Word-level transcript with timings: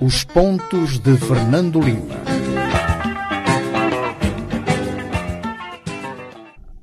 Os 0.00 0.24
pontos 0.24 0.98
de 0.98 1.16
Fernando 1.16 1.80
Lima. 1.80 2.16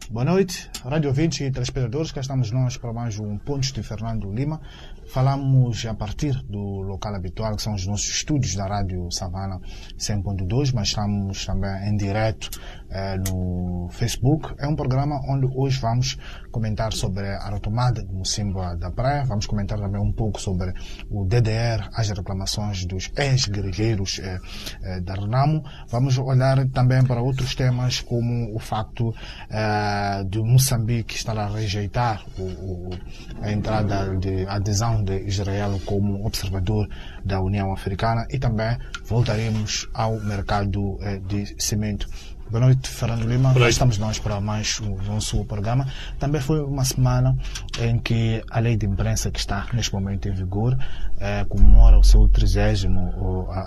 Boa 0.09 0.25
noite, 0.25 0.69
rádio 0.89 1.09
ouvintes 1.09 1.39
e 1.39 1.49
telespectadores. 1.49 2.11
Cá 2.11 2.19
estamos 2.19 2.51
nós 2.51 2.75
para 2.75 2.91
mais 2.91 3.17
um 3.17 3.37
Pontos 3.37 3.71
de 3.71 3.81
Fernando 3.81 4.29
Lima. 4.29 4.59
Falamos 5.07 5.85
a 5.85 5.93
partir 5.93 6.33
do 6.43 6.81
local 6.81 7.15
habitual, 7.15 7.55
que 7.55 7.61
são 7.61 7.73
os 7.73 7.85
nossos 7.87 8.09
estúdios 8.09 8.55
da 8.55 8.67
Rádio 8.67 9.09
Savana 9.09 9.59
100.2, 9.97 10.73
mas 10.73 10.89
estamos 10.89 11.45
também 11.45 11.89
em 11.89 11.95
direto 11.95 12.49
eh, 12.89 13.17
no 13.17 13.87
Facebook. 13.91 14.53
É 14.59 14.67
um 14.67 14.75
programa 14.75 15.21
onde 15.29 15.45
hoje 15.55 15.79
vamos 15.79 16.17
comentar 16.51 16.91
sobre 16.93 17.27
a 17.27 17.49
retomada 17.49 18.03
do 18.03 18.13
Mocimboa 18.13 18.75
da 18.75 18.91
Praia. 18.91 19.23
Vamos 19.23 19.45
comentar 19.45 19.79
também 19.79 20.01
um 20.01 20.11
pouco 20.11 20.39
sobre 20.39 20.73
o 21.09 21.25
DDR, 21.25 21.89
as 21.95 22.09
reclamações 22.09 22.85
dos 22.85 23.09
ex-guerrilheiros 23.17 24.19
eh, 24.19 24.37
eh, 24.83 25.01
da 25.01 25.13
Renamo. 25.13 25.63
Vamos 25.89 26.17
olhar 26.17 26.67
também 26.69 27.03
para 27.05 27.21
outros 27.21 27.55
temas, 27.55 28.01
como 28.01 28.53
o 28.53 28.59
facto 28.59 29.13
eh, 29.49 30.23
de 30.29 30.39
Moçambique 30.39 30.72
estar 31.15 31.37
a 31.37 31.47
rejeitar 31.47 32.23
o, 32.37 32.43
o, 32.43 32.89
a 33.41 33.51
entrada 33.51 34.15
de 34.17 34.45
adesão 34.47 35.03
de 35.03 35.19
Israel 35.27 35.79
como 35.85 36.25
observador 36.25 36.87
da 37.23 37.41
União 37.41 37.71
Africana 37.71 38.25
e 38.29 38.39
também 38.39 38.77
voltaremos 39.05 39.87
ao 39.93 40.19
mercado 40.19 40.97
eh, 41.01 41.19
de 41.19 41.55
cimento. 41.61 42.07
Boa 42.49 42.65
noite, 42.65 42.89
Fernando 42.89 43.23
Lima. 43.27 43.49
Boa 43.49 43.61
noite. 43.61 43.71
Estamos 43.71 43.97
nós 43.97 44.19
para 44.19 44.39
mais 44.39 44.79
um 44.79 44.95
nosso 45.03 45.43
programa. 45.45 45.87
Também 46.19 46.39
foi 46.39 46.59
uma 46.61 46.83
semana 46.83 47.35
em 47.79 47.97
que 47.97 48.43
a 48.49 48.59
lei 48.59 48.75
de 48.75 48.85
imprensa 48.85 49.31
que 49.31 49.39
está 49.39 49.65
neste 49.73 49.91
momento 49.93 50.27
em 50.27 50.33
vigor 50.33 50.77
eh, 51.19 51.45
comemora 51.49 51.97
o 51.97 52.03
seu 52.03 52.27
30 52.27 52.89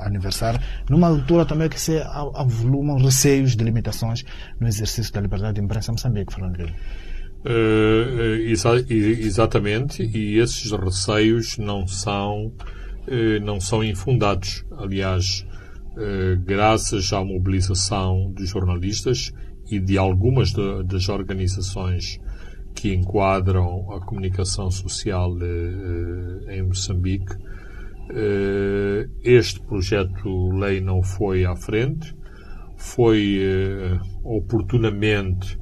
aniversário, 0.04 0.60
numa 0.88 1.08
altura 1.08 1.44
também 1.44 1.68
que 1.68 1.80
se 1.80 2.00
avolumam 2.34 2.98
receios 2.98 3.56
de 3.56 3.64
limitações 3.64 4.24
no 4.60 4.68
exercício 4.68 5.12
da 5.12 5.20
liberdade 5.20 5.54
de 5.54 5.62
imprensa 5.62 5.90
em 5.90 5.94
Moçambique, 5.94 6.34
Fernando 6.34 6.56
Lima. 6.56 6.76
Uh, 7.44 8.36
exa 8.48 8.84
exatamente, 8.88 10.02
e 10.02 10.38
esses 10.38 10.70
receios 10.72 11.58
não 11.58 11.86
são, 11.86 12.52
uh, 13.08 13.40
não 13.42 13.60
são 13.60 13.82
infundados. 13.82 14.64
Aliás, 14.78 15.46
graças 16.44 17.12
à 17.12 17.24
mobilização 17.24 18.30
dos 18.32 18.50
jornalistas 18.50 19.32
e 19.70 19.80
de 19.80 19.96
algumas 19.98 20.52
de, 20.52 20.84
das 20.84 21.08
organizações 21.08 22.18
que 22.74 22.94
enquadram 22.94 23.90
a 23.92 24.00
comunicação 24.00 24.70
social 24.70 25.32
em 26.48 26.62
Moçambique, 26.62 27.34
este 29.24 29.60
projeto-lei 29.60 30.80
não 30.80 31.02
foi 31.02 31.44
à 31.44 31.56
frente, 31.56 32.14
foi 32.76 33.40
oportunamente 34.22 35.58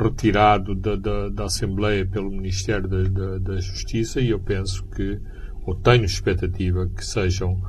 retirado 0.00 0.74
da, 0.74 0.96
da, 0.96 1.28
da, 1.28 1.44
Assembleia 1.44 2.06
pelo 2.06 2.30
Ministério 2.30 2.88
da, 2.88 3.38
da, 3.38 3.60
Justiça 3.60 4.20
e 4.20 4.30
eu 4.30 4.38
penso 4.38 4.86
que, 4.88 5.18
ou 5.64 5.74
tenho 5.74 6.04
expectativa 6.04 6.86
que 6.94 7.04
sejam 7.04 7.60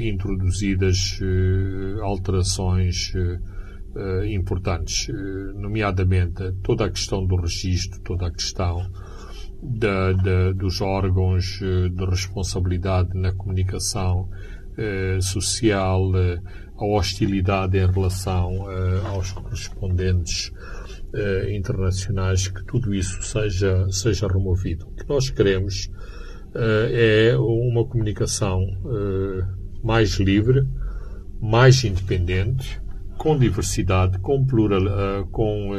introduzidas 0.00 1.18
uh, 1.20 2.02
alterações 2.02 3.12
importantes, 4.30 5.08
nomeadamente 5.54 6.52
toda 6.62 6.84
a 6.84 6.90
questão 6.90 7.26
do 7.26 7.34
registro, 7.36 7.98
toda 8.02 8.26
a 8.26 8.30
questão 8.30 8.90
da, 9.62 10.12
dos 10.52 10.82
órgãos 10.82 11.58
de 11.58 12.04
responsabilidade 12.04 13.18
na 13.18 13.32
comunicação 13.32 14.28
social, 15.22 16.12
a 16.76 16.84
hostilidade 16.84 17.78
em 17.78 17.90
relação 17.90 18.66
aos 19.06 19.32
correspondentes 19.32 20.52
internacionais, 21.50 22.48
que 22.48 22.66
tudo 22.66 22.94
isso 22.94 23.22
seja, 23.22 23.90
seja 23.90 24.28
removido. 24.28 24.88
O 24.88 24.90
que 24.94 25.08
nós 25.08 25.30
queremos 25.30 25.90
é 26.58 27.36
uma 27.38 27.84
comunicação 27.84 28.62
uh, 28.62 29.86
mais 29.86 30.18
livre, 30.18 30.66
mais 31.40 31.84
independente, 31.84 32.80
com 33.18 33.38
diversidade, 33.38 34.18
com, 34.18 34.44
plural, 34.44 35.26
com, 35.30 35.70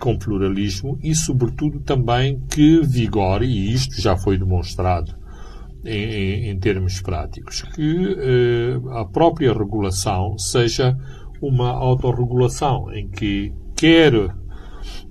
com 0.00 0.18
pluralismo 0.18 0.98
e, 1.02 1.14
sobretudo, 1.14 1.80
também 1.80 2.40
que 2.50 2.80
vigore, 2.82 3.46
e 3.46 3.72
isto 3.72 4.00
já 4.00 4.16
foi 4.16 4.38
demonstrado 4.38 5.14
em, 5.84 6.04
em, 6.04 6.50
em 6.50 6.58
termos 6.58 7.00
práticos, 7.00 7.62
que 7.62 8.16
a 8.92 9.04
própria 9.04 9.52
regulação 9.52 10.38
seja 10.38 10.96
uma 11.40 11.70
autorregulação 11.70 12.92
em 12.92 13.08
que 13.08 13.52
quer 13.76 14.12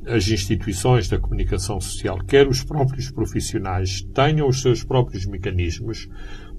as 0.05 0.27
instituições 0.27 1.07
da 1.07 1.19
comunicação 1.19 1.79
social, 1.79 2.17
quer 2.25 2.47
os 2.47 2.63
próprios 2.63 3.11
profissionais, 3.11 4.01
tenham 4.13 4.47
os 4.47 4.61
seus 4.61 4.83
próprios 4.83 5.25
mecanismos 5.25 6.09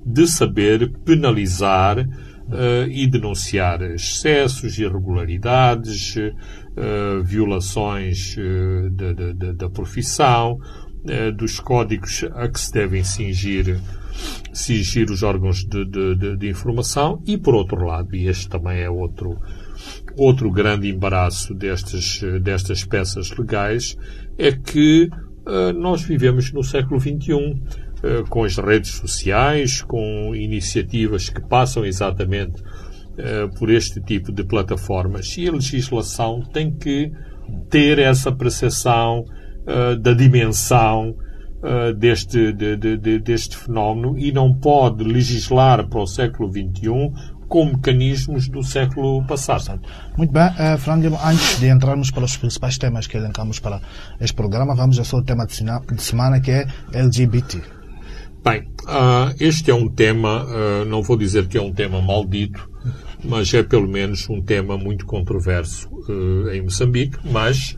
de 0.04 0.26
saber 0.26 0.92
penalizar 1.04 1.98
uh, 1.98 2.88
e 2.90 3.06
denunciar 3.06 3.82
excessos, 3.82 4.78
irregularidades, 4.78 6.16
uh, 6.16 7.22
violações 7.22 8.36
uh, 8.36 8.90
da, 8.90 9.52
da, 9.52 9.70
profissão, 9.70 10.58
dos 11.36 11.58
códigos 11.58 12.24
a 12.32 12.46
que 12.46 12.60
se 12.60 12.72
devem 12.72 13.02
cingir, 13.02 13.80
os 15.10 15.22
órgãos 15.24 15.64
de, 15.64 15.84
de, 15.84 16.36
de 16.36 16.48
informação. 16.48 17.20
E, 17.26 17.36
por 17.36 17.56
outro 17.56 17.84
lado, 17.84 18.14
e 18.14 18.28
este 18.28 18.48
também 18.48 18.82
é 18.82 18.88
outro 18.88 19.36
Outro 20.16 20.50
grande 20.50 20.88
embaraço 20.88 21.54
destas, 21.54 22.20
destas 22.42 22.84
peças 22.84 23.30
legais 23.30 23.96
é 24.38 24.52
que 24.52 25.08
uh, 25.46 25.72
nós 25.72 26.02
vivemos 26.02 26.52
no 26.52 26.62
século 26.62 27.00
XXI, 27.00 27.32
uh, 27.32 27.60
eh, 28.04 28.24
com 28.28 28.44
as 28.44 28.56
redes 28.56 28.92
sociais, 28.92 29.80
com 29.82 30.34
iniciativas 30.34 31.28
que 31.28 31.40
passam 31.40 31.84
exatamente 31.84 32.60
uh, 32.60 33.48
por 33.58 33.70
este 33.70 34.00
tipo 34.00 34.32
de 34.32 34.44
plataformas. 34.44 35.36
E 35.36 35.48
a 35.48 35.52
legislação 35.52 36.42
tem 36.52 36.72
que 36.72 37.12
ter 37.70 37.98
essa 37.98 38.32
percepção 38.32 39.24
da 40.00 40.12
dimensão 40.12 41.14
deste, 41.96 42.52
de, 42.52 42.76
de, 42.76 42.96
de, 42.96 43.18
deste 43.20 43.56
fenómeno 43.56 44.18
e 44.18 44.32
não 44.32 44.52
pode 44.52 45.04
legislar 45.04 45.88
para 45.88 46.00
o 46.00 46.06
século 46.06 46.50
XXI 46.50 47.12
com 47.52 47.66
mecanismos 47.66 48.48
do 48.48 48.62
século 48.62 49.22
passado. 49.26 49.78
Muito 50.16 50.32
bem, 50.32 50.42
uh, 50.42 51.28
antes 51.28 51.60
de 51.60 51.68
entrarmos 51.68 52.10
para 52.10 52.24
os 52.24 52.34
principais 52.34 52.78
temas 52.78 53.06
que 53.06 53.14
elencamos 53.14 53.58
para 53.58 53.78
este 54.18 54.34
programa, 54.34 54.74
vamos 54.74 54.98
ao 54.98 55.04
seu 55.04 55.22
tema 55.22 55.46
de 55.46 56.02
semana 56.02 56.40
que 56.40 56.50
é 56.50 56.66
LGBT. 56.94 57.60
Bem, 58.42 58.62
uh, 58.84 59.34
este 59.38 59.70
é 59.70 59.74
um 59.74 59.86
tema, 59.86 60.46
uh, 60.46 60.86
não 60.86 61.02
vou 61.02 61.14
dizer 61.14 61.46
que 61.46 61.58
é 61.58 61.60
um 61.60 61.70
tema 61.70 62.00
maldito, 62.00 62.70
mas 63.22 63.52
é 63.52 63.62
pelo 63.62 63.86
menos 63.86 64.30
um 64.30 64.40
tema 64.40 64.78
muito 64.78 65.04
controverso 65.04 65.90
uh, 66.08 66.48
em 66.54 66.62
Moçambique, 66.62 67.18
mas 67.22 67.76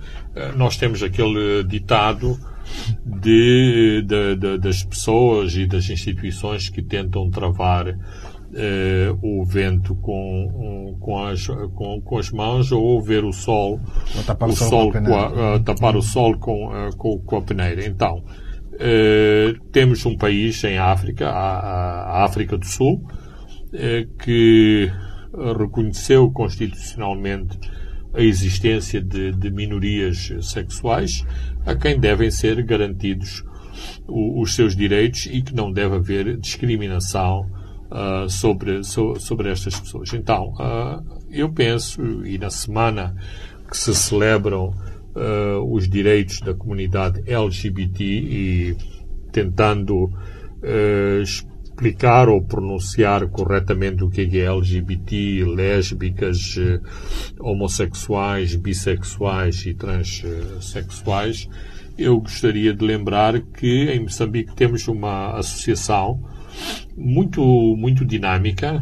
nós 0.57 0.77
temos 0.77 1.01
aquele 1.03 1.63
ditado 1.65 2.39
de, 3.05 4.03
de, 4.05 4.37
de, 4.37 4.59
das 4.59 4.83
pessoas 4.85 5.55
e 5.55 5.65
das 5.65 5.89
instituições 5.89 6.69
que 6.69 6.83
tentam 6.83 7.31
travar 7.31 7.97
uh, 8.55 9.19
o 9.23 9.45
vento 9.45 9.95
com, 9.97 10.97
com, 11.01 11.25
as, 11.25 11.47
com, 11.47 12.01
com 12.01 12.19
as 12.19 12.31
mãos 12.31 12.73
ou 12.73 13.03
ver 13.03 13.25
o 13.25 13.33
sol, 13.33 13.81
tapar 14.27 14.49
o, 14.49 14.53
sol, 14.53 14.93
com 14.93 15.15
a, 15.15 15.57
uh, 15.57 15.63
tapar 15.63 15.97
o 15.97 16.03
sol 16.03 16.39
com, 16.39 16.69
uh, 16.69 16.97
com, 16.97 17.19
com 17.19 17.37
a 17.37 17.43
peneira. 17.43 17.85
Então, 17.85 18.25
temos 19.71 20.05
um 20.05 20.17
país 20.17 20.63
em 20.65 20.79
África, 20.79 21.29
a, 21.29 22.19
a 22.21 22.25
África 22.25 22.59
do 22.59 22.67
Sul, 22.67 23.07
que 24.19 24.91
reconheceu 25.57 26.29
constitucionalmente 26.33 27.57
a 28.13 28.21
existência 28.21 29.01
de, 29.01 29.31
de, 29.31 29.51
minorias 29.53 30.33
sexuais 30.41 31.25
a 31.65 31.77
quem 31.77 32.01
devem 32.01 32.33
ser 32.33 32.65
garantidos 32.65 33.45
o, 34.09 34.43
os 34.43 34.57
seus 34.57 34.75
direitos 34.75 35.27
e 35.27 35.41
que 35.41 35.55
não 35.55 35.71
deve 35.71 35.95
haver 35.95 36.37
discriminação 36.37 37.49
uh, 37.95 38.29
sobre, 38.29 38.83
so, 38.83 39.15
sobre 39.19 39.51
estas 39.51 39.79
pessoas. 39.79 40.13
Então, 40.13 40.53
uh, 40.55 41.03
eu 41.31 41.53
penso, 41.53 42.27
e 42.27 42.37
na 42.37 42.51
semana 42.51 43.15
que 43.71 43.77
se 43.77 43.95
celebram 43.95 44.75
uh, 45.15 45.73
os 45.73 45.89
direitos 45.89 46.41
da 46.41 46.53
comunidade 46.53 47.23
LGBT 47.27 48.05
e 48.05 48.77
tentando 49.33 50.11
explicar 51.23 52.27
ou 52.31 52.41
pronunciar 52.41 53.29
corretamente 53.29 54.03
o 54.03 54.09
que 54.09 54.23
é 54.39 54.47
LGBT, 54.47 55.45
lésbicas, 55.45 56.57
homossexuais, 57.39 58.57
bissexuais 58.57 59.67
e 59.67 59.75
transexuais, 59.75 61.51
eu 61.99 62.19
gostaria 62.19 62.73
de 62.73 62.83
lembrar 62.83 63.39
que 63.43 63.91
em 63.91 64.01
Moçambique 64.01 64.55
temos 64.55 64.89
uma 64.89 65.37
associação 65.37 66.23
muito, 66.97 67.43
muito 67.77 68.05
dinâmica, 68.05 68.81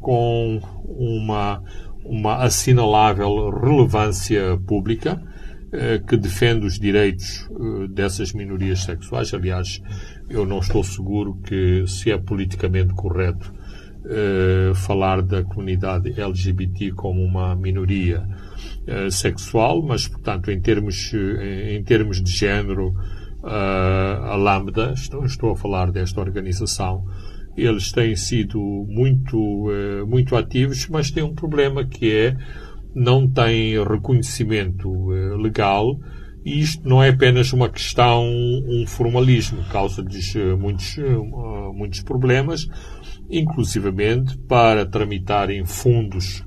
com 0.00 0.60
uma, 0.84 1.62
uma 2.04 2.36
assinalável 2.44 3.50
relevância 3.50 4.58
pública 4.66 5.22
que 6.06 6.16
defende 6.16 6.66
os 6.66 6.78
direitos 6.78 7.48
dessas 7.90 8.32
minorias 8.32 8.84
sexuais. 8.84 9.34
Aliás, 9.34 9.82
eu 10.30 10.46
não 10.46 10.60
estou 10.60 10.84
seguro 10.84 11.40
que 11.42 11.84
se 11.86 12.10
é 12.12 12.18
politicamente 12.18 12.94
correto 12.94 13.52
falar 14.74 15.22
da 15.22 15.42
comunidade 15.42 16.20
LGBT 16.20 16.92
como 16.92 17.24
uma 17.24 17.56
minoria 17.56 18.26
sexual, 19.10 19.82
mas, 19.82 20.06
portanto, 20.06 20.50
em 20.50 20.60
termos, 20.60 21.12
em 21.68 21.82
termos 21.82 22.22
de 22.22 22.30
género, 22.30 22.94
a 23.46 24.36
Lambda, 24.36 24.92
estou, 24.92 25.24
estou 25.24 25.52
a 25.52 25.56
falar 25.56 25.90
desta 25.92 26.20
organização, 26.20 27.04
eles 27.56 27.92
têm 27.92 28.16
sido 28.16 28.58
muito, 28.88 29.68
muito 30.08 30.34
ativos, 30.34 30.88
mas 30.88 31.10
têm 31.10 31.22
um 31.22 31.34
problema 31.34 31.84
que 31.84 32.10
é 32.10 32.36
não 32.94 33.28
têm 33.28 33.82
reconhecimento 33.84 35.08
legal. 35.40 35.98
E 36.44 36.60
isto 36.60 36.86
não 36.86 37.02
é 37.02 37.08
apenas 37.08 37.52
uma 37.52 37.68
questão, 37.70 38.22
um 38.24 38.84
formalismo, 38.86 39.64
causa-lhes 39.70 40.34
muitos, 40.58 40.96
muitos 41.74 42.02
problemas, 42.02 42.66
inclusivamente 43.30 44.36
para 44.46 44.84
tramitarem 44.84 45.64
fundos 45.64 46.44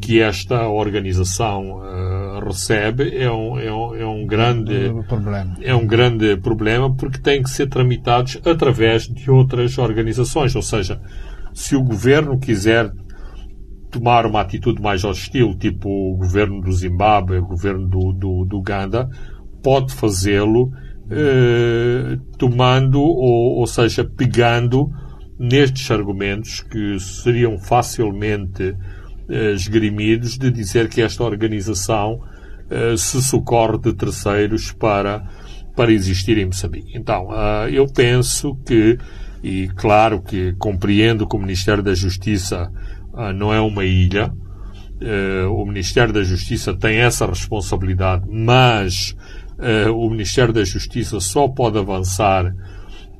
que 0.00 0.20
esta 0.20 0.68
organização 0.68 1.78
uh, 1.78 2.44
recebe 2.44 3.16
é 3.16 3.30
um, 3.30 3.58
é 3.58 3.72
um, 3.72 3.94
é 3.94 4.06
um 4.06 4.26
grande 4.26 4.92
problema. 5.08 5.56
é 5.60 5.74
um 5.74 5.86
grande 5.86 6.36
problema 6.36 6.94
porque 6.94 7.18
têm 7.18 7.42
que 7.42 7.50
ser 7.50 7.68
tramitados 7.68 8.40
através 8.44 9.08
de 9.08 9.30
outras 9.30 9.78
organizações, 9.78 10.54
ou 10.54 10.62
seja, 10.62 11.00
se 11.52 11.76
o 11.76 11.82
governo 11.82 12.38
quiser 12.38 12.90
tomar 13.90 14.26
uma 14.26 14.40
atitude 14.40 14.82
mais 14.82 15.04
hostil, 15.04 15.56
tipo 15.56 15.88
o 15.88 16.16
governo 16.16 16.60
do 16.60 16.72
Zimbábue, 16.72 17.38
o 17.38 17.46
governo 17.46 17.86
do, 17.86 18.12
do, 18.12 18.44
do 18.44 18.58
Uganda, 18.58 19.08
pode 19.62 19.94
fazê-lo 19.94 20.70
eh, 21.10 22.18
tomando, 22.38 23.00
ou, 23.00 23.60
ou 23.60 23.66
seja, 23.66 24.04
pegando 24.04 24.90
nestes 25.38 25.90
argumentos 25.90 26.60
que 26.60 26.98
seriam 26.98 27.58
facilmente 27.58 28.62
eh, 28.62 28.76
esgrimidos 29.28 30.36
de 30.36 30.50
dizer 30.50 30.88
que 30.88 31.00
esta 31.00 31.24
organização 31.24 32.20
eh, 32.70 32.96
se 32.96 33.22
socorre 33.22 33.78
de 33.78 33.92
terceiros 33.92 34.72
para, 34.72 35.22
para 35.76 35.92
existir 35.92 36.38
em 36.38 36.46
Moçambique. 36.46 36.96
Então, 36.96 37.28
uh, 37.28 37.68
eu 37.70 37.86
penso 37.86 38.56
que, 38.66 38.98
e 39.42 39.68
claro 39.76 40.22
que 40.22 40.54
compreendo 40.54 41.28
que 41.28 41.36
o 41.36 41.38
Ministério 41.38 41.82
da 41.82 41.94
Justiça 41.94 42.70
não 43.36 43.54
é 43.54 43.60
uma 43.60 43.84
ilha, 43.84 44.32
o 45.48 45.64
Ministério 45.64 46.12
da 46.12 46.24
Justiça 46.24 46.74
tem 46.74 46.96
essa 46.96 47.26
responsabilidade, 47.26 48.24
mas 48.28 49.14
o 49.94 50.10
Ministério 50.10 50.52
da 50.52 50.64
Justiça 50.64 51.20
só 51.20 51.46
pode 51.46 51.78
avançar 51.78 52.52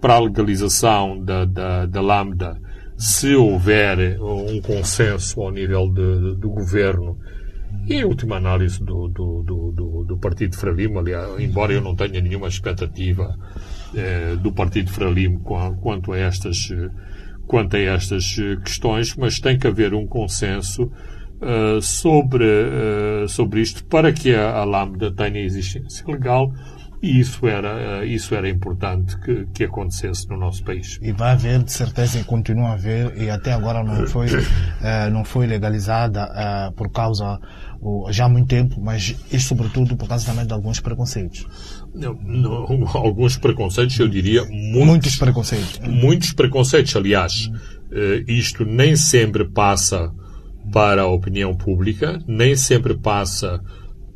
para 0.00 0.14
a 0.14 0.20
legalização 0.20 1.22
da, 1.22 1.44
da, 1.44 1.86
da 1.86 2.00
Lambda 2.00 2.58
se 2.96 3.34
houver 3.34 4.20
um 4.20 4.60
consenso 4.60 5.40
ao 5.40 5.50
nível 5.50 5.88
de, 5.88 6.36
do 6.36 6.50
governo. 6.50 7.18
E, 7.86 7.94
em 7.94 8.04
última 8.04 8.36
análise, 8.36 8.82
do, 8.82 9.08
do, 9.08 9.42
do, 9.42 10.04
do 10.04 10.18
Partido 10.18 10.56
Frelimo, 10.56 10.98
aliás, 10.98 11.38
embora 11.38 11.72
eu 11.72 11.80
não 11.80 11.94
tenha 11.94 12.20
nenhuma 12.20 12.48
expectativa 12.48 13.36
eh, 13.94 14.36
do 14.36 14.52
Partido 14.52 14.90
Frelimo 14.90 15.40
quanto 15.80 16.12
a 16.12 16.18
estas 16.18 16.68
quanto 17.46 17.76
a 17.76 17.78
estas 17.78 18.36
questões, 18.64 19.14
mas 19.16 19.38
tem 19.38 19.58
que 19.58 19.66
haver 19.66 19.92
um 19.92 20.06
consenso 20.06 20.84
uh, 20.84 21.80
sobre, 21.80 22.44
uh, 22.44 23.28
sobre 23.28 23.60
isto 23.60 23.84
para 23.84 24.12
que 24.12 24.34
a, 24.34 24.50
a 24.56 24.64
Lambda 24.64 25.12
tenha 25.12 25.40
existência 25.40 26.04
legal 26.06 26.52
e 27.04 27.20
isso 27.20 27.46
era, 27.46 28.02
eh, 28.02 28.06
isso 28.06 28.34
era 28.34 28.48
importante 28.48 29.14
que, 29.20 29.46
que 29.52 29.64
acontecesse 29.64 30.26
no 30.30 30.38
nosso 30.38 30.64
país. 30.64 30.98
E 31.02 31.12
vai 31.12 31.32
haver, 31.32 31.62
de 31.62 31.70
certeza, 31.70 32.18
e 32.18 32.24
continua 32.24 32.70
a 32.70 32.72
haver, 32.72 33.12
e 33.20 33.28
até 33.28 33.52
agora 33.52 33.84
não 33.84 34.06
foi, 34.06 34.26
uh, 34.28 35.10
não 35.12 35.22
foi 35.22 35.46
legalizada 35.46 36.24
uh, 36.24 36.72
por 36.72 36.90
causa, 36.90 37.38
já 38.08 38.24
há 38.24 38.28
muito 38.30 38.48
tempo, 38.48 38.80
mas 38.80 39.14
e 39.30 39.38
sobretudo 39.38 39.94
por 39.96 40.08
causa 40.08 40.24
também 40.24 40.46
de 40.46 40.54
alguns 40.54 40.80
preconceitos. 40.80 41.46
Não, 41.94 42.14
não, 42.14 42.88
alguns 42.94 43.36
preconceitos, 43.36 43.98
eu 43.98 44.08
diria 44.08 44.42
muitos, 44.46 44.86
muitos 44.86 45.16
preconceitos. 45.16 45.80
Muitos 45.86 46.32
preconceitos, 46.32 46.96
aliás. 46.96 47.50
isto 48.26 48.64
nem 48.64 48.96
sempre 48.96 49.44
passa 49.44 50.10
para 50.72 51.02
a 51.02 51.06
opinião 51.06 51.54
pública, 51.54 52.18
nem 52.26 52.56
sempre 52.56 52.94
passa 52.94 53.60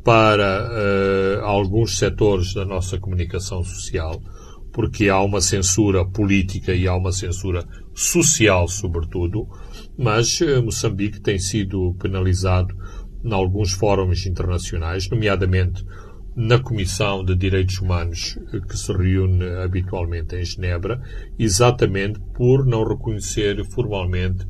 para 0.03 0.69
uh, 0.69 1.45
alguns 1.45 1.97
setores 1.97 2.53
da 2.53 2.65
nossa 2.65 2.97
comunicação 2.97 3.63
social, 3.63 4.21
porque 4.71 5.09
há 5.09 5.21
uma 5.21 5.41
censura 5.41 6.05
política 6.05 6.73
e 6.73 6.87
há 6.87 6.95
uma 6.95 7.11
censura 7.11 7.65
social, 7.93 8.67
sobretudo, 8.67 9.47
mas 9.97 10.39
uh, 10.41 10.63
Moçambique 10.63 11.19
tem 11.19 11.37
sido 11.37 11.93
penalizado 11.99 12.75
em 13.23 13.33
alguns 13.33 13.73
fóruns 13.73 14.25
internacionais, 14.25 15.09
nomeadamente 15.09 15.83
na 16.35 16.57
Comissão 16.57 17.23
de 17.23 17.35
Direitos 17.35 17.79
Humanos 17.79 18.39
eh, 18.53 18.61
que 18.61 18.77
se 18.77 18.93
reúne 18.93 19.43
habitualmente 19.61 20.35
em 20.37 20.45
Genebra, 20.45 21.01
exatamente 21.37 22.19
por 22.33 22.65
não 22.65 22.85
reconhecer 22.85 23.61
formalmente 23.65 24.47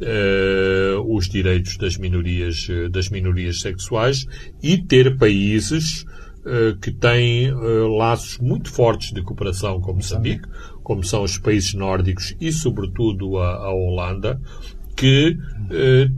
uh, 0.00 1.16
os 1.16 1.28
direitos 1.28 1.76
das 1.76 1.96
minorias, 1.96 2.66
eh, 2.68 2.88
das 2.88 3.08
minorias 3.08 3.60
sexuais 3.60 4.26
e 4.62 4.78
ter 4.78 5.16
países 5.16 6.04
uh, 6.44 6.76
que 6.80 6.90
têm 6.90 7.52
uh, 7.52 7.88
laços 7.88 8.38
muito 8.38 8.70
fortes 8.70 9.12
de 9.12 9.22
cooperação 9.22 9.80
com 9.80 9.94
Moçambique, 9.94 10.48
como 10.82 11.04
são 11.04 11.22
os 11.22 11.38
países 11.38 11.74
nórdicos 11.74 12.34
e, 12.40 12.52
sobretudo, 12.52 13.38
a, 13.38 13.54
a 13.56 13.74
Holanda, 13.74 14.40
que 14.96 15.36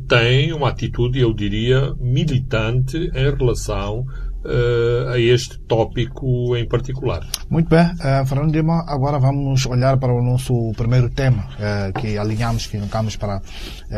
têm 0.08 0.52
uma 0.52 0.70
atitude, 0.70 1.20
eu 1.20 1.32
diria, 1.32 1.94
militante 2.00 2.96
em 2.96 3.36
relação 3.36 4.06
uh, 4.44 5.10
a 5.10 5.18
este 5.18 5.58
tópico 5.60 6.56
em 6.56 6.66
particular. 6.66 7.26
Muito 7.48 7.68
bem, 7.68 7.84
uh, 7.84 8.26
Fernando 8.26 8.52
Lima, 8.52 8.84
agora 8.86 9.18
vamos 9.18 9.66
olhar 9.66 9.96
para 9.98 10.12
o 10.12 10.22
nosso 10.22 10.72
primeiro 10.76 11.10
tema 11.10 11.48
uh, 11.54 11.92
que 12.00 12.18
alinhamos, 12.18 12.66
que 12.66 12.76
indicamos 12.76 13.16
para 13.16 13.40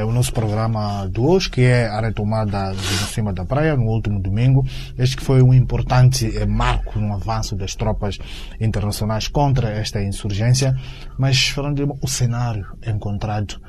o 0.06 0.12
nosso 0.12 0.32
programa 0.32 1.08
de 1.08 1.20
hoje, 1.20 1.50
que 1.50 1.62
é 1.62 1.86
a 1.86 2.00
retomada 2.00 2.72
de 2.74 3.06
cima 3.12 3.32
da 3.32 3.44
praia 3.44 3.76
no 3.76 3.86
último 3.86 4.20
domingo. 4.20 4.64
Este 4.98 5.16
que 5.16 5.24
foi 5.24 5.42
um 5.42 5.54
importante 5.54 6.30
marco 6.46 6.98
no 6.98 7.14
avanço 7.14 7.56
das 7.56 7.74
tropas 7.74 8.18
internacionais 8.60 9.28
contra 9.28 9.70
esta 9.70 10.02
insurgência, 10.02 10.74
mas 11.18 11.48
Fernando 11.48 11.78
Lima, 11.78 11.96
o 12.02 12.08
cenário 12.08 12.66
encontrado 12.86 13.60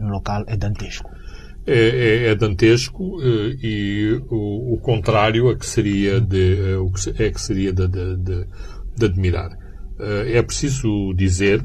no 0.00 0.08
local 0.08 0.44
é 0.48 0.56
dantesco 0.56 1.10
é, 1.66 1.74
é, 1.74 2.26
é 2.30 2.34
dantesco 2.34 3.20
eh, 3.22 3.56
e 3.62 4.20
o, 4.28 4.74
o, 4.74 4.78
contrário 4.78 5.50
é 5.50 5.54
que 5.54 5.64
seria 5.64 6.20
de, 6.20 6.72
eh, 6.72 6.76
o 6.76 6.90
que 6.90 7.22
é 7.22 7.30
que 7.30 7.40
seria 7.40 7.72
de, 7.72 7.86
de, 7.86 8.16
de, 8.16 8.46
de 8.96 9.04
admirar. 9.04 9.56
Eh, 9.98 10.38
é 10.38 10.42
preciso 10.42 11.14
dizer, 11.14 11.64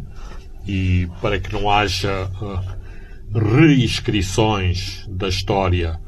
e 0.67 1.07
para 1.19 1.39
que 1.39 1.51
não 1.51 1.69
haja 1.69 2.29
reescrições 3.33 5.05
da 5.09 5.29
história 5.29 5.99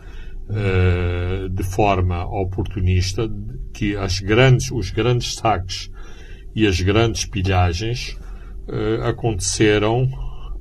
de 1.51 1.63
forma 1.63 2.25
oportunista, 2.25 3.29
que 3.71 3.95
as 3.95 4.19
grandes, 4.19 4.71
os 4.71 4.89
grandes 4.89 5.35
saques 5.35 5.91
e 6.55 6.65
as 6.65 6.81
grandes 6.81 7.23
pilhagens 7.23 8.17
aconteceram 9.03 10.09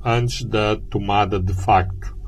antes 0.05 0.45
da 0.45 0.75
tomada 0.75 1.39
de 1.39 1.53
facto 1.53 2.18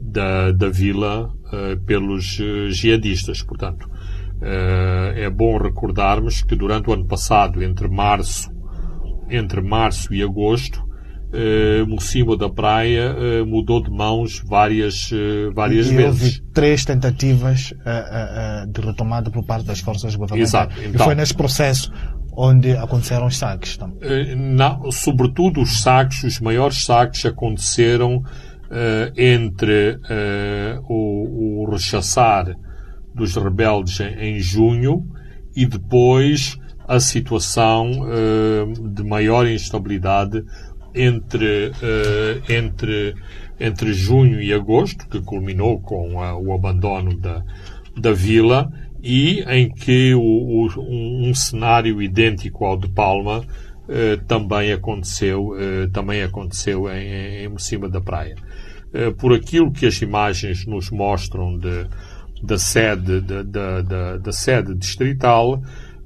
da, 0.00 0.52
da 0.52 0.68
vila 0.68 1.26
uh, 1.26 1.78
pelos 1.84 2.38
uh, 2.38 2.70
jihadistas. 2.70 3.42
Portanto, 3.42 3.84
uh, 3.84 5.12
é 5.14 5.28
bom 5.28 5.58
recordarmos 5.58 6.42
que 6.42 6.56
durante 6.56 6.88
o 6.90 6.92
ano 6.92 7.06
passado, 7.06 7.62
entre 7.62 7.88
março, 7.88 8.50
entre 9.28 9.60
março 9.60 10.12
e 10.14 10.22
agosto, 10.22 10.82
uh, 10.82 11.86
Mocimo 11.86 12.36
da 12.36 12.48
Praia 12.48 13.14
uh, 13.14 13.46
mudou 13.46 13.82
de 13.82 13.90
mãos 13.90 14.42
várias, 14.46 15.10
uh, 15.12 15.52
várias 15.54 15.90
e 15.90 15.94
vezes. 15.94 16.36
Houve 16.36 16.52
três 16.52 16.84
tentativas 16.84 17.72
de 18.72 18.80
retomada 18.80 19.30
por 19.30 19.44
parte 19.44 19.64
das 19.64 19.80
forças 19.80 20.14
governamentais. 20.14 20.48
Exato. 20.48 20.74
Então, 20.80 21.00
e 21.00 21.04
foi 21.04 21.14
nesse 21.14 21.34
processo 21.34 21.92
onde 22.32 22.72
aconteceram 22.72 23.26
os 23.26 23.36
saques. 23.36 23.76
Então. 23.76 23.92
Não, 24.36 24.90
sobretudo 24.90 25.60
os 25.60 25.82
saques, 25.82 26.22
os 26.24 26.40
maiores 26.40 26.84
saques 26.84 27.26
aconteceram 27.26 28.16
uh, 28.16 28.24
entre 29.16 29.96
uh, 29.96 30.84
o, 30.88 31.62
o, 31.62 31.70
rechaçar 31.70 32.54
dos 33.14 33.34
rebeldes 33.34 33.98
em, 34.00 34.36
em, 34.36 34.40
junho 34.40 35.04
e 35.56 35.66
depois 35.66 36.56
a 36.86 37.00
situação 37.00 37.90
uh, 37.90 38.88
de 38.88 39.02
maior 39.02 39.46
instabilidade 39.46 40.44
entre, 40.94 41.70
entre, 42.48 43.14
entre 43.60 43.92
junho 43.92 44.42
e 44.42 44.52
agosto, 44.52 45.08
que 45.08 45.22
culminou 45.22 45.80
com 45.80 46.20
a, 46.20 46.36
o 46.36 46.52
abandono 46.52 47.16
da, 47.16 47.44
da 47.96 48.12
vila, 48.12 48.68
e 49.00 49.44
em 49.46 49.70
que 49.72 50.12
o, 50.14 50.20
o, 50.20 50.68
um, 50.78 51.28
um, 51.28 51.34
cenário 51.34 52.02
idêntico 52.02 52.64
ao 52.64 52.76
de 52.76 52.88
Palma 52.88 53.44
eh, 53.92 54.18
também 54.28 54.72
aconteceu, 54.72 55.52
eh, 55.58 55.88
também 55.92 56.22
aconteceu 56.22 56.88
em, 56.88 57.44
em 57.44 57.58
cima 57.58 57.88
da 57.88 58.00
praia. 58.00 58.36
Eh, 58.92 59.10
por 59.12 59.32
aquilo 59.32 59.72
que 59.72 59.86
as 59.86 60.02
imagens 60.02 60.66
nos 60.66 60.90
mostram 60.90 61.56
de, 61.56 61.86
da 62.42 62.58
sede, 62.58 63.20
da, 63.20 63.42
da, 63.82 64.16
da 64.16 64.32
sede 64.32 64.74
distrital, 64.74 65.62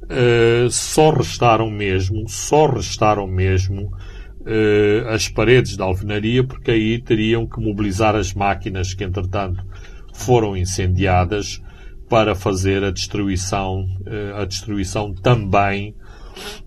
eh, 0.08 0.66
só 0.70 1.10
restaram 1.10 1.70
mesmo, 1.70 2.28
só 2.28 2.66
restaram 2.66 3.26
mesmo 3.26 3.90
uh, 4.44 5.08
as 5.08 5.28
paredes 5.28 5.76
da 5.76 5.84
alvenaria, 5.84 6.44
porque 6.44 6.70
aí 6.70 7.00
teriam 7.00 7.46
que 7.46 7.60
mobilizar 7.60 8.14
as 8.14 8.34
máquinas 8.34 8.94
que, 8.94 9.04
entretanto, 9.04 9.64
foram 10.12 10.56
incendiadas 10.56 11.60
para 12.08 12.34
fazer 12.34 12.84
a 12.84 12.90
destruição, 12.90 13.86
uh, 14.06 14.40
a 14.40 14.44
destruição 14.44 15.12
também 15.14 15.94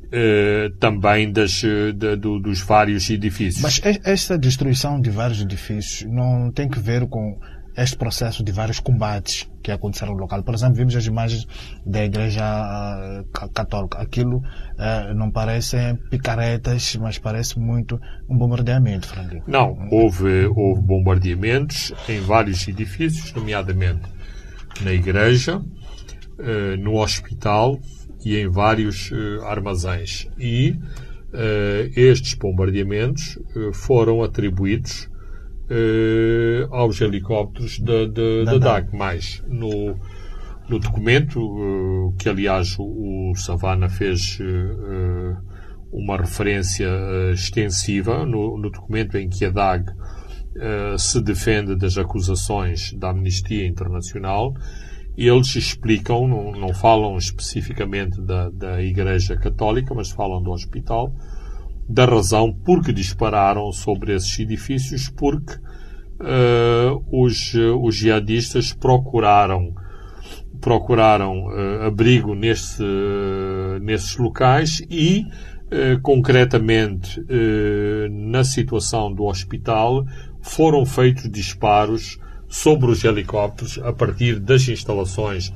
Uh, 0.08 0.70
também 0.80 1.32
das, 1.32 1.52
de, 1.52 2.16
do, 2.16 2.40
dos 2.40 2.62
vários 2.62 3.10
edifícios. 3.10 3.62
Mas 3.62 3.82
esta 4.06 4.38
destruição 4.38 5.02
de 5.02 5.10
vários 5.10 5.42
edifícios 5.42 6.10
não 6.10 6.50
tem 6.50 6.70
que 6.70 6.80
ver 6.80 7.08
com 7.08 7.38
este 7.76 7.96
processo 7.96 8.44
de 8.44 8.52
vários 8.52 8.80
combates 8.80 9.48
que 9.62 9.72
aconteceram 9.72 10.14
no 10.14 10.22
local. 10.22 10.42
Por 10.44 10.56
exemplo, 10.56 10.76
vimos 10.76 10.96
as 10.96 11.06
imagens 11.06 11.46
da 11.86 12.04
Igreja 12.06 12.42
ah, 12.44 13.24
Católica. 13.54 14.00
Aquilo 14.00 14.42
não 15.16 15.30
parecem 15.30 15.96
picaretas, 16.10 16.96
mas 16.96 17.20
parece 17.20 17.60
muito 17.60 18.00
um 18.28 18.36
bombardeamento, 18.36 19.08
Franklin. 19.08 19.44
Não, 19.46 19.78
houve, 19.92 20.48
houve 20.48 20.82
bombardeamentos 20.82 21.94
em 22.10 22.20
vários 22.20 22.68
edifícios, 22.68 23.32
nomeadamente 23.34 24.10
na 24.82 24.92
igreja, 24.92 25.62
no 26.80 26.96
hospital 26.96 27.80
e 28.26 28.38
em 28.38 28.48
vários 28.48 29.12
uh, 29.12 29.44
armazéns. 29.46 30.28
E 30.38 30.76
estes 31.96 32.34
bombardeamentos 32.34 33.38
foram 33.74 34.24
atribuídos 34.24 35.10
uh, 35.70 36.74
aos 36.74 37.00
helicópteros 37.02 37.80
da, 37.80 38.06
da, 38.06 38.44
da, 38.46 38.58
da 38.58 38.58
DAC. 38.58 38.96
Mais 38.96 39.44
no, 39.48 39.96
no 40.70 40.80
documento, 40.80 41.40
uh, 41.40 42.14
que 42.18 42.30
aliás 42.30 42.76
o, 42.80 43.32
o 43.32 43.36
Savana 43.36 43.90
fez 43.90 44.40
uh, 44.40 45.38
uma 45.92 46.18
referência 46.18 46.90
extensiva, 47.34 48.26
no, 48.26 48.58
no, 48.58 48.70
documento 48.70 49.18
em 49.18 49.30
que 49.30 49.46
a 49.46 49.50
DAG 49.50 49.86
se 50.98 51.22
defende 51.22 51.76
das 51.76 52.00
acusações 52.00 52.92
da 52.94 53.12
Amnistia 53.12 53.68
Internacional, 53.68 54.56
eles 55.18 55.56
explicam, 55.56 56.28
não, 56.28 56.52
não 56.52 56.74
falam 56.74 57.18
especificamente 57.18 58.22
da, 58.22 58.50
da 58.50 58.84
Igreja 58.84 59.36
Católica, 59.36 59.94
mas 59.96 60.12
falam 60.12 60.44
do 60.44 60.52
hospital, 60.52 61.12
da 61.90 62.06
razão 62.06 62.54
por 62.54 62.84
que 62.84 62.94
dispararam 62.94 63.72
sobre 63.72 64.14
esses 64.14 64.38
edifícios, 64.38 65.10
porque 65.10 65.56
uh, 65.56 67.04
os, 67.12 67.54
os 67.82 67.96
jihadistas 67.96 68.74
procuraram 68.74 69.74
procuraram 70.60 71.46
uh, 71.46 71.84
abrigo 71.88 72.34
nesse, 72.36 72.84
uh, 72.84 73.80
nesses 73.82 74.18
locais 74.18 74.82
e, 74.90 75.24
concretamente, 76.02 77.22
na 78.10 78.46
situação 78.46 79.14
do 79.14 79.26
hospital, 79.26 80.06
foram 80.42 80.86
feitos 80.86 81.30
disparos 81.30 82.18
sobre 82.48 82.90
os 82.90 83.04
helicópteros 83.04 83.78
a 83.80 83.92
partir 83.92 84.40
das 84.40 84.68
instalações 84.68 85.52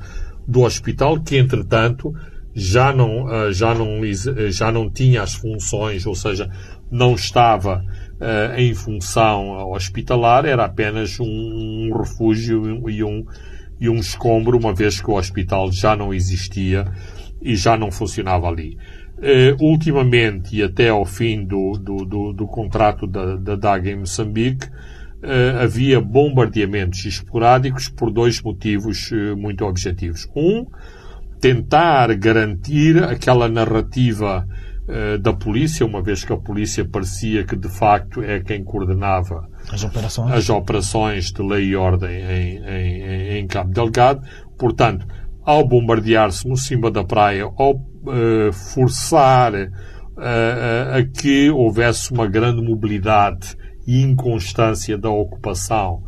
do 0.46 0.62
hospital, 0.62 1.20
que, 1.20 1.36
entretanto, 1.36 2.14
já 2.54 2.92
não, 2.92 3.32
eh, 3.32 3.52
já 3.52 3.74
não, 3.74 4.04
eh, 4.04 4.50
já 4.50 4.70
não 4.70 4.90
tinha 4.90 5.22
as 5.22 5.34
funções, 5.34 6.06
ou 6.06 6.14
seja, 6.14 6.50
não 6.90 7.14
estava 7.14 7.82
uh, 8.20 8.58
em 8.58 8.74
função 8.74 9.70
hospitalar, 9.70 10.44
era 10.44 10.66
apenas 10.66 11.18
um, 11.18 11.24
um 11.24 11.96
refúgio 11.96 12.88
e 12.90 13.02
um, 13.02 13.24
e 13.80 13.88
um 13.88 13.96
escombro, 13.96 14.58
uma 14.58 14.74
vez 14.74 15.00
que 15.00 15.10
o 15.10 15.14
hospital 15.14 15.72
já 15.72 15.96
não 15.96 16.12
existia 16.12 16.84
e 17.40 17.56
já 17.56 17.78
não 17.78 17.90
funcionava 17.90 18.46
ali. 18.46 18.76
Uh, 19.16 19.64
ultimamente, 19.64 20.54
e 20.54 20.62
até 20.62 20.90
ao 20.90 21.06
fim 21.06 21.44
do, 21.44 21.72
do, 21.72 22.04
do, 22.04 22.32
do 22.34 22.46
contrato 22.46 23.06
da, 23.06 23.36
da 23.36 23.56
DAG 23.56 23.88
em 23.88 24.00
Moçambique, 24.00 24.68
uh, 25.22 25.62
havia 25.62 26.00
bombardeamentos 26.00 27.04
esporádicos 27.04 27.88
por 27.88 28.10
dois 28.10 28.40
motivos 28.42 29.10
uh, 29.10 29.36
muito 29.36 29.64
objetivos. 29.64 30.28
Um, 30.36 30.66
tentar 31.40 32.14
garantir 32.14 33.02
aquela 33.02 33.48
narrativa 33.48 34.46
uh, 34.88 35.18
da 35.18 35.32
polícia, 35.32 35.86
uma 35.86 36.02
vez 36.02 36.24
que 36.24 36.32
a 36.32 36.36
polícia 36.36 36.84
parecia 36.84 37.44
que 37.44 37.56
de 37.56 37.68
facto 37.68 38.22
é 38.22 38.40
quem 38.40 38.62
coordenava 38.62 39.48
as 39.70 39.82
operações, 39.82 40.32
as 40.32 40.50
operações 40.50 41.32
de 41.32 41.42
lei 41.42 41.66
e 41.66 41.76
ordem 41.76 42.10
em, 42.10 42.58
em, 42.64 43.38
em 43.38 43.46
Cabo 43.46 43.72
Delgado. 43.72 44.22
Portanto, 44.58 45.06
ao 45.44 45.66
bombardear-se 45.66 46.46
no 46.46 46.56
cima 46.56 46.90
da 46.90 47.02
praia, 47.02 47.44
ao 47.44 47.74
forçar 48.52 49.52
uh, 49.54 50.98
a 50.98 51.02
que 51.04 51.50
houvesse 51.50 52.12
uma 52.12 52.26
grande 52.26 52.62
mobilidade 52.62 53.56
inconstância 53.86 54.96
da 54.96 55.10
ocupação 55.10 56.02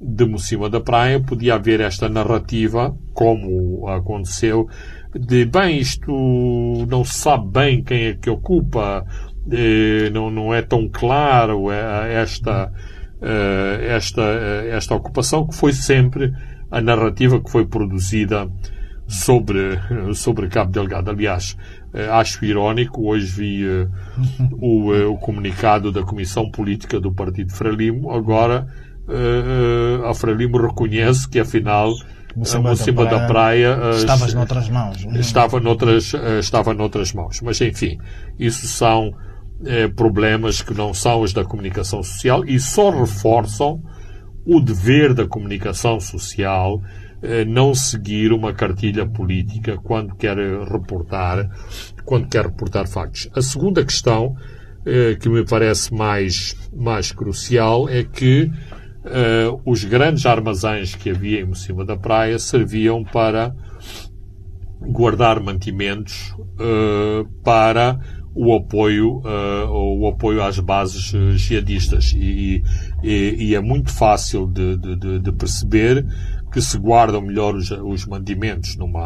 de 0.00 0.24
Mocima 0.26 0.68
da 0.68 0.80
Praia 0.80 1.20
podia 1.20 1.54
haver 1.54 1.80
esta 1.80 2.08
narrativa, 2.08 2.94
como 3.14 3.88
aconteceu, 3.88 4.68
de 5.14 5.44
bem, 5.44 5.78
isto 5.78 6.12
não 6.88 7.04
se 7.04 7.14
sabe 7.14 7.48
bem 7.48 7.82
quem 7.82 8.06
é 8.06 8.14
que 8.14 8.28
ocupa, 8.28 9.04
eh, 9.50 10.10
não, 10.10 10.30
não 10.30 10.52
é 10.52 10.60
tão 10.60 10.88
claro 10.88 11.70
eh, 11.70 12.14
esta, 12.20 12.72
eh, 13.22 13.86
esta, 13.90 14.22
esta 14.22 14.94
ocupação, 14.94 15.46
que 15.46 15.54
foi 15.54 15.72
sempre 15.72 16.32
a 16.70 16.80
narrativa 16.80 17.40
que 17.40 17.50
foi 17.50 17.64
produzida 17.64 18.50
sobre, 19.06 19.78
sobre 20.14 20.48
Cabo 20.48 20.72
Delgado. 20.72 21.10
Aliás, 21.10 21.56
acho 22.10 22.44
irónico, 22.44 23.08
hoje 23.08 23.26
vi 23.26 23.64
o, 24.60 25.12
o 25.12 25.18
comunicado 25.18 25.92
da 25.92 26.02
Comissão 26.02 26.50
Política 26.50 26.98
do 27.00 27.12
Partido 27.12 27.52
Frelimo, 27.52 28.10
agora 28.10 28.66
uh, 29.08 30.06
a 30.06 30.14
Frelimo 30.14 30.58
reconhece 30.58 31.28
que 31.28 31.38
afinal 31.38 31.92
Mocima 32.36 33.04
da, 33.04 33.18
da 33.18 33.26
Praia, 33.28 33.78
uh, 33.78 33.90
estavas 33.90 34.34
noutras 34.34 34.68
mãos. 34.68 35.06
Estava 35.14 35.60
noutras, 35.60 36.12
uh, 36.12 36.38
estava 36.40 36.74
noutras 36.74 37.12
mãos. 37.12 37.40
Mas 37.40 37.60
enfim, 37.60 37.98
isso 38.38 38.66
são 38.66 39.12
problemas 39.96 40.60
que 40.60 40.74
não 40.74 40.92
são 40.92 41.22
os 41.22 41.32
da 41.32 41.42
comunicação 41.42 42.02
social 42.02 42.44
e 42.44 42.60
só 42.60 42.90
reforçam 42.90 43.80
o 44.44 44.60
dever 44.60 45.14
da 45.14 45.26
comunicação 45.26 45.98
social 46.00 46.82
não 47.46 47.74
seguir 47.74 48.32
uma 48.32 48.52
cartilha 48.52 49.06
política 49.06 49.78
quando 49.78 50.14
quer 50.14 50.36
reportar, 50.70 51.48
quando 52.04 52.28
quer 52.28 52.46
reportar 52.46 52.86
factos. 52.86 53.28
A 53.34 53.40
segunda 53.40 53.84
questão 53.84 54.34
que 55.20 55.28
me 55.30 55.44
parece 55.44 55.94
mais, 55.94 56.54
mais 56.70 57.10
crucial 57.10 57.88
é 57.88 58.04
que 58.04 58.50
uh, 59.04 59.60
os 59.64 59.84
grandes 59.84 60.26
armazéns 60.26 60.94
que 60.94 61.10
havia 61.10 61.40
em 61.40 61.54
cima 61.54 61.84
da 61.84 61.96
praia 61.96 62.38
serviam 62.38 63.02
para 63.04 63.54
guardar 64.80 65.40
mantimentos 65.40 66.34
para 67.42 67.98
o 68.34 68.54
apoio, 68.54 69.22
o 69.70 70.08
apoio 70.08 70.42
às 70.42 70.58
bases 70.58 71.12
jihadistas. 71.38 72.12
E, 72.16 72.62
e, 73.02 73.36
e, 73.38 73.54
é 73.54 73.60
muito 73.60 73.92
fácil 73.92 74.46
de, 74.46 74.76
de, 74.76 75.20
de, 75.20 75.32
perceber 75.32 76.04
que 76.54 76.62
se 76.62 76.78
guardam 76.78 77.20
melhor 77.20 77.56
os, 77.56 77.68
os 77.72 78.06
mantimentos 78.06 78.76
numa, 78.76 79.02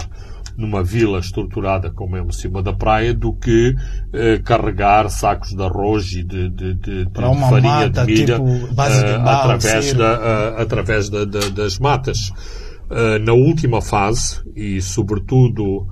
numa 0.55 0.85
vila 0.85 1.19
estruturada 1.19 1.91
como 1.91 2.15
é 2.15 2.21
em 2.21 2.31
cima 2.31 2.63
da 2.63 2.75
praia 2.75 3.15
do 3.15 3.33
que 3.33 3.75
eh, 4.13 4.39
carregar 4.45 5.09
sacos 5.09 5.55
de 5.55 5.63
arroz 5.63 6.13
e 6.13 6.23
de, 6.23 6.51
de, 6.51 6.75
de, 6.75 7.05
de 7.07 7.11
farinha 7.49 7.89
mata, 7.89 8.05
de 8.05 8.13
milha 8.13 8.35
tipo 8.35 8.45
uh, 8.45 9.29
através, 9.29 9.95
da, 9.95 10.19
uh, 10.19 10.61
através 10.61 11.09
da, 11.09 11.25
da, 11.25 11.49
das 11.49 11.79
matas. 11.79 12.29
Uh, 12.91 13.19
na 13.23 13.33
última 13.33 13.81
fase, 13.81 14.43
e 14.55 14.83
sobretudo 14.83 15.87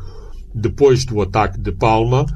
depois 0.55 1.07
do 1.07 1.23
ataque 1.23 1.59
de 1.59 1.73
Palma, 1.73 2.27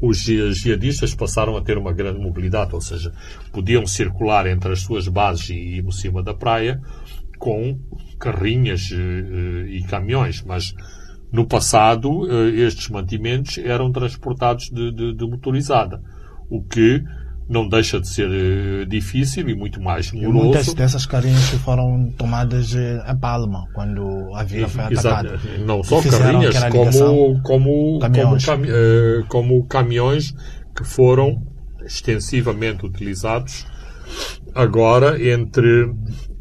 os 0.00 0.18
jihadistas 0.18 1.14
passaram 1.14 1.56
a 1.56 1.62
ter 1.62 1.78
uma 1.78 1.92
grande 1.92 2.18
mobilidade, 2.18 2.74
ou 2.74 2.80
seja, 2.80 3.12
podiam 3.52 3.86
circular 3.86 4.46
entre 4.46 4.72
as 4.72 4.80
suas 4.80 5.06
bases 5.06 5.50
e, 5.50 5.78
e 5.78 5.92
cima 5.92 6.22
da 6.22 6.34
praia 6.34 6.80
com 7.42 7.76
carrinhas 8.20 8.88
uh, 8.92 9.66
e 9.66 9.82
caminhões, 9.90 10.44
mas 10.46 10.72
no 11.32 11.44
passado 11.44 12.20
uh, 12.20 12.48
estes 12.50 12.88
mantimentos 12.88 13.58
eram 13.58 13.90
transportados 13.90 14.70
de, 14.70 14.92
de, 14.92 15.12
de, 15.12 15.26
motorizada. 15.26 16.00
o 16.48 16.62
que 16.62 17.02
não 17.48 17.68
deixa 17.68 18.00
de 18.00 18.08
ser 18.08 18.86
difícil 18.86 19.48
e 19.48 19.56
muito 19.56 19.80
mais 19.82 20.12
moroso. 20.12 20.28
E 20.28 20.32
muitas 20.32 20.72
dessas 20.72 21.04
carrinhas 21.04 21.48
foram 21.64 22.12
tomadas 22.16 22.76
a 23.04 23.14
palma 23.16 23.66
quando 23.74 24.32
a 24.36 24.44
vila 24.44 24.68
foi 24.68 24.84
atacada. 24.84 25.34
Exato. 25.34 25.64
Não 25.66 25.82
só 25.82 26.00
carrinhas, 26.00 26.56
como, 26.70 27.42
como, 27.42 27.98
caminhões. 27.98 28.46
Como, 28.46 28.64
como 29.28 29.66
caminhões 29.66 30.32
que 30.76 30.84
foram 30.84 31.42
extensivamente 31.84 32.86
utilizados 32.86 33.66
agora 34.54 35.20
entre, 35.22 35.90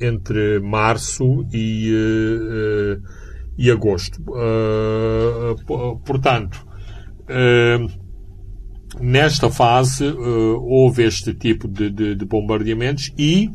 entre 0.01 0.59
março 0.59 1.45
e, 1.53 1.91
e 3.57 3.69
agosto. 3.69 4.21
portanto, 6.05 6.65
nesta 8.99 9.49
fase 9.49 10.05
houve 10.05 11.03
este 11.03 11.33
tipo 11.33 11.67
de, 11.67 11.89
de, 11.89 12.15
de 12.15 12.25
bombardeamentos 12.25 13.13
e 13.17 13.49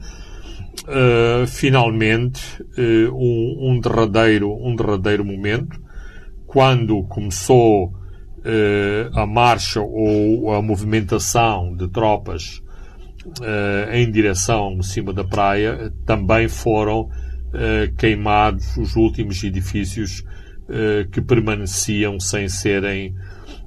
finalmente 1.46 2.40
um, 2.78 3.72
um, 3.72 3.80
derradeiro 3.80 4.50
um 4.52 4.74
derradeiro 4.76 5.24
momento 5.24 5.80
quando 6.46 7.02
começou 7.04 7.92
a 9.14 9.26
marcha 9.26 9.80
ou 9.80 10.52
a 10.52 10.62
movimentação 10.62 11.74
de 11.74 11.88
tropas 11.88 12.62
em 13.92 14.10
direção 14.10 14.80
cima 14.82 15.12
da 15.12 15.24
praia 15.24 15.92
também 16.04 16.48
foram 16.48 17.08
queimados 17.96 18.76
os 18.76 18.96
últimos 18.96 19.42
edifícios 19.42 20.24
que 21.12 21.20
permaneciam 21.20 22.18
sem 22.20 22.48
serem 22.48 23.14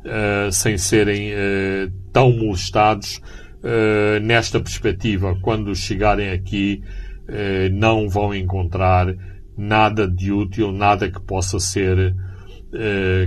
uh, 0.05 0.51
sem 0.51 0.77
serem 0.77 1.31
uh, 1.33 1.91
tão 2.11 2.31
molestados. 2.31 3.21
Uh, 3.59 4.19
nesta 4.21 4.59
perspectiva, 4.59 5.37
quando 5.41 5.75
chegarem 5.75 6.29
aqui, 6.29 6.81
não 7.73 8.09
vão 8.09 8.33
encontrar 8.33 9.13
nada 9.55 10.07
de 10.07 10.31
útil, 10.31 10.71
nada 10.71 11.11
que 11.11 11.21
possa 11.21 11.59
ser 11.59 12.15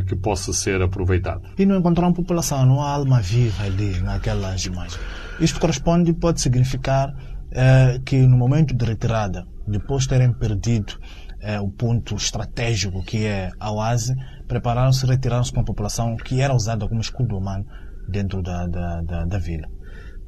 que 0.08 0.16
possa 0.16 0.52
ser 0.52 0.82
aproveitado. 0.82 1.42
E 1.56 1.64
não 1.64 1.78
encontraram 1.78 2.12
população, 2.12 2.66
não 2.66 2.80
há 2.80 2.94
alma 2.94 3.20
viva 3.20 3.62
ali 3.62 4.00
naquelas 4.00 4.64
imagens. 4.64 4.98
Isto 5.40 5.60
corresponde, 5.60 6.12
pode 6.12 6.40
significar 6.40 7.14
que 8.04 8.16
no 8.16 8.36
momento 8.36 8.74
de 8.74 8.84
retirada, 8.84 9.46
depois 9.66 10.04
de 10.04 10.10
terem 10.10 10.32
perdido 10.32 10.98
o 11.62 11.70
ponto 11.70 12.14
estratégico 12.14 13.04
que 13.04 13.26
é 13.26 13.50
a 13.58 13.70
oase, 13.72 14.14
prepararam-se 14.48 15.04
e 15.04 15.08
retiraram-se 15.08 15.52
com 15.52 15.60
a 15.60 15.64
população 15.64 16.16
que 16.16 16.40
era 16.40 16.54
usada 16.54 16.88
como 16.88 17.00
escudo 17.00 17.36
humano 17.36 17.66
dentro 18.08 18.42
da, 18.42 18.66
da, 18.66 19.02
da, 19.02 19.24
da 19.24 19.38
vila. 19.38 19.68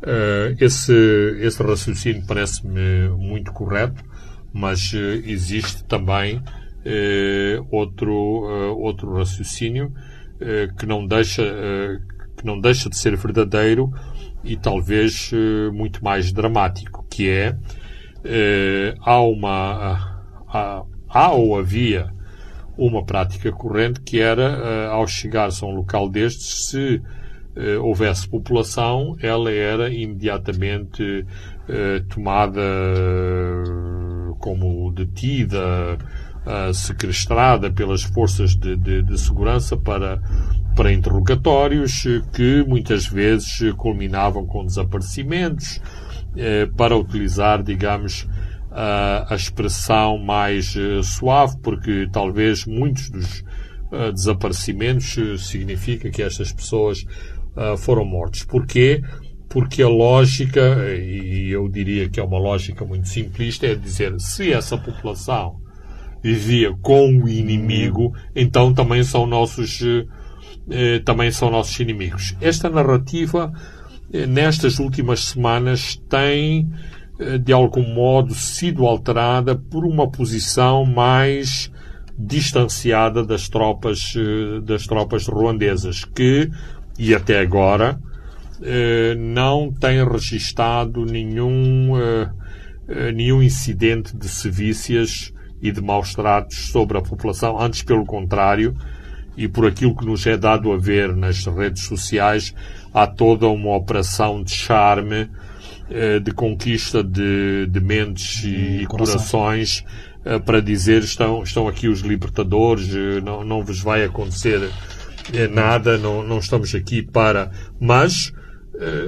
Uh, 0.02 0.54
esse, 0.60 0.92
esse 1.40 1.62
raciocínio 1.62 2.26
parece-me 2.26 3.08
muito 3.10 3.52
correto, 3.52 4.02
mas 4.52 4.92
existe 4.92 5.84
também 5.84 6.42
outro, 7.70 8.12
outro 8.78 9.16
raciocínio 9.16 9.92
que, 10.78 10.84
não 10.84 11.06
deixa, 11.06 11.42
que 12.36 12.44
não 12.44 12.60
deixa 12.60 12.90
de 12.90 12.98
ser 12.98 13.16
verdadeiro 13.16 13.90
e 14.44 14.56
talvez 14.56 15.30
muito 15.72 16.04
mais 16.04 16.32
dramático, 16.32 17.04
que 17.08 17.28
é 17.28 17.56
há 19.00 19.20
uma 19.20 20.24
há, 20.48 20.82
há 21.08 21.32
ou 21.32 21.58
havia 21.58 22.12
uma 22.76 23.04
prática 23.04 23.52
corrente 23.52 24.00
que 24.00 24.18
era, 24.20 24.42
eh, 24.42 24.88
ao 24.90 25.06
chegar-se 25.06 25.64
a 25.64 25.68
um 25.68 25.76
local 25.76 26.08
destes, 26.08 26.66
se 26.68 27.00
houvesse 27.80 28.28
população, 28.28 29.16
ela 29.22 29.48
era 29.48 29.88
imediatamente 29.88 31.24
tomada 32.08 32.60
como 34.40 34.90
detida, 34.90 35.96
sequestrada 36.72 37.70
pelas 37.70 38.02
forças 38.02 38.56
de, 38.56 38.76
de, 38.76 39.02
de, 39.02 39.18
segurança 39.18 39.76
para, 39.76 40.20
para 40.74 40.92
interrogatórios 40.92 42.04
que 42.32 42.64
muitas 42.66 43.06
vezes 43.06 43.72
culminavam 43.76 44.46
com 44.46 44.64
desaparecimentos, 44.64 45.80
para 46.76 46.96
utilizar, 46.96 47.62
digamos, 47.62 48.26
a, 48.70 49.34
expressão 49.34 50.18
mais 50.18 50.74
suave, 51.04 51.56
porque 51.62 52.08
talvez 52.12 52.66
muitos 52.66 53.08
dos 53.08 53.44
desaparecimentos 54.12 55.16
significa 55.48 56.10
que 56.10 56.22
estas 56.22 56.52
pessoas 56.52 57.06
foram 57.78 58.04
mortas. 58.04 58.42
Porquê? 58.42 59.00
Porque 59.48 59.80
a 59.80 59.88
lógica, 59.88 60.60
e 60.96 61.50
eu 61.52 61.68
diria 61.68 62.08
que 62.08 62.18
é 62.18 62.24
uma 62.24 62.38
lógica 62.38 62.84
muito 62.84 63.08
simplista, 63.08 63.66
é 63.66 63.76
dizer 63.76 64.18
se 64.18 64.52
essa 64.52 64.76
população 64.76 65.62
vivia 66.20 66.74
com 66.82 67.16
o 67.18 67.28
inimigo, 67.28 68.12
então 68.34 68.74
também 68.74 69.04
são 69.04 69.26
nossos 69.26 69.80
também 71.04 71.30
são 71.30 71.50
nossos 71.50 71.78
inimigos. 71.78 72.34
Esta 72.40 72.70
narrativa 72.70 73.52
nestas 74.26 74.78
últimas 74.78 75.20
semanas 75.24 76.00
tem 76.08 76.68
eh, 77.18 77.38
de 77.38 77.52
algum 77.52 77.94
modo 77.94 78.34
sido 78.34 78.86
alterada 78.86 79.54
por 79.54 79.84
uma 79.84 80.10
posição 80.10 80.84
mais 80.84 81.70
distanciada 82.18 83.24
das 83.24 83.48
tropas 83.48 84.14
eh, 84.16 84.60
das 84.60 84.84
tropas 84.84 85.28
ruandesas 85.28 86.04
que 86.04 86.50
e 86.98 87.14
até 87.14 87.38
agora 87.40 88.00
eh, 88.62 89.14
não 89.16 89.72
tem 89.72 90.04
registado 90.04 91.04
nenhum 91.04 91.92
nenhum 93.14 93.42
incidente 93.42 94.14
de 94.14 94.28
sevícias 94.28 95.32
e 95.62 95.72
de 95.72 95.80
maus 95.80 96.12
tratos 96.12 96.70
sobre 96.70 96.98
a 96.98 97.00
população, 97.00 97.58
antes 97.58 97.82
pelo 97.82 98.04
contrário, 98.04 98.76
e 99.36 99.48
por 99.48 99.66
aquilo 99.66 99.96
que 99.96 100.04
nos 100.04 100.26
é 100.26 100.36
dado 100.36 100.72
a 100.72 100.76
ver 100.76 101.14
nas 101.14 101.44
redes 101.46 101.84
sociais, 101.84 102.54
há 102.92 103.06
toda 103.06 103.46
uma 103.48 103.76
operação 103.76 104.42
de 104.42 104.52
charme 104.52 105.28
eh, 105.90 106.18
de 106.18 106.32
conquista 106.32 107.04
de, 107.04 107.66
de 107.66 107.78
mentes 107.78 108.42
e, 108.42 108.82
e 108.82 108.86
corações 108.86 109.84
eh, 110.24 110.38
para 110.38 110.62
dizer 110.62 111.02
estão, 111.02 111.42
estão 111.42 111.68
aqui 111.68 111.88
os 111.88 112.00
libertadores, 112.00 112.88
eh, 112.88 113.20
não, 113.20 113.44
não 113.44 113.62
vos 113.62 113.80
vai 113.80 114.02
acontecer 114.02 114.70
nada, 115.50 115.98
não, 115.98 116.22
não 116.22 116.38
estamos 116.38 116.74
aqui 116.74 117.02
para. 117.02 117.50
Mas 117.80 118.32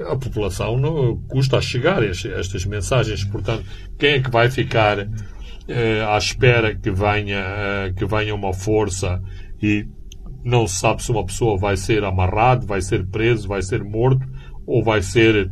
a 0.08 0.16
população 0.16 0.78
não 0.78 1.16
custa 1.28 1.58
a 1.58 1.60
chegar 1.60 2.02
estas 2.02 2.64
mensagens. 2.64 3.24
Portanto, 3.24 3.64
quem 3.98 4.10
é 4.10 4.20
que 4.20 4.30
vai 4.30 4.50
ficar 4.50 4.98
à 6.08 6.16
espera 6.16 6.74
que 6.74 6.90
venha, 6.90 7.92
que 7.94 8.06
venha 8.06 8.34
uma 8.34 8.54
força 8.54 9.20
e 9.60 9.86
não 10.46 10.64
se 10.64 10.78
sabe 10.78 11.02
se 11.02 11.10
uma 11.10 11.26
pessoa 11.26 11.58
vai 11.58 11.76
ser 11.76 12.04
amarrado, 12.04 12.66
vai 12.66 12.80
ser 12.80 13.04
preso, 13.04 13.48
vai 13.48 13.60
ser 13.62 13.82
morto 13.82 14.24
ou 14.64 14.82
vai 14.82 15.02
ser 15.02 15.50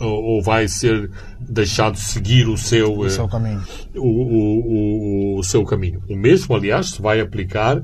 ou 0.00 0.42
vai 0.42 0.66
ser 0.66 1.10
deixado 1.40 1.96
seguir 1.96 2.48
o 2.48 2.56
seu, 2.56 2.98
o 2.98 3.10
seu 3.10 3.28
caminho. 3.28 3.62
O, 3.94 4.08
o, 4.08 5.36
o, 5.36 5.38
o, 5.38 5.42
seu 5.44 5.64
caminho. 5.64 6.02
O 6.08 6.16
mesmo, 6.16 6.54
aliás, 6.54 6.90
se 6.90 7.02
vai 7.02 7.20
aplicar 7.20 7.80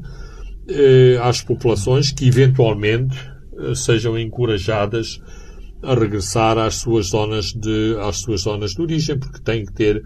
eh, 0.68 1.18
às 1.22 1.40
populações 1.40 2.10
que 2.10 2.26
eventualmente 2.26 3.16
eh, 3.58 3.74
sejam 3.76 4.18
encorajadas 4.18 5.20
a 5.84 5.94
regressar 5.94 6.58
às 6.58 6.76
suas 6.76 7.06
zonas 7.06 7.46
de, 7.46 7.96
às 8.00 8.18
suas 8.18 8.42
zonas 8.42 8.72
de 8.72 8.82
origem, 8.82 9.16
porque 9.16 9.40
têm 9.40 9.64
que 9.64 9.72
ter 9.72 10.02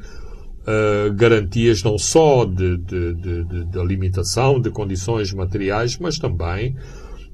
uh, 0.65 1.13
garantias 1.15 1.83
não 1.83 1.99
só 1.99 2.45
de, 2.45 2.77
de, 2.79 3.15
de, 3.15 3.65
de, 3.65 3.79
alimentação, 3.79 4.61
de 4.61 4.71
condições 4.71 5.33
materiais, 5.33 5.99
mas 5.99 6.19
também 6.19 6.75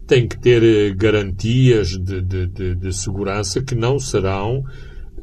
tem 0.07 0.27
que 0.27 0.37
ter 0.37 0.61
eh, 0.63 0.93
garantias 0.93 1.91
de, 1.91 2.21
de, 2.21 2.75
de, 2.75 2.93
segurança 2.93 3.63
que 3.63 3.77
não 3.77 3.97
serão 3.97 4.65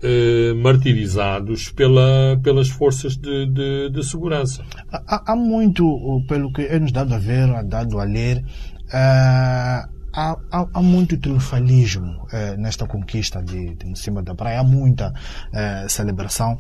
eh, 0.02 0.54
martirizados 0.54 1.70
pela, 1.74 2.40
pelas 2.42 2.70
forças 2.70 3.18
de, 3.18 3.48
de, 3.48 3.90
de 3.90 4.04
segurança. 4.04 4.64
Há, 4.90 5.34
há, 5.34 5.36
muito, 5.36 5.84
pelo 6.30 6.54
que 6.54 6.62
é 6.62 6.80
nos 6.80 6.94
dado 6.94 7.14
a 7.14 7.18
ver, 7.18 7.50
dado 7.66 8.00
a 8.00 8.06
ler, 8.06 8.42
há, 8.94 9.90
há, 10.14 10.68
há, 10.74 10.82
muito 10.82 11.18
triunfalismo 11.18 12.26
nesta 12.58 12.88
conquista 12.88 13.44
de, 13.44 13.76
de 13.76 14.00
cima 14.00 14.24
da 14.24 14.34
praia, 14.34 14.62
há 14.62 14.64
muita 14.64 15.12
celebração. 15.90 16.58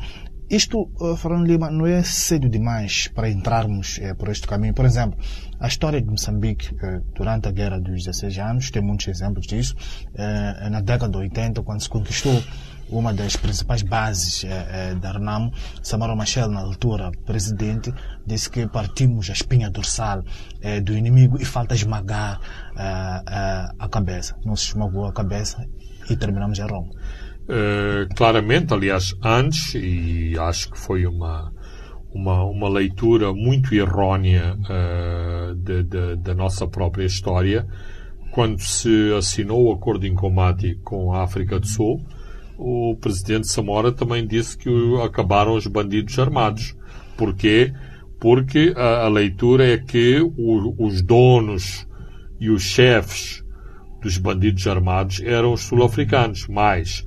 Isto, 0.49 0.89
Fernando 1.17 1.45
Lima, 1.45 1.69
não 1.69 1.85
é 1.85 2.01
cedo 2.03 2.47
demais 2.47 3.09
para 3.09 3.29
entrarmos 3.29 3.99
por 4.17 4.29
este 4.29 4.47
caminho. 4.47 4.73
Por 4.73 4.85
exemplo, 4.85 5.19
a 5.59 5.67
história 5.67 5.99
de 5.99 6.07
Moçambique 6.07 6.73
eh, 6.81 7.01
durante 7.15 7.47
a 7.47 7.51
Guerra 7.51 7.79
dos 7.79 8.05
16 8.05 8.37
anos 8.37 8.71
tem 8.71 8.81
muitos 8.81 9.07
exemplos 9.07 9.45
disso. 9.45 9.75
Eh, 10.13 10.69
na 10.69 10.79
década 10.79 11.11
de 11.11 11.17
80, 11.17 11.63
quando 11.63 11.81
se 11.81 11.89
conquistou 11.89 12.41
uma 12.89 13.13
das 13.13 13.35
principais 13.35 13.81
bases 13.81 14.45
eh, 14.45 14.95
da 14.95 15.11
RNAM, 15.11 15.51
Samara 15.83 16.15
Machel, 16.15 16.49
na 16.49 16.61
altura 16.61 17.11
presidente, 17.25 17.93
disse 18.25 18.49
que 18.49 18.67
partimos 18.67 19.29
a 19.29 19.33
espinha 19.33 19.69
dorsal 19.69 20.23
do 20.83 20.93
inimigo 20.93 21.41
e 21.41 21.45
falta 21.45 21.75
esmagar 21.75 22.39
a 22.75 23.89
cabeça. 23.89 24.35
Não 24.45 24.55
se 24.55 24.67
esmagou 24.67 25.05
a 25.05 25.11
cabeça 25.11 25.67
e 26.09 26.15
terminamos 26.15 26.57
em 26.59 26.67
Roma. 26.67 26.89
Uh, 27.47 28.13
claramente, 28.15 28.73
aliás, 28.73 29.15
antes, 29.23 29.73
e 29.73 30.37
acho 30.37 30.69
que 30.71 30.77
foi 30.77 31.05
uma, 31.05 31.53
uma, 32.13 32.43
uma 32.43 32.69
leitura 32.69 33.31
muito 33.33 33.73
errónea 33.73 34.55
uh, 34.55 35.55
de, 35.55 35.83
de, 35.83 36.15
da 36.17 36.35
nossa 36.35 36.67
própria 36.67 37.05
história, 37.05 37.65
quando 38.31 38.59
se 38.59 39.13
assinou 39.17 39.65
o 39.65 39.71
acordo 39.71 40.13
combate 40.13 40.77
com 40.83 41.13
a 41.13 41.23
África 41.23 41.59
do 41.59 41.65
Sul, 41.65 42.05
o 42.57 42.97
presidente 42.99 43.47
Samora 43.47 43.91
também 43.91 44.25
disse 44.25 44.57
que 44.57 44.69
acabaram 45.01 45.55
os 45.55 45.67
bandidos 45.67 46.17
armados. 46.19 46.75
Porquê? 47.15 47.73
Porque 48.19 48.73
a, 48.75 49.05
a 49.05 49.07
leitura 49.07 49.65
é 49.65 49.77
que 49.77 50.19
o, 50.19 50.75
os 50.85 51.01
donos 51.01 51.87
e 52.39 52.49
os 52.49 52.63
chefes 52.63 53.43
dos 54.01 54.17
bandidos 54.17 54.67
armados 54.67 55.21
eram 55.21 55.53
os 55.53 55.61
sul-africanos, 55.61 56.47
mas 56.47 57.05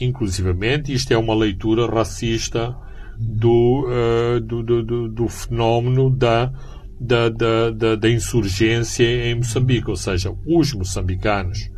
inclusivamente, 0.00 0.92
isto 0.92 1.12
é 1.12 1.18
uma 1.18 1.34
leitura 1.34 1.86
racista 1.86 2.74
do, 3.18 3.86
uh, 3.86 4.40
do, 4.40 4.62
do, 4.62 5.08
do, 5.08 5.28
fenómeno 5.28 6.08
da, 6.08 6.50
da, 6.98 7.28
da, 7.28 7.96
da, 7.96 8.10
insurgência 8.10 9.04
em 9.04 9.34
Moçambique. 9.34 9.90
Ou 9.90 9.96
seja, 9.96 10.32
os 10.46 10.72
moçambicanos 10.72 11.70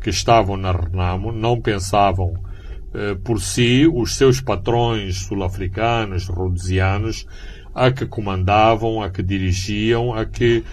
que 0.00 0.08
estavam 0.08 0.56
na 0.56 0.72
Renamo 0.72 1.32
não 1.32 1.60
pensavam 1.60 2.32
uh, 2.32 3.16
por 3.22 3.40
si, 3.40 3.86
os 3.86 4.16
seus 4.16 4.40
patrões 4.40 5.26
sul-africanos, 5.26 6.28
rhodesianos, 6.28 7.26
a 7.74 7.90
que 7.90 8.06
comandavam, 8.06 9.02
a 9.02 9.10
que 9.10 9.22
dirigiam, 9.22 10.14
a 10.14 10.24
que, 10.24 10.64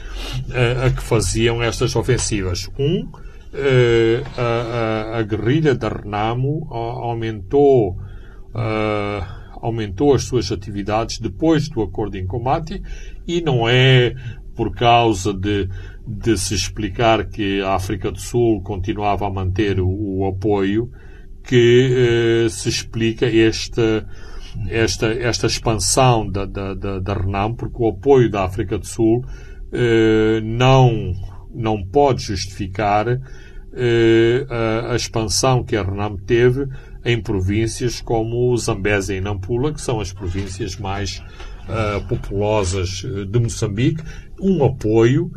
uh, 0.47 0.85
a 0.85 0.89
que 0.89 1.03
faziam 1.03 1.61
estas 1.61 1.97
ofensivas. 1.97 2.69
Um, 2.79 3.09
a, 3.53 4.41
a, 4.41 5.19
a, 5.19 5.23
guerrilha 5.23 5.75
da 5.75 5.89
Renamo 5.89 6.67
aumentou, 6.71 7.91
uh, 7.91 9.25
aumentou 9.61 10.13
as 10.13 10.23
suas 10.23 10.51
atividades 10.51 11.19
depois 11.19 11.69
do 11.69 11.81
acordo 11.81 12.17
em 12.17 12.25
combate 12.25 12.81
e 13.27 13.41
não 13.41 13.69
é 13.69 14.15
por 14.55 14.73
causa 14.75 15.33
de, 15.33 15.69
de 16.07 16.37
se 16.37 16.55
explicar 16.55 17.27
que 17.27 17.61
a 17.61 17.75
África 17.75 18.11
do 18.11 18.19
Sul 18.19 18.61
continuava 18.61 19.27
a 19.27 19.31
manter 19.31 19.79
o, 19.79 19.87
o 19.87 20.27
apoio 20.27 20.89
que 21.43 22.45
uh, 22.45 22.49
se 22.49 22.69
explica 22.69 23.25
esta, 23.27 24.07
esta, 24.67 25.07
esta 25.07 25.45
expansão 25.45 26.27
da, 26.27 26.45
da, 26.45 26.73
da, 26.73 26.99
da 26.99 27.49
porque 27.55 27.83
o 27.83 27.89
apoio 27.89 28.29
da 28.29 28.45
África 28.45 28.77
do 28.77 28.85
Sul 28.85 29.23
não, 30.43 31.13
não 31.53 31.83
pode 31.83 32.23
justificar 32.23 33.07
eh, 33.75 34.45
a, 34.49 34.93
a, 34.93 34.95
expansão 34.95 35.63
que 35.63 35.75
a 35.75 35.81
Renam 35.81 36.15
teve 36.15 36.67
em 37.03 37.19
províncias 37.19 38.01
como 38.01 38.55
Zambésia 38.55 39.15
e 39.15 39.21
Nampula, 39.21 39.73
que 39.73 39.81
são 39.81 39.99
as 39.99 40.13
províncias 40.13 40.77
mais 40.77 41.23
uh, 41.67 42.07
populosas 42.07 43.03
eh, 43.03 43.25
de 43.25 43.39
Moçambique, 43.39 44.03
um 44.39 44.63
apoio 44.63 45.31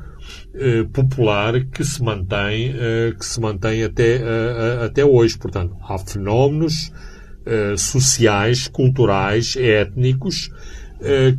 uh, 0.54 0.88
popular 0.90 1.64
que 1.64 1.82
se 1.82 2.02
mantém, 2.02 2.72
uh, 2.72 3.16
que 3.18 3.24
se 3.24 3.40
mantém 3.40 3.82
até, 3.82 4.20
até 4.84 5.04
hoje. 5.04 5.38
Portanto, 5.38 5.74
há 5.82 5.98
fenómenos 5.98 6.92
sociais, 7.78 8.66
culturais, 8.66 9.54
étnicos, 9.56 10.50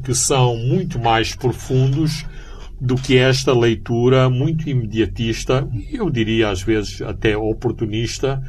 que 0.06 0.16
são 0.16 0.56
muito 0.56 0.98
mais 0.98 1.36
profundos 1.36 2.26
do 2.80 2.96
que 2.96 3.18
esta 3.18 3.58
leitura 3.58 4.30
muito 4.30 4.70
imediatista, 4.70 5.68
eu 5.92 6.10
diria 6.10 6.50
às 6.50 6.62
vezes 6.62 7.02
até 7.02 7.36
oportunista, 7.36 8.42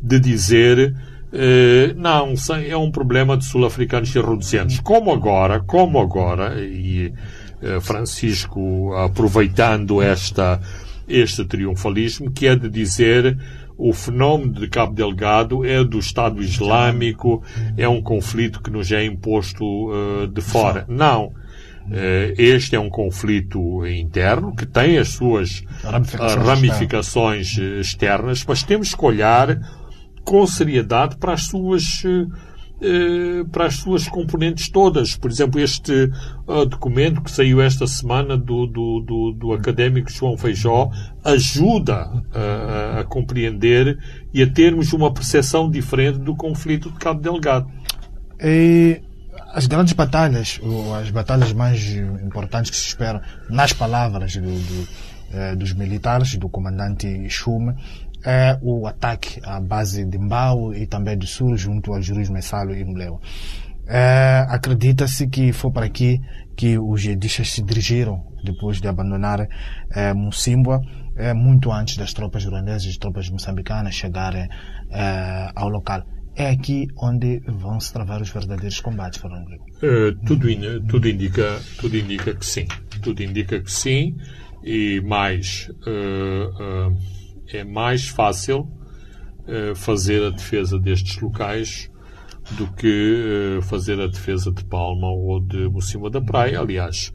de 0.00 0.18
dizer 0.20 0.94
eh, 1.32 1.94
não, 1.96 2.34
é 2.66 2.76
um 2.76 2.90
problema 2.90 3.36
de 3.36 3.44
sul-africanos 3.44 4.14
e 4.14 4.20
reduzientes. 4.20 4.80
Como 4.80 5.12
agora, 5.12 5.60
como 5.60 5.98
agora, 5.98 6.60
e 6.60 7.12
eh, 7.60 7.80
Francisco 7.80 8.94
aproveitando 8.94 10.00
esta, 10.00 10.60
este 11.08 11.44
triunfalismo, 11.44 12.30
que 12.30 12.46
é 12.46 12.54
de 12.54 12.68
dizer 12.68 13.36
o 13.76 13.92
fenómeno 13.92 14.52
de 14.52 14.68
Cabo 14.68 14.94
Delgado 14.94 15.64
é 15.64 15.82
do 15.82 15.98
Estado 15.98 16.40
Islâmico, 16.40 17.42
é 17.76 17.88
um 17.88 18.00
conflito 18.00 18.62
que 18.62 18.70
nos 18.70 18.92
é 18.92 19.04
imposto 19.04 19.64
uh, 19.64 20.28
de 20.28 20.40
fora. 20.40 20.84
Não. 20.88 21.32
Eh, 21.90 22.34
este 22.38 22.76
é 22.76 22.80
um 22.80 22.88
conflito 22.88 23.86
interno 23.86 24.54
que 24.54 24.64
tem 24.64 24.98
as 24.98 25.08
suas 25.08 25.62
ramificações, 25.82 26.46
ramificações 26.46 27.58
eh, 27.58 27.80
externas, 27.80 28.44
mas 28.46 28.62
temos 28.62 28.94
que 28.94 29.04
olhar 29.04 29.58
com 30.24 30.46
seriedade 30.46 31.16
para 31.16 31.34
as 31.34 31.42
suas 31.42 32.02
eh, 32.06 33.44
para 33.52 33.66
as 33.66 33.76
suas 33.76 34.08
componentes 34.08 34.70
todas. 34.70 35.14
Por 35.14 35.30
exemplo, 35.30 35.60
este 35.60 36.10
documento 36.68 37.22
que 37.22 37.30
saiu 37.30 37.60
esta 37.60 37.86
semana 37.86 38.36
do, 38.36 38.66
do, 38.66 39.00
do, 39.00 39.32
do 39.32 39.52
académico 39.52 40.10
João 40.10 40.36
Feijó 40.36 40.90
ajuda 41.22 42.10
a, 42.32 43.00
a, 43.00 43.04
compreender 43.04 43.98
e 44.32 44.42
a 44.42 44.50
termos 44.50 44.92
uma 44.92 45.12
percepção 45.12 45.70
diferente 45.70 46.18
do 46.18 46.34
conflito 46.34 46.90
de 46.90 46.98
Cabo 46.98 47.20
Delgado. 47.20 47.70
E 48.40 49.00
as 49.54 49.66
grandes 49.66 49.92
batalhas, 49.92 50.58
ou 50.62 50.94
as 50.94 51.10
batalhas 51.10 51.52
mais 51.52 51.94
importantes 51.94 52.70
que 52.70 52.76
se 52.76 52.88
esperam, 52.88 53.20
nas 53.48 53.72
palavras 53.72 54.34
do, 54.34 54.42
do, 54.42 54.88
eh, 55.32 55.54
dos 55.54 55.72
militares, 55.72 56.36
do 56.36 56.48
comandante 56.48 57.28
Chume, 57.30 57.74
é 58.24 58.58
o 58.60 58.86
ataque 58.86 59.40
à 59.44 59.60
base 59.60 60.04
de 60.04 60.18
Mbao 60.18 60.74
e 60.74 60.86
também 60.86 61.16
do 61.16 61.26
Sul, 61.26 61.56
junto 61.56 61.92
ao 61.92 62.02
Juiz 62.02 62.28
Messalo 62.30 62.74
e 62.74 62.84
Mleo. 62.84 63.20
É, 63.86 64.46
Acredita-se 64.48 65.28
que 65.28 65.52
foi 65.52 65.70
para 65.70 65.86
aqui 65.86 66.20
que 66.56 66.78
os 66.78 67.02
jedistas 67.02 67.52
se 67.52 67.62
dirigiram 67.62 68.24
depois 68.42 68.80
de 68.80 68.88
abandonar 68.88 69.40
é, 69.40 70.12
é, 71.16 71.34
muito 71.34 71.70
antes 71.70 71.96
das 71.96 72.12
tropas 72.12 72.44
ruandesas 72.44 72.94
e 72.94 72.98
tropas 72.98 73.28
moçambicanas 73.28 73.94
chegarem 73.94 74.48
é, 74.90 75.50
ao 75.54 75.68
local 75.68 76.02
é 76.36 76.50
aqui 76.50 76.88
onde 76.96 77.40
vão 77.46 77.78
se 77.78 77.92
travar 77.92 78.20
os 78.20 78.30
verdadeiros 78.30 78.80
combates, 78.80 79.20
Fernando 79.20 79.48
uh, 79.84 80.14
tudo, 80.26 80.50
in, 80.50 80.84
tudo, 80.86 81.08
indica, 81.08 81.60
tudo 81.78 81.96
indica 81.96 82.34
que 82.34 82.44
sim. 82.44 82.66
Tudo 83.02 83.22
indica 83.22 83.60
que 83.60 83.70
sim. 83.70 84.16
E 84.62 85.00
mais, 85.02 85.70
uh, 85.86 86.90
uh, 86.90 86.96
é 87.52 87.64
mais 87.64 88.08
fácil 88.08 88.68
fazer 89.76 90.22
a 90.22 90.30
defesa 90.30 90.78
destes 90.78 91.20
locais 91.20 91.90
do 92.52 92.66
que 92.72 93.58
fazer 93.64 94.00
a 94.00 94.06
defesa 94.06 94.50
de 94.50 94.64
Palma 94.64 95.06
ou 95.06 95.38
de 95.38 95.68
Mocima 95.68 96.08
da 96.08 96.18
Praia. 96.18 96.60
Aliás, 96.60 97.12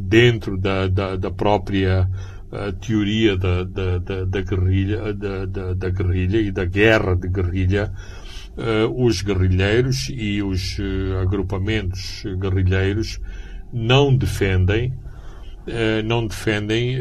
dentro 0.00 0.58
da, 0.58 0.88
da, 0.88 1.14
da 1.14 1.30
própria 1.30 2.10
teoria 2.80 3.36
da, 3.36 3.62
da, 3.62 3.98
da, 3.98 4.24
da 4.24 4.40
guerrilha, 4.40 5.14
da, 5.14 5.74
da, 5.74 5.90
guerrilha 5.90 6.40
e 6.40 6.50
da 6.50 6.64
guerra 6.64 7.14
de 7.14 7.28
guerrilha, 7.28 7.92
os 8.96 9.20
guerrilheiros 9.20 10.10
e 10.14 10.42
os 10.42 10.78
uh, 10.78 11.18
agrupamentos 11.20 12.22
guerrilheiros 12.38 13.20
não 13.72 14.14
defendem 14.16 14.92
uh, 14.92 16.02
não 16.04 16.26
defendem 16.26 16.96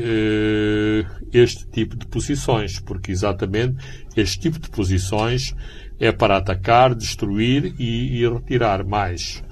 este 1.32 1.68
tipo 1.68 1.96
de 1.96 2.08
posições, 2.08 2.80
porque 2.80 3.12
exatamente 3.12 3.76
este 4.16 4.40
tipo 4.40 4.60
de 4.60 4.70
posições 4.70 5.56
é 6.00 6.12
para 6.12 6.38
atacar, 6.38 6.96
destruir 6.96 7.76
e, 7.78 8.20
e 8.20 8.28
retirar 8.28 8.84
mais. 8.84 9.44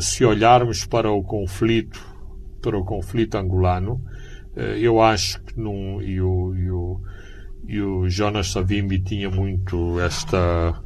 se 0.00 0.24
olharmos 0.24 0.84
para 0.84 1.10
o 1.10 1.22
conflito, 1.22 2.00
para 2.60 2.76
o 2.76 2.84
conflito 2.84 3.36
angolano, 3.36 4.02
eu 4.78 5.00
acho 5.00 5.42
que 5.42 5.58
num, 5.58 6.02
e 6.02 6.20
o, 6.20 6.54
e 6.54 6.70
o, 6.70 7.00
e 7.66 7.80
o 7.80 8.08
Jonas 8.08 8.48
Savimbi 8.48 9.00
tinha 9.00 9.30
muito 9.30 9.98
esta 10.00 10.82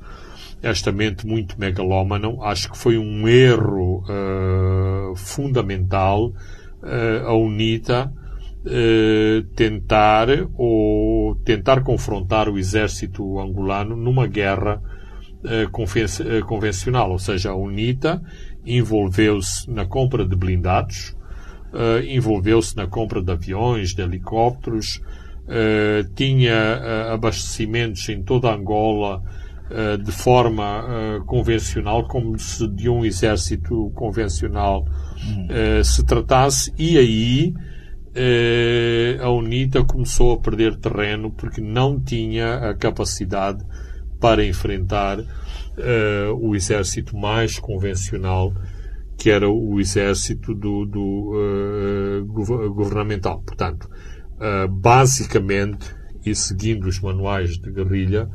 esta 0.66 0.90
mente 0.90 1.26
muito 1.26 1.59
megalómano. 1.59 2.42
Acho 2.42 2.70
que 2.70 2.76
foi 2.76 2.98
um 2.98 3.29
erro 3.29 4.02
uh, 4.02 5.14
fundamental 5.14 6.26
uh, 6.29 7.26
a 7.26 7.35
UNITA 7.35 8.12
uh, 8.12 9.42
tentar 9.55 10.29
ou 10.55 11.37
tentar 11.44 11.83
confrontar 11.83 12.48
o 12.48 12.59
exército 12.59 13.38
angolano 13.38 13.96
numa 13.96 14.26
guerra 14.26 14.83
convencional, 16.44 17.12
ou 17.12 17.20
seja, 17.20 17.50
a 17.50 17.55
UNITA 17.55 18.20
envolveu-se 18.64 19.70
na 19.70 19.87
compra 19.87 20.26
de 20.26 20.35
blindados, 20.35 21.14
envolveu-se 22.09 22.76
na 22.76 22.88
compra 22.88 23.22
de 23.22 23.31
aviões, 23.31 23.94
de 23.94 24.02
helicópteros, 24.02 25.00
tinha 26.16 27.12
abastecimentos 27.12 28.09
em 28.09 28.24
toda 28.24 28.52
Angola 28.52 29.22
eh, 29.70 29.96
de 29.96 30.12
forma 30.12 30.85
uh, 30.85 31.24
convencional, 31.24 32.07
como 32.07 32.38
se 32.38 32.66
de 32.68 32.88
um 32.88 33.05
exército 33.05 33.90
convencional 33.94 34.85
uh, 34.85 35.85
se 35.85 36.05
tratasse, 36.05 36.72
e 36.79 36.98
aí 36.98 37.55
a 39.20 39.29
UNITA 39.29 39.85
começou 39.85 40.33
a 40.33 40.40
perder 40.40 40.76
terreno 40.76 41.31
porque 41.31 41.61
não 41.61 42.00
tinha 42.00 42.70
a 42.70 42.74
capacidade 42.74 43.62
para 44.18 44.42
enfrentar 44.42 45.18
o 46.40 46.57
exército 46.57 47.14
mais 47.14 47.59
convencional 47.59 48.55
que 49.16 49.31
era 49.31 49.48
o 49.48 49.81
exército 49.81 50.55
do, 50.55 50.85
do 50.85 52.20
uh, 52.20 52.26
governamental. 52.72 53.42
Portanto, 53.44 53.88
uh, 54.37 54.68
basicamente, 54.68 55.94
e 56.24 56.35
seguindo 56.35 56.87
os 56.87 57.00
manuais 57.00 57.59
de 57.59 57.70
guerrilha, 57.70 58.29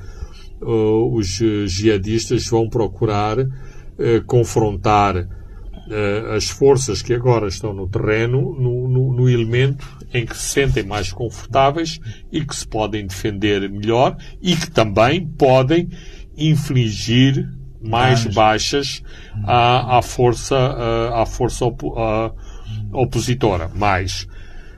uh, 0.61 1.13
os 1.15 1.27
jihadistas 1.67 2.47
vão 2.47 2.69
procurar 2.69 3.37
confrontar 4.25 5.27
as 6.35 6.49
forças 6.49 7.03
que 7.03 7.13
agora 7.13 7.47
estão 7.47 7.71
no 7.71 7.87
terreno 7.87 8.55
no, 8.59 8.87
no, 8.87 9.13
no, 9.13 9.29
elemento 9.29 9.87
em 10.11 10.25
que 10.25 10.35
se 10.35 10.53
sentem 10.53 10.83
mais 10.83 11.11
confortáveis 11.11 11.99
e 12.31 12.43
que 12.43 12.55
se 12.55 12.67
podem 12.67 13.05
defender 13.05 13.69
melhor 13.69 14.17
e 14.41 14.55
que 14.55 14.71
também 14.71 15.27
podem 15.27 15.87
infligir 16.35 17.47
mais 17.81 18.25
baixas 18.25 19.03
à, 19.43 19.97
à 19.97 20.01
força, 20.01 20.57
à 21.13 21.25
força 21.25 21.65
à 21.65 22.31
opositora. 22.93 23.69
Mas, 23.73 24.27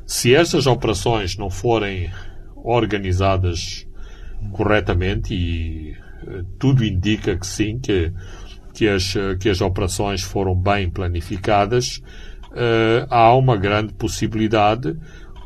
se 0.05 0.33
estas 0.33 0.67
operações 0.67 1.37
não 1.37 1.49
forem 1.49 2.09
organizadas 2.55 3.82
corretamente, 4.51 5.33
e 5.33 5.95
eh, 6.27 6.43
tudo 6.59 6.83
indica 6.83 7.35
que 7.35 7.47
sim, 7.47 7.79
que, 7.79 8.11
que, 8.73 8.87
as, 8.87 9.13
que 9.39 9.49
as 9.49 9.61
operações 9.61 10.21
foram 10.21 10.55
bem 10.55 10.89
planificadas, 10.89 12.01
uh, 12.53 13.05
há 13.09 13.35
uma 13.35 13.57
grande 13.57 13.93
possibilidade 13.93 14.95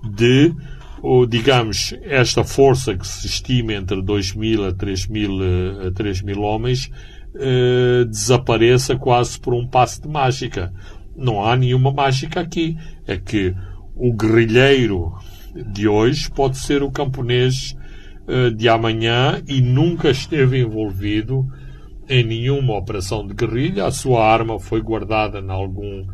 de, 0.03 0.53
ou, 1.01 1.25
digamos, 1.25 1.93
esta 2.03 2.43
força 2.43 2.95
que 2.95 3.07
se 3.07 3.27
estima 3.27 3.73
entre 3.73 3.97
2.000 3.97 4.69
a 4.69 4.73
3.000, 4.73 5.87
a 5.87 5.91
3 5.91 6.21
mil 6.21 6.41
homens 6.41 6.91
uh, 7.35 8.05
desapareça 8.05 8.95
quase 8.95 9.39
por 9.39 9.53
um 9.53 9.67
passo 9.67 10.01
de 10.01 10.07
mágica. 10.07 10.73
Não 11.15 11.43
há 11.43 11.55
nenhuma 11.55 11.91
mágica 11.91 12.41
aqui. 12.41 12.77
É 13.05 13.17
que 13.17 13.55
o 13.95 14.13
guerrilheiro 14.13 15.13
de 15.73 15.87
hoje 15.87 16.29
pode 16.29 16.57
ser 16.57 16.83
o 16.83 16.91
camponês 16.91 17.75
de 18.55 18.67
amanhã 18.67 19.41
e 19.47 19.61
nunca 19.61 20.09
esteve 20.09 20.59
envolvido 20.59 21.47
em 22.09 22.23
nenhuma 22.23 22.77
operação 22.77 23.25
de 23.25 23.33
guerrilha. 23.33 23.85
A 23.85 23.91
sua 23.91 24.25
arma 24.25 24.59
foi 24.59 24.81
guardada 24.81 25.39
em 25.39 25.49
algum, 25.49 26.05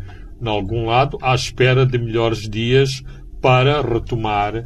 em 0.42 0.48
algum 0.48 0.86
lado 0.86 1.18
à 1.22 1.34
espera 1.34 1.86
de 1.86 1.98
melhores 1.98 2.48
dias 2.50 3.04
para 3.42 3.82
retomar 3.82 4.66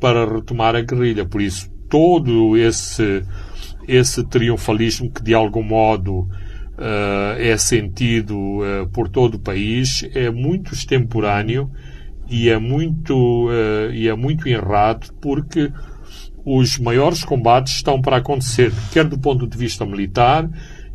para 0.00 0.24
retomar 0.24 0.74
a 0.74 0.80
guerrilha. 0.80 1.24
Por 1.24 1.40
isso, 1.40 1.70
todo 1.88 2.56
esse 2.56 3.22
esse 3.86 4.24
triunfalismo 4.28 5.10
que 5.10 5.22
de 5.22 5.34
algum 5.34 5.62
modo 5.62 6.20
uh, 6.20 7.36
é 7.38 7.56
sentido 7.56 8.36
uh, 8.36 8.88
por 8.92 9.08
todo 9.08 9.34
o 9.34 9.40
país 9.40 10.08
é 10.14 10.30
muito 10.30 10.72
extemporâneo 10.72 11.70
e 12.30 12.48
é 12.48 12.58
muito 12.58 13.48
uh, 13.48 13.92
e 13.92 14.08
é 14.08 14.14
muito 14.14 14.48
errado 14.48 15.12
porque 15.20 15.70
os 16.44 16.78
maiores 16.78 17.24
combates 17.24 17.74
estão 17.74 18.00
para 18.00 18.16
acontecer 18.16 18.72
quer 18.92 19.04
do 19.04 19.18
ponto 19.18 19.46
de 19.46 19.56
vista 19.56 19.86
militar 19.86 20.48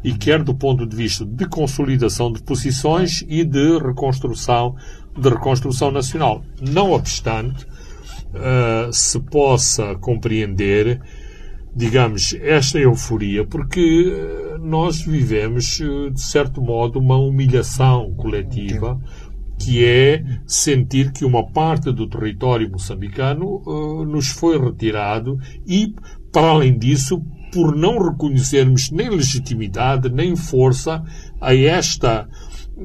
e 0.04 0.14
quer 0.14 0.44
do 0.44 0.54
ponto 0.54 0.86
de 0.86 0.96
vista 0.96 1.26
de 1.26 1.48
consolidação 1.48 2.32
de 2.32 2.42
posições 2.44 3.24
e 3.28 3.44
de 3.44 3.78
reconstrução 3.80 4.76
de 5.18 5.30
reconstrução 5.30 5.90
nacional. 5.90 6.44
Não 6.62 6.92
obstante 6.92 7.66
se 8.92 9.20
possa 9.20 9.96
compreender 9.96 11.02
digamos, 11.78 12.34
esta 12.42 12.80
euforia, 12.80 13.46
porque 13.46 14.12
eh, 14.12 14.58
nós 14.60 15.00
vivemos, 15.00 15.80
eh, 15.80 16.10
de 16.10 16.22
certo 16.22 16.60
modo, 16.60 16.98
uma 16.98 17.18
humilhação 17.18 18.16
coletiva 18.16 19.00
que 19.60 19.84
é 19.84 20.24
sentir 20.46 21.12
que 21.12 21.26
uma 21.26 21.46
parte 21.52 21.92
do 21.92 22.08
território 22.08 22.70
moçambicano 22.70 23.62
uh, 23.66 24.06
nos 24.06 24.28
foi 24.28 24.60
retirado 24.60 25.38
e, 25.66 25.94
para 26.32 26.48
além 26.48 26.78
disso, 26.78 27.22
por 27.52 27.76
não 27.76 27.98
reconhecermos 27.98 28.92
nem 28.92 29.10
legitimidade 29.10 30.10
nem 30.10 30.36
força 30.36 31.04
a 31.40 31.56
esta, 31.56 32.28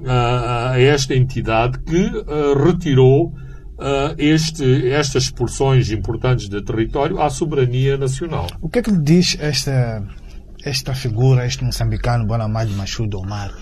a 0.07 0.79
esta 0.79 1.15
entidade 1.15 1.79
que 1.81 2.07
uh, 2.07 2.65
retirou 2.65 3.35
uh, 3.83 4.15
este, 4.19 4.89
estas 4.89 5.31
porções 5.31 5.91
importantes 5.91 6.49
de 6.49 6.63
território 6.63 7.21
à 7.21 7.29
soberania 7.29 7.97
nacional. 7.97 8.47
O 8.61 8.69
que 8.69 8.79
é 8.79 8.83
que 8.83 8.91
lhe 8.91 9.03
diz 9.03 9.37
esta, 9.41 10.03
esta 10.65 10.95
figura, 10.95 11.47
este 11.47 11.65
moçambicano 11.65 12.27
Bonamad 12.27 12.71
Machudo 12.71 13.19
Omar, 13.19 13.53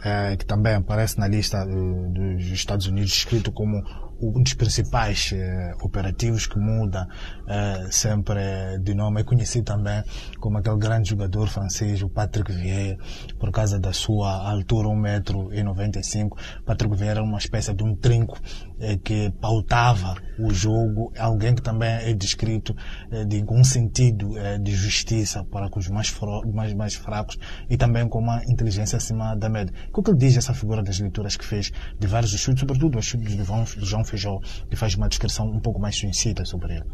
uh, 0.00 0.36
que 0.36 0.44
também 0.44 0.74
aparece 0.74 1.18
na 1.18 1.28
lista 1.28 1.64
uh, 1.64 2.12
dos 2.12 2.46
Estados 2.46 2.86
Unidos, 2.86 3.12
escrito 3.12 3.52
como 3.52 3.82
um 4.20 4.42
dos 4.42 4.54
principais 4.54 5.32
uh, 5.32 5.84
operativos 5.84 6.46
que 6.46 6.58
muda 6.58 7.08
uh, 7.42 7.92
sempre 7.92 8.78
de 8.82 8.94
nome. 8.94 9.20
É 9.20 9.24
conhecido 9.24 9.64
também 9.64 10.02
como 10.38 10.58
aquele 10.58 10.76
grande 10.76 11.10
jogador 11.10 11.48
francês, 11.48 12.02
o 12.02 12.08
Patrick 12.08 12.52
Vieira, 12.52 12.98
por 13.38 13.50
causa 13.50 13.78
da 13.78 13.92
sua 13.92 14.48
altura, 14.50 14.88
1,95m. 14.88 16.30
Patrick 16.64 16.94
Vieira 16.94 17.20
era 17.20 17.22
uma 17.22 17.38
espécie 17.38 17.74
de 17.74 17.82
um 17.82 17.94
trinco 17.96 18.38
uh, 18.38 18.98
que 18.98 19.30
pautava 19.40 20.14
o 20.38 20.52
jogo. 20.52 21.12
Alguém 21.18 21.54
que 21.54 21.62
também 21.62 21.90
é 21.90 22.12
descrito 22.14 22.74
de 23.26 23.44
um 23.48 23.64
sentido 23.64 24.34
de 24.62 24.74
justiça 24.74 25.44
para 25.44 25.68
com 25.68 25.78
os 25.78 25.88
mais, 25.88 26.14
mais, 26.52 26.72
mais 26.72 26.94
fracos 26.94 27.38
e 27.68 27.76
também 27.76 28.08
com 28.08 28.18
uma 28.18 28.42
inteligência 28.44 28.96
acima 28.96 29.34
da 29.34 29.48
média. 29.48 29.74
O 29.92 30.02
que 30.02 30.10
ele 30.10 30.18
diz 30.18 30.36
essa 30.36 30.54
figura 30.54 30.82
das 30.82 30.98
leituras 30.98 31.36
que 31.36 31.44
fez 31.44 31.72
de 31.98 32.06
vários 32.06 32.30
chutes, 32.30 32.60
sobretudo 32.60 32.98
os 32.98 33.04
chutes 33.04 33.36
de 33.36 33.44
João 33.84 34.04
Feijó, 34.10 34.40
que 34.68 34.76
faz 34.76 34.94
uma 34.94 35.08
descrição 35.08 35.48
um 35.48 35.60
pouco 35.60 35.80
mais 35.80 35.96
suicida 35.96 36.44
sobre 36.44 36.74
ele. 36.74 36.84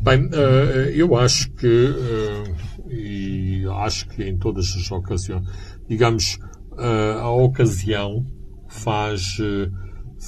Bem, 0.00 0.26
uh, 0.26 0.90
eu 0.94 1.16
acho 1.16 1.50
que, 1.52 1.66
uh, 1.66 2.90
e 2.90 3.66
acho 3.82 4.08
que 4.08 4.22
em 4.24 4.38
todas 4.38 4.74
as 4.74 4.90
ocasiões, 4.90 5.46
digamos, 5.88 6.38
uh, 6.72 7.18
a 7.20 7.30
ocasião 7.30 8.24
faz, 8.68 9.38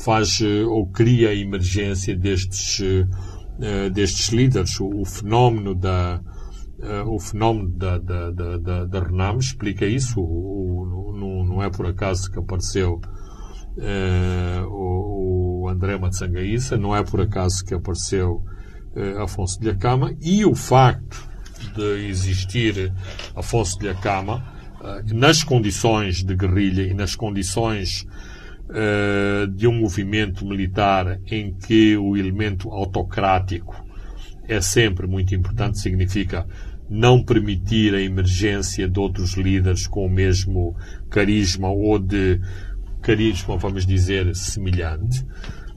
faz 0.05 0.41
ou 0.69 0.87
cria 0.87 1.29
a 1.31 1.35
emergência 1.35 2.17
destes, 2.17 2.81
destes 3.93 4.29
líderes. 4.29 4.81
O, 4.81 4.89
o 4.89 5.05
fenómeno 5.05 5.75
da, 5.75 6.23
o 7.07 7.21
fenómeno 7.21 7.69
da, 7.69 7.99
da, 7.99 8.31
da, 8.31 8.85
da, 8.87 9.01
Renam 9.01 9.39
explica 9.39 9.85
isso. 9.85 10.21
O, 10.21 11.11
o, 11.11 11.13
não, 11.13 11.45
não 11.45 11.63
é 11.63 11.69
por 11.69 11.85
acaso 11.85 12.31
que 12.31 12.39
apareceu 12.39 12.99
uh, 13.77 14.67
o, 14.69 15.40
o, 15.63 15.69
André 15.69 15.99
Matsangaíça, 15.99 16.77
não 16.77 16.95
é 16.95 17.03
por 17.03 17.21
acaso 17.21 17.65
que 17.65 17.75
apareceu 17.75 18.45
uh, 18.95 19.23
Afonso 19.23 19.61
de 19.61 19.71
Acama 19.71 20.15
e 20.21 20.45
o 20.45 20.55
facto 20.55 21.29
de 21.75 22.09
existir 22.09 22.93
Afonso 23.35 23.79
de 23.79 23.89
Acama 23.89 24.45
uh, 24.81 25.15
nas 25.15 25.43
condições 25.45 26.23
de 26.25 26.35
guerrilha 26.35 26.83
e 26.83 26.95
nas 26.95 27.15
condições 27.15 28.07
de 29.57 29.67
um 29.67 29.81
movimento 29.81 30.47
militar 30.47 31.19
em 31.27 31.53
que 31.53 31.97
o 31.97 32.17
elemento 32.17 32.71
autocrático 32.71 33.85
é 34.47 34.61
sempre 34.61 35.09
muito 35.09 35.35
importante, 35.35 35.81
significa 35.81 36.47
não 36.91 37.23
permitir 37.23 37.95
a 37.95 38.03
emergência 38.03 38.89
de 38.89 38.99
outros 38.99 39.35
líderes 39.35 39.87
com 39.87 40.05
o 40.05 40.11
mesmo 40.11 40.77
carisma 41.09 41.69
ou 41.69 42.01
de 42.01 42.41
carisma, 43.01 43.57
vamos 43.57 43.87
dizer, 43.87 44.35
semelhante, 44.35 45.25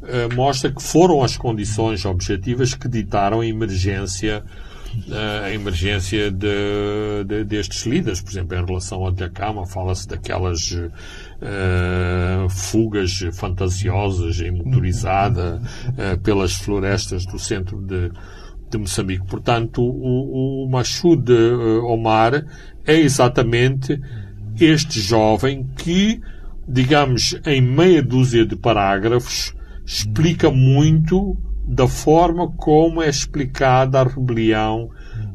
eh, 0.05 0.27
mostra 0.35 0.71
que 0.71 0.83
foram 0.83 1.23
as 1.23 1.37
condições 1.37 2.03
objetivas 2.05 2.73
que 2.73 2.89
ditaram 2.89 3.39
a 3.39 3.47
emergência 3.47 4.43
eh, 5.09 5.45
a 5.45 5.53
emergência 5.53 6.29
de, 6.29 7.23
de, 7.25 7.43
destes 7.45 7.85
líderes. 7.85 8.21
Por 8.21 8.31
exemplo, 8.31 8.57
em 8.57 8.65
relação 8.65 9.07
a 9.07 9.11
Dacama, 9.11 9.65
fala-se 9.65 10.07
daquelas 10.07 10.71
uh, 10.71 12.47
fugas 12.49 13.19
fantasiosas 13.33 14.39
em 14.39 14.51
motorizada 14.51 15.59
uh, 15.87 16.19
pelas 16.21 16.53
florestas 16.53 17.25
do 17.25 17.39
centro 17.39 17.81
de, 17.81 18.11
de 18.69 18.77
Moçambique. 18.77 19.25
Portanto, 19.25 19.81
o, 19.81 20.65
o 20.65 20.69
Machud 20.69 21.27
Omar 21.87 22.45
é 22.85 22.99
exatamente 22.99 23.99
este 24.59 25.01
jovem 25.01 25.67
que 25.75 26.21
digamos, 26.67 27.39
em 27.45 27.61
meia 27.61 28.01
dúzia 28.01 28.45
de 28.45 28.55
parágrafos, 28.55 29.53
explica 29.85 30.49
muito 30.49 31.37
da 31.65 31.87
forma 31.87 32.51
como 32.51 33.01
é 33.01 33.09
explicada 33.09 34.01
a 34.01 34.03
rebelião 34.03 34.89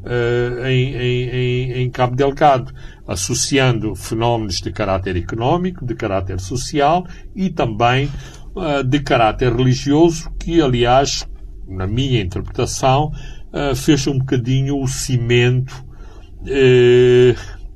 uh, 0.04 0.66
em, 0.66 0.94
em, 0.94 1.72
em, 1.82 1.90
Cabo 1.90 2.14
Delgado, 2.14 2.72
associando 3.06 3.94
fenómenos 3.94 4.56
de 4.56 4.70
caráter 4.70 5.16
económico, 5.16 5.86
de 5.86 5.94
caráter 5.94 6.38
social 6.38 7.06
e 7.34 7.48
também 7.48 8.10
uh, 8.54 8.84
de 8.84 9.00
caráter 9.00 9.54
religioso 9.54 10.30
que, 10.38 10.60
aliás, 10.60 11.26
na 11.66 11.86
minha 11.86 12.20
interpretação, 12.20 13.10
uh, 13.52 13.74
fez 13.74 14.06
um 14.06 14.18
bocadinho 14.18 14.80
o 14.80 14.86
cimento 14.86 15.86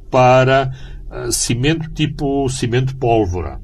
para 0.09 0.71
cimento 1.31 1.91
tipo 1.93 2.49
cimento 2.49 2.97
pólvora 2.97 3.61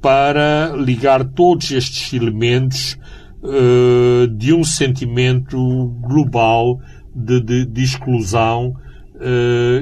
para 0.00 0.74
ligar 0.76 1.24
todos 1.24 1.70
estes 1.70 2.12
elementos 2.12 2.98
de 4.36 4.54
um 4.54 4.62
sentimento 4.62 5.88
global 6.00 6.78
de, 7.14 7.40
de, 7.40 7.66
de 7.66 7.82
exclusão 7.82 8.74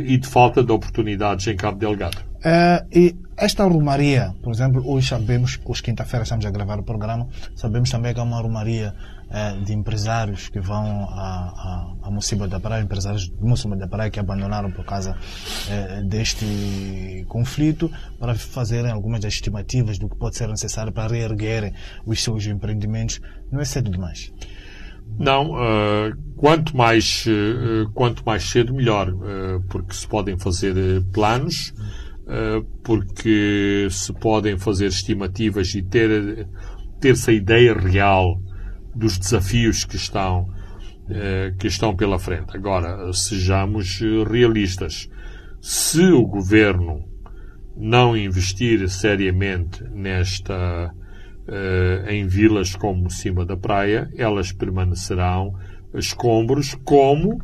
e 0.04 0.16
de 0.16 0.26
falta 0.26 0.62
de 0.62 0.72
oportunidades 0.72 1.46
em 1.46 1.56
Cabo 1.56 1.78
Delgado. 1.78 2.32
Uh, 2.44 2.82
e 2.90 3.14
esta 3.36 3.64
romaria, 3.64 4.34
por 4.42 4.52
exemplo, 4.52 4.82
hoje 4.84 5.08
sabemos, 5.08 5.60
hoje 5.64 5.80
quinta-feira 5.80 6.24
estamos 6.24 6.44
a 6.44 6.50
gravar 6.50 6.80
o 6.80 6.82
programa, 6.82 7.28
sabemos 7.54 7.88
também 7.88 8.12
que 8.12 8.18
é 8.18 8.22
uma 8.22 8.40
romaria 8.40 8.92
uh, 8.92 9.21
de 9.64 9.72
empresários 9.72 10.48
que 10.48 10.60
vão 10.60 11.08
a, 11.08 11.94
a, 12.02 12.08
a 12.08 12.46
da 12.46 12.60
Praia, 12.60 12.82
empresários 12.82 13.30
de 13.30 13.42
Mociba 13.42 13.76
da 13.76 13.88
Praia 13.88 14.10
que 14.10 14.20
abandonaram 14.20 14.70
por 14.70 14.84
causa 14.84 15.16
uh, 15.16 16.04
deste 16.06 17.24
conflito, 17.28 17.90
para 18.18 18.34
fazerem 18.34 18.90
algumas 18.90 19.20
das 19.20 19.34
estimativas 19.34 19.98
do 19.98 20.08
que 20.08 20.16
pode 20.16 20.36
ser 20.36 20.48
necessário 20.48 20.92
para 20.92 21.10
reerguerem 21.10 21.72
os 22.04 22.22
seus 22.22 22.46
empreendimentos. 22.46 23.20
Não 23.50 23.60
é 23.60 23.64
cedo 23.64 23.90
demais? 23.90 24.32
Não, 25.18 25.52
uh, 25.52 26.16
quanto 26.36 26.76
mais 26.76 27.24
uh, 27.26 27.90
quanto 27.92 28.24
mais 28.24 28.48
cedo 28.48 28.74
melhor, 28.74 29.08
uh, 29.08 29.62
porque 29.68 29.94
se 29.94 30.06
podem 30.06 30.38
fazer 30.38 30.74
planos, 31.12 31.74
porque 32.82 33.88
se 33.90 34.12
podem 34.14 34.56
fazer 34.56 34.86
estimativas 34.86 35.74
e 35.74 35.82
ter 35.82 36.48
ter-se 37.00 37.30
a 37.30 37.34
ideia 37.34 37.74
real 37.74 38.40
dos 38.94 39.18
desafios 39.18 39.84
que 39.84 39.96
estão 39.96 40.48
eh, 41.08 41.54
que 41.58 41.66
estão 41.66 41.94
pela 41.96 42.18
frente. 42.18 42.56
Agora, 42.56 43.12
sejamos 43.12 44.00
realistas. 44.28 45.08
Se 45.60 46.04
o 46.04 46.26
governo 46.26 47.04
não 47.76 48.16
investir 48.16 48.88
seriamente 48.88 49.82
nesta 49.84 50.92
eh, 51.48 52.04
em 52.08 52.26
vilas 52.26 52.76
como 52.76 53.10
cima 53.10 53.44
da 53.44 53.56
praia, 53.56 54.08
elas 54.16 54.52
permanecerão 54.52 55.54
escombros 55.94 56.76
como 56.84 57.38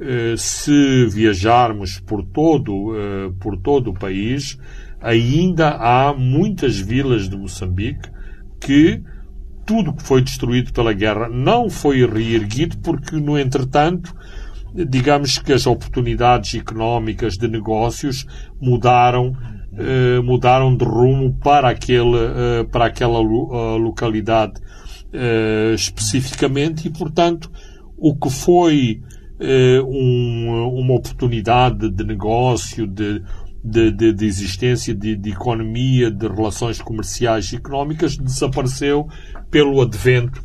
eh, 0.00 0.34
se 0.38 1.06
viajarmos 1.06 2.00
por 2.00 2.24
todo, 2.24 2.96
eh, 2.96 3.32
por 3.38 3.56
todo 3.58 3.90
o 3.90 3.94
país, 3.94 4.58
ainda 5.00 5.76
há 5.76 6.14
muitas 6.14 6.78
vilas 6.78 7.28
de 7.28 7.36
Moçambique 7.36 8.10
que 8.58 9.02
tudo 9.64 9.92
que 9.92 10.02
foi 10.02 10.22
destruído 10.22 10.72
pela 10.72 10.92
guerra 10.92 11.28
não 11.28 11.70
foi 11.70 12.06
reerguido 12.06 12.78
porque, 12.78 13.16
no 13.16 13.38
entretanto, 13.38 14.14
digamos 14.74 15.38
que 15.38 15.52
as 15.52 15.66
oportunidades 15.66 16.54
económicas 16.54 17.36
de 17.36 17.48
negócios 17.48 18.26
mudaram 18.60 19.36
eh, 19.76 20.20
mudaram 20.20 20.76
de 20.76 20.84
rumo 20.84 21.34
para 21.42 21.68
aquele 21.68 22.64
para 22.70 22.86
aquela 22.86 23.20
localidade 23.20 24.54
especificamente 25.74 26.88
e 26.88 26.90
portanto 26.90 27.50
o 27.98 28.16
que 28.16 28.30
foi 28.30 29.00
eh, 29.44 29.80
um, 29.82 30.78
uma 30.78 30.94
oportunidade 30.94 31.90
de 31.90 32.04
negócio, 32.04 32.86
de, 32.86 33.22
de, 33.64 33.90
de, 33.92 34.12
de 34.12 34.26
existência 34.26 34.94
de, 34.94 35.16
de, 35.16 35.30
economia, 35.30 36.10
de 36.10 36.26
relações 36.26 36.80
comerciais 36.80 37.52
e 37.52 37.56
económicas, 37.56 38.16
desapareceu 38.16 39.06
pelo 39.50 39.80
advento 39.80 40.42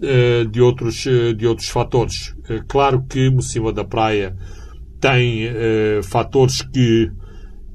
uh, 0.00 0.46
de, 0.46 0.60
outros, 0.60 1.04
uh, 1.06 1.34
de 1.34 1.46
outros 1.46 1.68
fatores. 1.68 2.34
Uh, 2.48 2.64
claro 2.68 3.04
que 3.08 3.28
Mocima 3.30 3.72
da 3.72 3.84
Praia 3.84 4.36
tem 5.00 5.48
fatores 6.02 6.60
que 6.60 7.10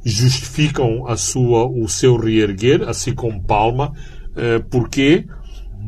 justificam 0.05 1.07
a 1.07 1.17
sua, 1.17 1.65
o 1.65 1.89
seu 1.89 2.17
reerguer, 2.17 2.87
assim 2.87 3.15
como 3.15 3.43
Palma. 3.43 3.91
porquê? 4.69 5.25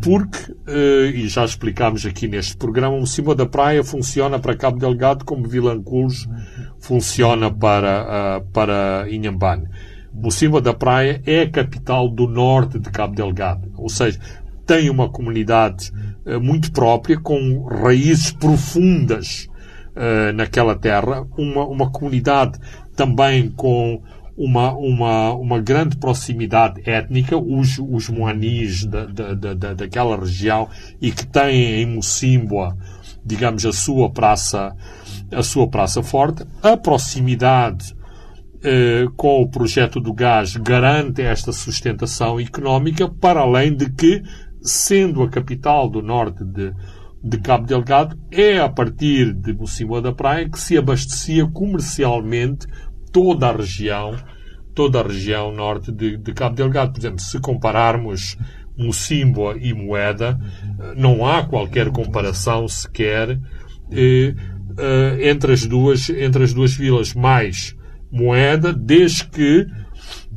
Porque, 0.01 0.51
uh, 0.51 1.05
e 1.13 1.27
já 1.27 1.43
explicámos 1.43 2.05
aqui 2.05 2.27
neste 2.27 2.55
programa, 2.55 2.95
o 2.95 3.07
Cima 3.07 3.33
da 3.33 3.45
Praia 3.45 3.83
funciona 3.83 4.39
para 4.39 4.55
Cabo 4.55 4.77
Delgado 4.77 5.25
como 5.25 5.47
Vilanculos 5.47 6.27
funciona 6.79 7.51
para, 7.51 8.39
uh, 8.39 8.51
para 8.51 9.05
Inhambane. 9.09 9.67
O 10.13 10.31
Cima 10.31 10.59
da 10.61 10.73
Praia 10.73 11.21
é 11.25 11.41
a 11.41 11.49
capital 11.49 12.09
do 12.09 12.27
norte 12.27 12.79
de 12.79 12.89
Cabo 12.89 13.15
Delgado, 13.15 13.71
ou 13.77 13.89
seja, 13.89 14.19
tem 14.65 14.89
uma 14.89 15.09
comunidade 15.09 15.91
uh, 16.25 16.39
muito 16.39 16.71
própria, 16.71 17.19
com 17.19 17.65
raízes 17.65 18.31
profundas 18.31 19.47
naquela 20.35 20.75
terra, 20.75 21.25
uma, 21.35 21.65
uma 21.65 21.89
comunidade 21.89 22.59
também 22.95 23.49
com 23.49 23.99
uma, 24.37 24.71
uma, 24.73 25.33
uma 25.33 25.59
grande 25.59 25.97
proximidade 25.97 26.87
étnica, 26.87 27.35
os, 27.35 27.79
os 27.79 28.07
moanis 28.07 28.85
da, 28.85 29.05
da, 29.05 29.33
da, 29.33 29.73
daquela 29.73 30.15
região 30.15 30.69
e 31.01 31.11
que 31.11 31.25
têm 31.25 31.81
em 31.81 31.85
Mocimboa, 31.87 32.77
digamos, 33.25 33.65
a 33.65 33.73
sua 33.73 34.11
praça, 34.11 34.75
a 35.31 35.41
sua 35.41 35.67
praça 35.67 36.03
forte. 36.03 36.45
A 36.61 36.77
proximidade 36.77 37.97
eh, 38.63 39.05
com 39.15 39.41
o 39.41 39.49
projeto 39.49 39.99
do 39.99 40.13
gás 40.13 40.55
garante 40.55 41.21
esta 41.21 41.51
sustentação 41.51 42.39
económica, 42.39 43.09
para 43.09 43.41
além 43.41 43.75
de 43.75 43.89
que, 43.89 44.21
sendo 44.61 45.23
a 45.23 45.29
capital 45.29 45.89
do 45.89 46.01
norte 46.01 46.43
de, 46.43 46.73
de 47.23 47.37
Cabo 47.39 47.65
Delgado, 47.65 48.17
é 48.31 48.59
a 48.59 48.69
partir 48.69 49.33
de 49.33 49.53
Mocimboa 49.53 50.01
da 50.01 50.11
Praia 50.11 50.49
que 50.49 50.59
se 50.59 50.77
abastecia 50.77 51.45
comercialmente 51.47 52.67
toda 53.11 53.47
a 53.47 53.55
região, 53.55 54.15
toda 54.73 54.99
a 54.99 55.03
região 55.03 55.51
norte 55.51 55.91
de, 55.91 56.17
de 56.17 56.33
Cabo 56.33 56.55
Delgado. 56.55 56.93
Por 56.93 56.99
exemplo, 56.99 57.19
se 57.19 57.39
compararmos 57.39 58.37
Mocimboa 58.77 59.57
e 59.59 59.73
Moeda, 59.73 60.39
não 60.95 61.25
há 61.25 61.43
qualquer 61.43 61.89
comparação 61.89 62.67
sequer 62.67 63.39
eh, 63.91 64.35
eh, 64.77 65.29
entre, 65.29 65.53
as 65.53 65.65
duas, 65.65 66.09
entre 66.09 66.43
as 66.43 66.53
duas 66.53 66.73
vilas. 66.75 67.13
Mais 67.13 67.75
Moeda, 68.11 68.71
desde 68.71 69.27
que 69.27 69.65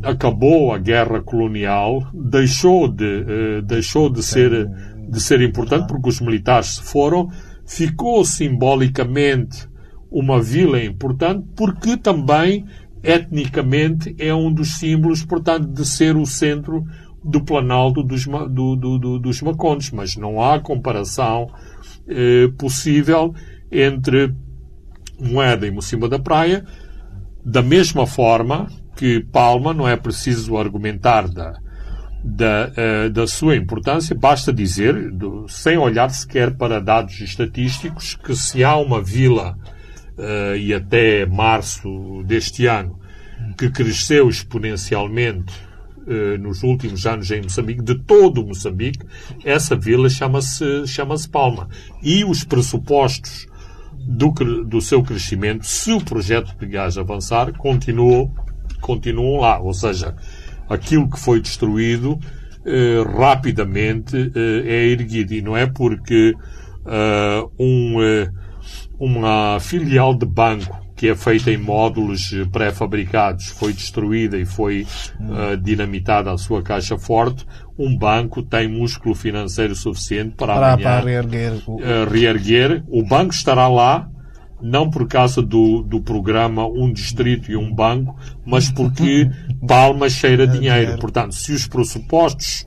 acabou 0.03 0.73
a 0.73 0.79
guerra 0.79 1.21
colonial, 1.21 2.09
deixou 2.15 2.89
de, 2.89 3.05
eh, 3.05 3.63
deixou 3.63 4.11
de 4.11 4.23
ser, 4.23 4.67
de 5.09 5.21
ser 5.21 5.43
importante, 5.43 5.87
porque 5.87 6.09
os 6.09 6.21
militares 6.21 6.77
se 6.77 6.83
foram, 6.83 7.29
ficou 7.67 8.25
simbolicamente 8.25 9.69
uma 10.11 10.43
vila 10.43 10.83
importante 10.83 11.47
porque 11.57 11.97
também 11.97 12.67
etnicamente 13.03 14.15
é 14.19 14.35
um 14.35 14.53
dos 14.53 14.79
símbolos, 14.79 15.25
portanto, 15.25 15.67
de 15.69 15.87
ser 15.87 16.17
o 16.17 16.27
centro 16.27 16.85
do 17.23 17.43
Planalto 17.43 18.03
dos, 18.03 18.27
do, 18.27 18.77
do, 18.77 18.99
do, 18.99 19.19
dos 19.19 19.41
Macondes, 19.43 19.91
mas 19.91 20.17
não 20.17 20.43
há 20.43 20.59
comparação 20.59 21.51
eh, 22.09 22.49
possível 22.59 23.35
entre 23.71 24.35
Moeda 25.21 25.67
e 25.67 25.71
Mocima 25.71 26.09
da 26.09 26.19
Praia, 26.19 26.65
da 27.45 27.63
mesma 27.63 28.07
forma 28.07 28.69
que 28.97 29.21
Palma 29.21 29.73
não 29.73 29.89
é 29.89 29.97
preciso 29.97 30.57
argumentar 30.57 31.29
da, 31.29 31.59
da, 32.23 32.71
uh, 32.71 33.11
da 33.11 33.27
sua 33.27 33.57
importância, 33.57 34.15
basta 34.15 34.53
dizer, 34.53 35.11
do, 35.11 35.49
sem 35.49 35.79
olhar 35.79 36.11
sequer 36.11 36.57
para 36.57 36.81
dados 36.81 37.19
estatísticos, 37.21 38.15
que 38.15 38.35
se 38.35 38.63
há 38.63 38.77
uma 38.77 39.03
vila 39.03 39.57
uh, 40.21 40.57
e 40.57 40.75
até 40.75 41.25
março 41.25 42.23
deste 42.25 42.67
ano, 42.67 42.99
que 43.57 43.71
cresceu 43.71 44.29
exponencialmente 44.29 45.53
uh, 46.07 46.39
nos 46.39 46.63
últimos 46.63 47.07
anos 47.07 47.31
em 47.31 47.43
Moçambique, 47.43 47.83
de 47.83 47.95
todo 47.95 48.47
Moçambique, 48.47 49.05
essa 49.45 49.75
vila 49.75 50.09
chama-se 50.09 50.87
chama 50.87 51.15
Palma. 51.33 51.69
E 52.03 52.25
os 52.25 52.45
pressupostos 52.45 53.49
do, 53.95 54.31
do 54.65 54.81
seu 54.81 55.03
crescimento, 55.03 55.65
se 55.65 55.93
o 55.93 56.01
projeto 56.01 56.55
de 56.59 56.67
gás 56.67 56.99
avançar, 56.99 57.53
continuam, 57.57 58.33
continuam 58.81 59.41
lá. 59.41 59.59
Ou 59.59 59.73
seja, 59.73 60.15
aquilo 60.69 61.09
que 61.09 61.19
foi 61.19 61.41
destruído 61.41 62.13
uh, 62.13 63.19
rapidamente 63.19 64.17
uh, 64.17 64.67
é 64.67 64.87
erguido. 64.87 65.33
E 65.33 65.41
não 65.41 65.57
é 65.57 65.67
porque 65.67 66.35
um 67.59 67.99
uma 69.01 69.59
filial 69.59 70.15
de 70.15 70.27
banco 70.27 70.79
que 70.95 71.09
é 71.09 71.15
feita 71.17 71.51
em 71.51 71.57
módulos 71.57 72.31
pré-fabricados 72.53 73.47
foi 73.47 73.73
destruída 73.73 74.37
e 74.37 74.45
foi 74.45 74.87
uh, 75.19 75.57
dinamitada 75.57 76.31
a 76.31 76.37
sua 76.37 76.63
caixa 76.63 76.99
forte, 76.99 77.47
um 77.79 77.97
banco 77.97 78.43
tem 78.43 78.69
músculo 78.69 79.15
financeiro 79.15 79.75
suficiente 79.75 80.35
para, 80.37 80.53
para, 80.53 80.73
amanhã, 80.75 80.85
para 80.85 81.01
reerguer. 81.01 81.53
O... 81.67 81.77
Uh, 81.77 82.11
reerguer. 82.11 82.85
O 82.87 83.03
banco 83.03 83.33
estará 83.33 83.67
lá, 83.67 84.11
não 84.61 84.91
por 84.91 85.09
causa 85.09 85.41
do, 85.41 85.83
do 85.83 86.03
programa 86.03 86.67
Um 86.67 86.93
Distrito 86.93 87.51
e 87.51 87.57
um 87.57 87.75
Banco, 87.75 88.15
mas 88.45 88.71
porque 88.71 89.31
Palma 89.67 90.11
cheira 90.11 90.47
dinheiro. 90.47 90.99
Portanto, 90.99 91.35
se 91.35 91.53
os 91.53 91.67
pressupostos 91.67 92.67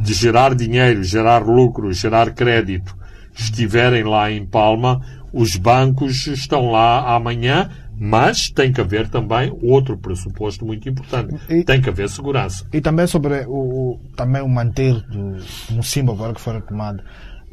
de 0.00 0.14
gerar 0.14 0.54
dinheiro, 0.54 1.02
gerar 1.02 1.44
lucro, 1.44 1.92
gerar 1.92 2.32
crédito, 2.32 2.96
estiverem 3.34 4.04
lá 4.04 4.30
em 4.30 4.46
Palma, 4.46 5.00
os 5.34 5.56
bancos 5.56 6.26
estão 6.28 6.70
lá 6.70 7.14
amanhã, 7.14 7.68
mas 7.98 8.48
tem 8.48 8.72
que 8.72 8.80
haver 8.80 9.08
também 9.08 9.52
outro 9.62 9.98
pressuposto 9.98 10.64
muito 10.64 10.88
importante. 10.88 11.34
E, 11.48 11.64
tem 11.64 11.80
que 11.80 11.88
haver 11.88 12.08
segurança. 12.08 12.66
E 12.72 12.80
também 12.80 13.06
sobre 13.06 13.44
o, 13.46 13.98
também 14.16 14.42
o 14.42 14.48
manter 14.48 15.00
do 15.02 15.36
Mocimbo 15.70 16.12
agora 16.12 16.32
que 16.32 16.40
foi 16.40 16.54
retomado 16.54 17.02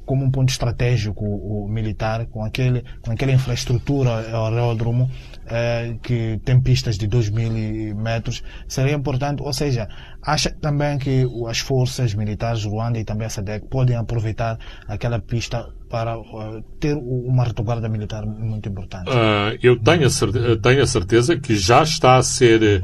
como 0.05 0.25
um 0.25 0.31
ponto 0.31 0.49
estratégico 0.49 1.23
o, 1.23 1.67
militar, 1.69 2.25
com, 2.25 2.43
aquele, 2.43 2.83
com 3.01 3.11
aquela 3.11 3.31
infraestrutura 3.31 4.17
aeródromo 4.17 5.09
eh, 5.47 5.97
que 6.03 6.39
tem 6.45 6.61
pistas 6.61 6.97
de 6.97 7.07
2 7.07 7.29
mil 7.29 7.95
metros, 7.95 8.43
seria 8.67 8.93
importante, 8.93 9.41
ou 9.41 9.51
seja, 9.51 9.87
acha 10.21 10.51
também 10.51 10.97
que 10.97 11.25
as 11.47 11.59
forças 11.59 12.13
militares 12.13 12.63
Ruanda 12.63 12.99
e 12.99 13.03
também 13.03 13.25
a 13.25 13.29
SADEC 13.29 13.67
podem 13.67 13.95
aproveitar 13.95 14.59
aquela 14.87 15.19
pista 15.19 15.67
para 15.89 16.17
uh, 16.17 16.63
ter 16.79 16.95
uma 16.95 17.43
retaguarda 17.43 17.89
militar 17.89 18.25
muito 18.25 18.69
importante? 18.69 19.09
Uh, 19.09 19.57
eu 19.61 19.77
tenho 19.77 20.05
a, 20.05 20.09
certeza, 20.09 20.57
tenho 20.57 20.83
a 20.83 20.87
certeza 20.87 21.37
que 21.37 21.55
já 21.55 21.83
está 21.83 22.17
a 22.17 22.23
ser 22.23 22.81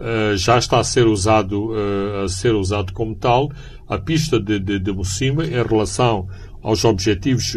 Uh, 0.00 0.34
já 0.34 0.56
está 0.56 0.78
a 0.78 0.84
ser 0.84 1.06
usado 1.06 1.74
a 2.24 2.26
ser 2.26 2.54
usado 2.54 2.90
como 2.94 3.14
tal 3.14 3.50
a 3.86 3.98
pista 3.98 4.40
de, 4.40 4.58
de, 4.58 4.78
de 4.78 4.92
Mocima 4.92 5.44
em 5.44 5.62
relação 5.62 6.26
aos 6.62 6.86
objetivos 6.86 7.54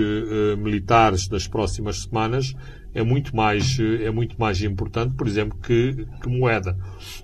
militares 0.57 1.29
das 1.29 1.47
próximas 1.47 2.01
semanas 2.01 2.53
é 2.93 3.03
muito 3.03 3.35
mais 3.35 3.77
é 3.79 4.11
muito 4.11 4.39
mais 4.39 4.61
importante, 4.61 5.15
por 5.15 5.27
exemplo, 5.27 5.57
que, 5.61 6.05
que 6.21 6.29
moeda. 6.29 6.77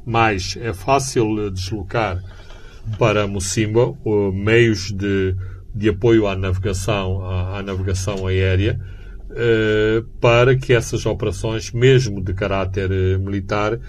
Mas 0.06 0.58
é 0.60 0.74
fácil 0.74 1.52
deslocar 1.52 2.22
para 2.98 3.28
Mocimba 3.28 3.94
meios 4.34 4.92
de, 4.92 5.36
de 5.76 5.90
apoio 5.90 6.28
à 6.28 6.36
navegação 6.36 7.24
à, 7.24 7.60
à 7.60 7.64
navegação 7.64 8.26
aérea 8.26 8.80
uh, 9.30 10.04
para 10.20 10.56
que 10.56 10.74
essas 10.74 11.06
operações, 11.06 11.72
mesmo 11.72 12.22
de 12.22 12.34
caráter 12.34 12.90
militar, 13.20 13.80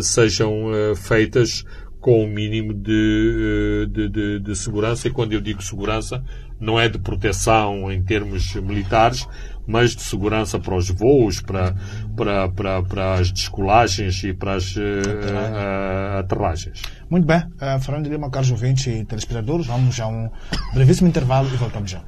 sejam 0.00 0.70
feitas 0.96 1.62
com 2.06 2.20
o 2.20 2.24
um 2.24 2.28
mínimo 2.28 2.72
de, 2.72 3.88
de, 3.90 4.08
de, 4.08 4.38
de 4.38 4.56
segurança. 4.56 5.08
E 5.08 5.10
quando 5.10 5.32
eu 5.32 5.40
digo 5.40 5.60
segurança, 5.60 6.22
não 6.60 6.78
é 6.78 6.88
de 6.88 6.98
proteção 6.98 7.90
em 7.90 8.02
termos 8.02 8.54
militares, 8.54 9.26
mas 9.66 9.96
de 9.96 10.02
segurança 10.02 10.58
para 10.58 10.74
os 10.76 10.90
voos, 10.90 11.40
para, 11.40 11.74
para, 12.16 12.48
para, 12.48 12.82
para 12.82 13.14
as 13.14 13.30
descolagens 13.30 14.22
e 14.24 14.32
para 14.32 14.54
as 14.54 14.76
uh, 14.76 14.80
uh, 14.80 16.18
aterragens. 16.18 16.82
Muito 17.10 17.26
bem. 17.26 17.38
Uh, 17.38 17.80
Fernando 17.80 18.08
Lima, 18.08 18.30
caros 18.30 18.50
ouvintes 18.50 18.86
e 18.86 19.04
telespectadores, 19.04 19.66
vamos 19.66 19.98
a 20.00 20.06
um 20.06 20.30
brevíssimo 20.74 21.08
intervalo 21.08 21.48
e 21.52 21.56
voltamos 21.56 21.90
já. 21.90 22.02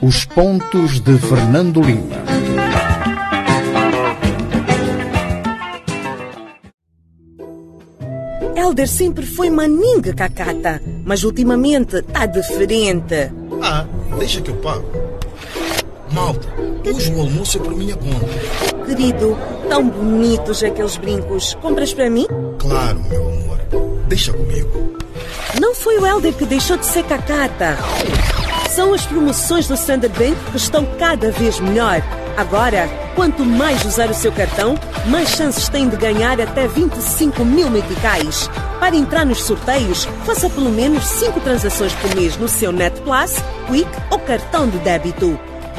Os 0.00 0.24
pontos 0.24 1.00
de 1.00 1.18
Fernando 1.18 1.80
Lima. 1.80 2.22
Helder 8.54 8.88
sempre 8.88 9.26
foi 9.26 9.50
maninga 9.50 10.14
cacata, 10.14 10.80
mas 11.04 11.24
ultimamente 11.24 12.00
tá 12.02 12.26
diferente. 12.26 13.41
Ah, 13.62 13.86
deixa 14.18 14.40
que 14.40 14.50
eu 14.50 14.56
pago. 14.56 14.84
Malta, 16.10 16.48
hoje 16.84 17.12
o 17.12 17.20
almoço 17.20 17.58
é 17.58 17.60
por 17.60 17.74
minha 17.74 17.96
conta. 17.96 18.84
Querido, 18.84 19.38
tão 19.68 19.88
bonitos 19.88 20.62
aqueles 20.62 20.96
brincos. 20.96 21.54
Compras 21.62 21.94
para 21.94 22.10
mim? 22.10 22.26
Claro, 22.58 23.00
meu 23.08 23.22
amor. 23.22 23.58
Deixa 24.08 24.32
comigo. 24.32 24.96
Não 25.60 25.74
foi 25.74 25.98
o 25.98 26.06
Helder 26.06 26.34
que 26.34 26.44
deixou 26.44 26.76
de 26.76 26.84
ser 26.86 27.04
cacata. 27.04 27.78
São 28.70 28.92
as 28.92 29.06
promoções 29.06 29.68
do 29.68 29.74
Standard 29.74 30.18
Bank 30.18 30.36
que 30.50 30.56
estão 30.56 30.84
cada 30.98 31.30
vez 31.30 31.60
melhor. 31.60 32.02
Agora, 32.36 32.88
quanto 33.14 33.44
mais 33.44 33.84
usar 33.84 34.10
o 34.10 34.14
seu 34.14 34.32
cartão, 34.32 34.74
mais 35.06 35.30
chances 35.30 35.68
tem 35.68 35.88
de 35.88 35.96
ganhar 35.96 36.40
até 36.40 36.66
25 36.66 37.44
mil 37.44 37.70
meticais. 37.70 38.48
Para 38.80 38.96
entrar 38.96 39.26
nos 39.26 39.42
sorteios, 39.42 40.04
faça 40.24 40.48
pelo 40.48 40.70
menos 40.70 41.04
5 41.04 41.40
transações 41.40 41.92
por 41.94 42.14
mês 42.14 42.36
no 42.36 42.48
seu 42.48 42.72
Net 42.72 43.00
Plus, 43.02 43.36
Quick 43.68 43.90
ou 44.10 44.18
cartão 44.18 44.68
de 44.68 44.78
débito. 44.78 45.38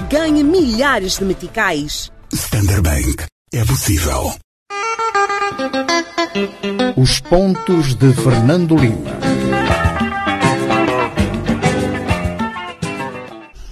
Ganhe 0.09 0.43
milhares 0.43 1.17
de 1.17 1.25
meticais. 1.25 2.11
Standard 2.31 2.81
Bank. 2.81 3.25
É 3.53 3.63
possível. 3.65 4.33
Os 6.95 7.19
pontos 7.19 7.95
de 7.95 8.13
Fernando 8.13 8.75
Lima. 8.75 9.11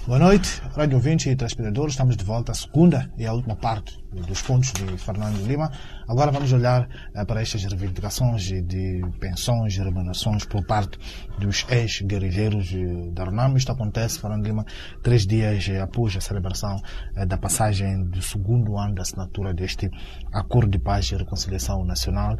Boa 0.05 0.19
noite, 0.19 0.61
rádio 0.75 0.95
ouvinte 0.95 1.29
e 1.29 1.35
telespectadores. 1.35 1.93
Estamos 1.93 2.15
de 2.15 2.23
volta 2.23 2.53
à 2.53 2.55
segunda 2.55 3.11
e 3.17 3.25
à 3.25 3.33
última 3.33 3.55
parte 3.55 4.01
dos 4.11 4.41
pontos 4.41 4.71
de 4.73 4.97
Fernando 4.97 5.45
Lima. 5.45 5.71
Agora 6.07 6.31
vamos 6.31 6.51
olhar 6.51 6.89
uh, 7.15 7.25
para 7.25 7.41
estas 7.41 7.63
reivindicações 7.63 8.43
de 8.43 9.01
pensões 9.19 9.75
e 9.75 9.81
remunerações 9.81 10.43
por 10.45 10.65
parte 10.65 10.97
dos 11.39 11.65
ex-guerrilheiros 11.69 12.71
uh, 12.73 13.11
da 13.11 13.23
RUNAM. 13.23 13.55
Isto 13.55 13.71
acontece, 13.71 14.19
Fernando 14.19 14.45
Lima, 14.45 14.65
três 15.01 15.25
dias 15.25 15.65
uh, 15.67 15.81
após 15.81 16.15
a 16.17 16.21
celebração 16.21 16.81
da 17.27 17.37
passagem 17.37 18.03
do 18.03 18.21
segundo 18.21 18.77
ano 18.77 18.95
da 18.95 19.01
assinatura 19.01 19.53
deste 19.53 19.89
Acordo 20.33 20.71
de 20.71 20.79
Paz 20.79 21.05
e 21.11 21.15
Reconciliação 21.15 21.83
Nacional. 21.85 22.37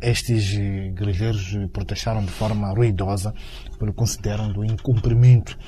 estes 0.00 0.52
guerrilheiros 0.94 1.56
protestaram 1.72 2.24
de 2.24 2.30
forma 2.30 2.72
ruidosa 2.72 3.34
pelo 3.78 3.92
consideram 3.92 4.52
do 4.52 4.64
incumprimento 4.64 5.58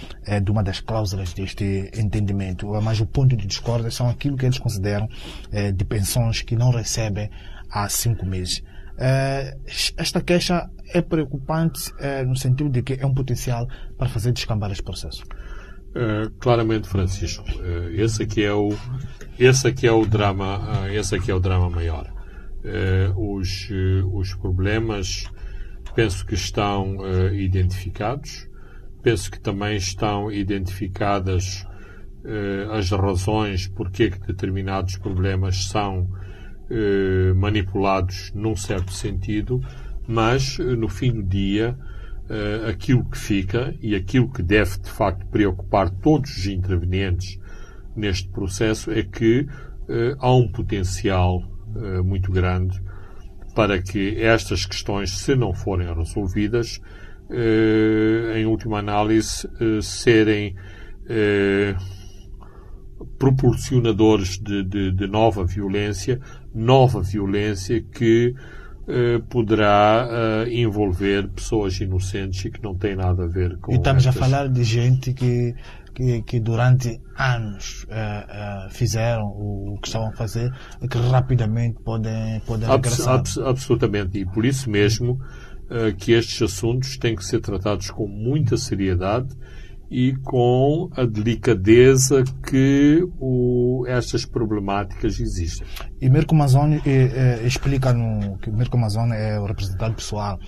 de 0.43 0.51
uma 0.51 0.62
das 0.62 0.81
cláusulas 0.81 1.33
deste 1.33 1.78
entendimento. 1.95 2.66
Mas 2.83 3.01
o 3.01 3.07
ponto 3.07 3.37
de 3.37 3.47
discórdia 3.47 3.91
são 3.91 4.09
aquilo 4.09 4.37
que 4.37 4.47
eles 4.47 4.59
consideram 4.59 5.09
de 5.74 5.85
pensões 5.85 6.43
que 6.43 6.57
não 6.57 6.70
recebem 6.70 7.31
há 7.70 7.89
cinco 7.89 8.26
meses. 8.26 8.62
Eh, 8.99 9.57
esta 9.97 10.20
queixa 10.20 10.68
é 10.93 11.01
preocupante 11.01 11.93
eh, 12.01 12.24
no 12.24 12.37
sentido 12.37 12.68
de 12.68 12.83
que 12.83 12.95
é 12.95 13.07
um 13.07 13.14
potencial 13.14 13.68
para 13.97 14.09
fazer 14.09 14.33
descambar 14.33 14.72
este 14.72 14.83
processo. 14.83 15.22
Uh, 15.91 16.31
claramente, 16.39 16.89
Francisco, 16.89 17.45
uh, 17.49 17.89
esse 17.91 18.22
aqui 18.22 18.45
é 18.45 18.53
o 18.53 18.68
esse 19.39 19.66
aqui 19.66 19.87
é 19.87 19.93
o 19.93 20.05
drama 20.05 20.83
uh, 20.83 20.89
esse 20.89 21.14
aqui 21.14 21.31
é 21.31 21.35
o 21.35 21.41
drama 21.41 21.70
maior. 21.70 22.12
os 23.16 23.68
os 24.12 24.35
problemas 24.35 25.24
penso 25.95 26.26
que 26.26 26.35
estão 26.35 26.99
identificados, 27.33 28.49
penso 29.03 29.31
que 29.31 29.41
também 29.41 29.76
estão 29.76 30.31
identificadas 30.31 31.66
as 32.70 32.90
razões 32.90 33.68
porque 33.68 34.10
que 34.10 34.26
determinados 34.26 34.96
problemas 34.96 35.68
são 35.68 36.08
eh, 36.70 37.32
manipulados 37.32 38.30
num 38.34 38.54
certo 38.54 38.92
sentido, 38.92 39.58
mas 40.06 40.58
eh, 40.60 40.76
no 40.76 40.86
fim 40.86 41.10
do 41.10 41.22
dia 41.22 41.74
eh, 42.28 42.68
aquilo 42.68 43.08
que 43.08 43.16
fica 43.16 43.74
e 43.80 43.94
aquilo 43.94 44.30
que 44.30 44.42
deve 44.42 44.78
de 44.78 44.90
facto 44.90 45.26
preocupar 45.28 45.88
todos 45.88 46.36
os 46.36 46.46
intervenientes 46.46 47.38
neste 47.96 48.28
processo 48.28 48.90
é 48.90 49.02
que 49.02 49.46
há 50.20 50.30
um 50.34 50.52
potencial 50.52 51.42
muito 52.04 52.30
grande 52.30 52.78
para 53.54 53.80
que 53.80 54.20
estas 54.20 54.66
questões, 54.66 55.10
se 55.18 55.34
não 55.34 55.54
forem 55.54 55.92
resolvidas, 55.92 56.78
em 58.36 58.44
última 58.44 58.80
análise, 58.80 59.48
serem 59.80 60.54
proporcionadores 63.18 64.38
de, 64.38 64.62
de, 64.64 64.92
de, 64.92 65.07
nova 65.07 65.44
violência, 65.44 66.20
nova 66.55 67.01
violência 67.01 67.82
que 67.82 68.34
eh, 68.86 69.20
poderá 69.28 70.09
eh, 70.11 70.61
envolver 70.61 71.28
pessoas 71.28 71.78
inocentes 71.80 72.44
e 72.44 72.51
que 72.51 72.62
não 72.62 72.74
tem 72.74 72.96
nada 72.96 73.24
a 73.24 73.26
ver 73.26 73.59
com. 73.59 73.72
E 73.72 73.76
estamos 73.76 74.07
estas... 74.07 74.22
a 74.22 74.26
falar 74.26 74.49
de 74.49 74.64
gente 74.64 75.12
que, 75.12 75.55
que, 75.94 76.22
que 76.22 76.40
durante 76.40 77.01
anos 77.16 77.84
uh, 77.84 78.70
fizeram 78.70 79.26
o 79.26 79.78
que 79.80 79.88
estavam 79.88 80.09
a 80.09 80.12
fazer 80.12 80.53
e 80.80 80.88
que 80.88 80.99
rapidamente 80.99 81.78
podem, 81.82 82.40
podem 82.46 82.68
abs, 82.68 83.07
abs, 83.07 83.38
absolutamente. 83.38 84.18
E 84.18 84.24
por 84.24 84.44
isso 84.44 84.70
mesmo 84.70 85.20
que 85.99 86.12
estes 86.12 86.40
assuntos 86.40 86.96
têm 86.96 87.14
que 87.14 87.22
ser 87.22 87.40
tratados 87.40 87.90
com 87.90 88.09
muita 88.09 88.57
seriedade 88.57 89.28
e 89.91 90.14
com 90.22 90.91
a 90.97 91.05
delicadeza 91.05 92.22
que 92.47 93.07
o, 93.18 93.84
estas 93.86 94.24
problemáticas 94.24 95.18
existem. 95.18 95.66
E 96.01 96.09
Mirko 96.09 96.34
Mazzoni 96.34 96.80
eh, 96.84 97.39
eh, 97.43 97.47
explica 97.47 97.93
no, 97.93 98.39
que 98.39 98.51
Mirko 98.51 98.76
Mazzoni 98.76 99.14
é 99.14 99.41
o 99.41 99.47
representante 99.47 99.97
pessoal 99.97 100.39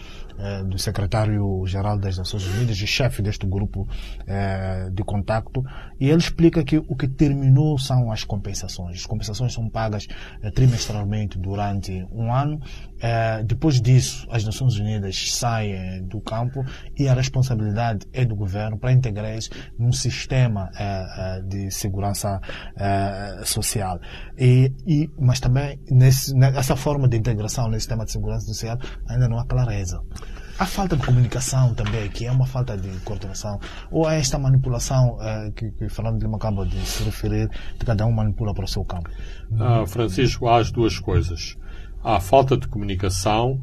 eh, 0.43 0.65
do 0.65 0.79
secretário-geral 0.79 1.99
das 1.99 2.17
Nações 2.17 2.47
Unidas 2.47 2.79
e 2.79 2.87
chefe 2.87 3.21
deste 3.21 3.47
grupo 3.47 3.87
eh, 4.27 4.89
de 4.91 5.05
contacto, 5.05 5.63
e 6.01 6.09
ele 6.09 6.17
explica 6.17 6.65
que 6.65 6.79
o 6.79 6.97
que 6.97 7.07
terminou 7.07 7.79
são 7.79 8.11
as 8.11 8.25
compensações. 8.25 9.01
As 9.01 9.07
compensações 9.07 9.53
são 9.53 9.69
pagas 9.69 10.07
eh, 10.43 10.51
trimestralmente 10.51 11.39
durante 11.39 12.07
um 12.11 12.33
ano. 12.33 12.59
depois 13.47 13.81
disso, 13.81 14.27
as 14.31 14.45
Nações 14.45 14.79
Unidas 14.79 15.33
saem 15.33 16.03
do 16.07 16.21
campo 16.21 16.65
e 16.99 17.09
a 17.09 17.15
responsabilidade 17.15 18.07
é 18.13 18.25
do 18.25 18.37
governo 18.37 18.79
para 18.79 18.93
integrar 18.93 19.37
isso 19.37 19.51
num 19.79 19.93
sistema 19.93 20.71
de 21.49 21.71
segurança 21.71 22.41
social. 23.45 23.99
E, 24.39 24.71
e, 24.87 25.11
mas 25.19 25.41
também 25.41 25.81
nesse, 25.91 26.35
nessa 26.35 26.77
forma 26.77 27.09
de 27.09 27.17
integração 27.17 27.69
nesse 27.69 27.85
sistema 27.85 28.05
de 28.05 28.13
segurança 28.13 28.47
social 28.47 28.79
ainda 29.09 29.29
não 29.29 29.39
há 29.39 29.47
clareza. 29.47 30.03
Há 30.61 30.67
falta 30.67 30.95
de 30.95 31.07
comunicação 31.07 31.73
também, 31.73 32.11
que 32.11 32.27
é 32.27 32.31
uma 32.31 32.45
falta 32.45 32.77
de 32.77 32.91
coordenação. 33.01 33.59
Ou 33.91 34.07
é 34.11 34.19
esta 34.19 34.39
manipulação 34.39 35.17
uh, 35.17 35.51
que, 35.55 35.71
que 35.71 35.89
Fernando 35.89 36.19
de 36.19 36.27
Lima 36.27 36.37
acaba 36.37 36.67
de 36.67 36.79
se 36.85 37.03
referir, 37.03 37.49
de 37.79 37.87
cada 37.87 38.05
um 38.05 38.13
manipula 38.13 38.53
para 38.53 38.67
o 38.67 38.69
seu 38.69 38.85
campo? 38.85 39.09
Ah, 39.59 39.87
Francisco, 39.87 40.49
há 40.49 40.59
as 40.59 40.71
duas 40.71 40.99
coisas. 40.99 41.57
Há 42.05 42.21
falta 42.21 42.59
de 42.59 42.69
comunicação, 42.69 43.59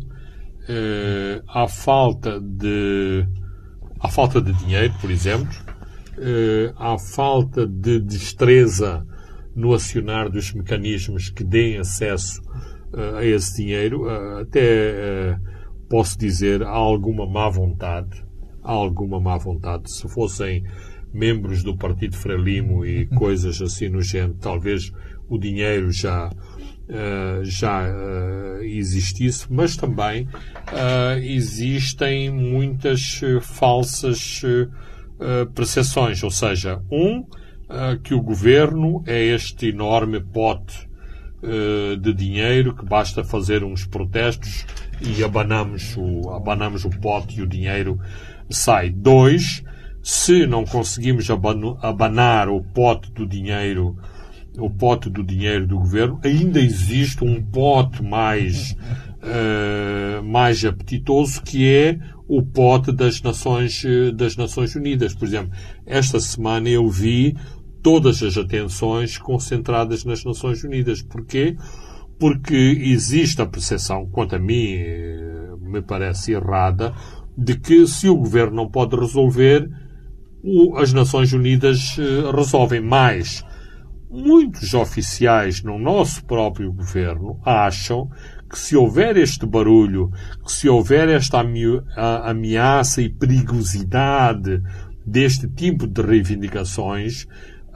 eh, 0.67 1.39
há 1.47 1.67
falta 1.67 2.41
de 2.41 3.27
há 3.99 4.09
falta 4.09 4.41
de 4.41 4.51
dinheiro, 4.53 4.93
por 4.99 5.11
exemplo, 5.11 5.55
eh, 6.17 6.73
há 6.77 6.97
falta 6.97 7.67
de 7.67 7.99
destreza 7.99 9.05
no 9.55 9.71
acionar 9.71 10.31
dos 10.31 10.51
mecanismos 10.51 11.29
que 11.29 11.43
deem 11.43 11.77
acesso 11.77 12.41
uh, 12.93 13.17
a 13.17 13.25
esse 13.25 13.63
dinheiro, 13.63 14.05
uh, 14.05 14.41
até 14.41 15.37
posso 15.89 16.17
dizer, 16.17 16.63
há 16.63 16.69
alguma 16.69 17.25
má 17.25 17.49
vontade. 17.49 18.23
Há 18.63 18.71
alguma 18.71 19.19
má 19.19 19.37
vontade. 19.37 19.91
Se 19.91 20.07
fossem 20.07 20.63
membros 21.13 21.63
do 21.63 21.75
Partido 21.75 22.15
Frelimo 22.15 22.85
e 22.85 23.07
coisas 23.15 23.61
assim 23.61 23.89
no 23.89 24.01
género, 24.01 24.37
talvez 24.39 24.91
o 25.29 25.37
dinheiro 25.37 25.91
já, 25.91 26.29
uh, 26.29 27.43
já 27.43 27.83
uh, 27.83 28.63
existisse, 28.63 29.47
mas 29.49 29.75
também 29.75 30.23
uh, 30.25 31.17
existem 31.21 32.29
muitas 32.29 33.21
falsas 33.41 34.41
percepções. 35.55 36.21
Ou 36.23 36.31
seja, 36.31 36.81
um, 36.91 37.25
que 38.03 38.13
o 38.13 38.21
governo 38.21 39.03
é 39.05 39.21
este 39.25 39.69
enorme 39.69 40.21
pote 40.21 40.87
de 42.01 42.13
dinheiro 42.13 42.75
que 42.75 42.83
basta 42.83 43.23
fazer 43.23 43.63
uns 43.63 43.85
protestos 43.85 44.65
e 45.01 45.23
abanamos 45.23 45.95
o, 45.97 46.29
abanamos 46.31 46.85
o 46.85 46.89
pote 46.89 47.39
e 47.39 47.41
o 47.41 47.47
dinheiro 47.47 47.99
sai. 48.49 48.89
Dois, 48.89 49.63
se 50.01 50.45
não 50.45 50.65
conseguimos 50.65 51.27
abanar 51.81 52.49
o 52.49 52.61
pote 52.61 53.11
do 53.11 53.25
dinheiro, 53.25 53.97
o 54.57 54.69
pote 54.69 55.09
do 55.09 55.23
dinheiro 55.23 55.67
do 55.67 55.77
governo, 55.77 56.19
ainda 56.23 56.59
existe 56.59 57.23
um 57.23 57.41
pote 57.43 58.03
mais, 58.03 58.71
uh, 58.71 60.23
mais 60.23 60.63
apetitoso 60.63 61.41
que 61.41 61.67
é 61.67 61.99
o 62.27 62.41
pote 62.41 62.91
das 62.91 63.21
Nações, 63.21 63.83
das 64.15 64.35
Nações 64.35 64.75
Unidas. 64.75 65.13
Por 65.13 65.27
exemplo, 65.27 65.51
esta 65.85 66.19
semana 66.19 66.67
eu 66.67 66.89
vi 66.89 67.35
todas 67.81 68.21
as 68.21 68.37
atenções 68.37 69.17
concentradas 69.17 70.03
nas 70.03 70.25
Nações 70.25 70.63
Unidas. 70.63 71.01
Porquê? 71.01 71.55
porque 71.55 71.86
existe 72.51 73.41
a 73.41 73.45
percepção, 73.45 74.07
quanto 74.07 74.35
a 74.35 74.39
mim 74.39 74.73
eh, 74.73 75.51
me 75.61 75.81
parece 75.81 76.33
errada, 76.33 76.93
de 77.37 77.59
que 77.59 77.85
se 77.85 78.09
o 78.09 78.15
governo 78.17 78.55
não 78.55 78.69
pode 78.69 78.95
resolver, 78.95 79.69
as 80.77 80.93
Nações 80.93 81.33
Unidas 81.33 81.97
eh, 81.99 82.31
resolvem 82.35 82.81
mais. 82.81 83.43
Muitos 84.09 84.73
oficiais 84.73 85.61
no 85.61 85.77
nosso 85.77 86.25
próprio 86.25 86.71
governo 86.71 87.39
acham 87.45 88.09
que 88.49 88.57
se 88.57 88.75
houver 88.75 89.17
este 89.17 89.45
barulho, 89.45 90.09
que 90.45 90.51
se 90.51 90.69
houver 90.69 91.09
esta 91.09 91.43
ameaça 92.23 93.01
e 93.01 93.09
perigosidade 93.09 94.61
deste 95.05 95.49
tipo 95.49 95.85
de 95.85 96.01
reivindicações, 96.01 97.27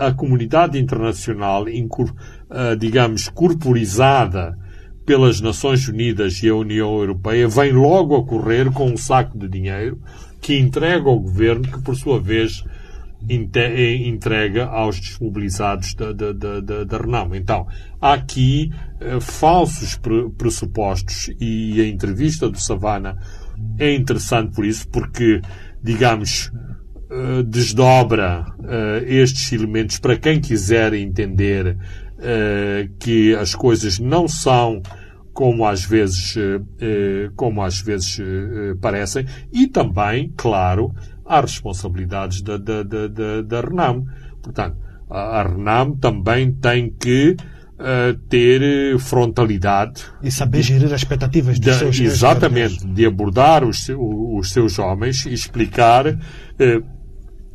a 0.02 0.12
comunidade 0.12 0.80
internacional, 0.80 1.66
eh, 1.68 2.76
digamos, 2.76 3.30
corporizada 3.30 4.58
pelas 5.06 5.40
Nações 5.40 5.88
Unidas 5.88 6.42
e 6.42 6.50
a 6.50 6.56
União 6.56 6.98
Europeia, 6.98 7.48
vem 7.48 7.72
logo 7.72 8.16
a 8.16 8.26
correr 8.26 8.72
com 8.72 8.90
um 8.90 8.98
saco 8.98 9.38
de 9.38 9.48
dinheiro 9.48 10.02
que 10.42 10.58
entrega 10.58 11.08
ao 11.08 11.20
governo, 11.20 11.64
que 11.64 11.82
por 11.84 11.96
sua 11.96 12.20
vez 12.20 12.64
eh, 13.30 13.96
entrega 14.08 14.66
aos 14.66 15.00
desmobilizados 15.00 15.94
da, 15.94 16.12
da, 16.12 16.34
da, 16.34 16.84
da 16.84 16.98
Renamo. 16.98 17.36
Então, 17.36 17.68
há 18.02 18.14
aqui 18.14 18.72
uh, 19.00 19.22
falsos 19.22 20.00
pressupostos 20.36 21.30
e 21.40 21.80
a 21.80 21.88
entrevista 21.88 22.50
do 22.50 22.60
Savana 22.60 23.16
é 23.78 23.94
interessante 23.94 24.56
por 24.56 24.66
isso, 24.66 24.88
porque, 24.90 25.42
digamos, 25.84 26.52
eh, 27.14 27.44
desdobra 27.44 28.46
uh, 28.58 29.04
estes 29.06 29.52
elementos 29.52 30.00
para 30.00 30.16
quem 30.16 30.40
quiser 30.40 30.94
entender 30.94 31.76
uh, 31.76 32.90
que 32.98 33.36
as 33.36 33.54
coisas 33.54 34.00
não 34.00 34.30
são 34.30 34.82
como 35.34 35.66
às 35.66 35.84
vezes, 35.84 36.36
como 37.38 37.62
às 37.62 37.80
vezes 37.80 38.20
parecem, 38.82 39.26
e 39.52 39.66
também, 39.66 40.32
claro, 40.36 40.94
há 41.26 41.40
responsabilidades 41.40 42.42
da, 42.42 42.58
da, 42.58 42.84
da, 42.84 43.42
da 43.42 43.62
Renam. 43.62 44.06
Portanto, 44.44 44.76
a 45.10 45.42
Renam 45.42 45.96
também 45.96 46.52
tem 46.52 46.90
que 46.92 47.38
uh, 47.80 48.14
ter 48.28 49.00
frontalidade. 49.00 50.04
E 50.22 50.30
saber 50.30 50.62
gerir 50.62 50.94
as 50.94 51.02
expectativas 51.02 51.58
dos 51.60 51.74
de, 51.74 51.80
seus 51.80 52.00
Exatamente, 52.00 52.86
de 52.86 53.06
abordar 53.06 53.64
os, 53.64 53.88
os 53.90 54.52
seus 54.52 54.78
homens 54.78 55.26
e 55.26 55.34
explicar 55.34 56.08
uh, 56.08 57.01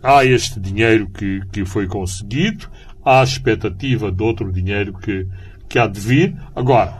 há 0.06 0.24
este 0.24 0.60
dinheiro 0.60 1.10
que, 1.10 1.40
que 1.52 1.64
foi 1.64 1.88
conseguido, 1.88 2.68
há 3.04 3.20
a 3.20 3.24
expectativa 3.24 4.12
de 4.12 4.22
outro 4.22 4.52
dinheiro 4.52 4.92
que, 4.92 5.26
que 5.68 5.78
há 5.78 5.86
de 5.88 5.98
vir. 5.98 6.36
Agora, 6.54 6.94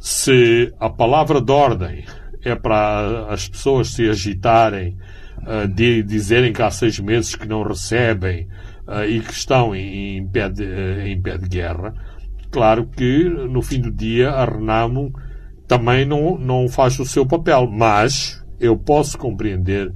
se 0.00 0.74
a 0.80 0.90
palavra 0.90 1.40
de 1.40 1.52
ordem 1.52 2.04
é 2.44 2.54
para 2.56 3.28
as 3.28 3.48
pessoas 3.48 3.92
se 3.92 4.08
agitarem, 4.08 4.96
uh, 5.42 5.68
de 5.68 6.02
dizerem 6.02 6.52
que 6.52 6.62
há 6.62 6.70
seis 6.70 6.98
meses 6.98 7.36
que 7.36 7.46
não 7.46 7.62
recebem 7.62 8.48
uh, 8.88 9.04
e 9.08 9.20
que 9.20 9.32
estão 9.32 9.74
em, 9.74 10.18
em, 10.18 10.26
pé 10.26 10.48
de, 10.48 10.64
uh, 10.64 11.06
em 11.06 11.20
pé 11.22 11.38
de 11.38 11.48
guerra, 11.48 11.94
claro 12.50 12.88
que 12.88 13.28
no 13.28 13.62
fim 13.62 13.80
do 13.80 13.92
dia 13.92 14.30
a 14.30 14.44
Renamo 14.44 15.12
também 15.68 16.04
não, 16.04 16.36
não 16.38 16.68
faz 16.68 16.98
o 16.98 17.04
seu 17.04 17.24
papel, 17.24 17.68
mas 17.70 18.44
eu 18.58 18.76
posso 18.76 19.16
compreender 19.16 19.92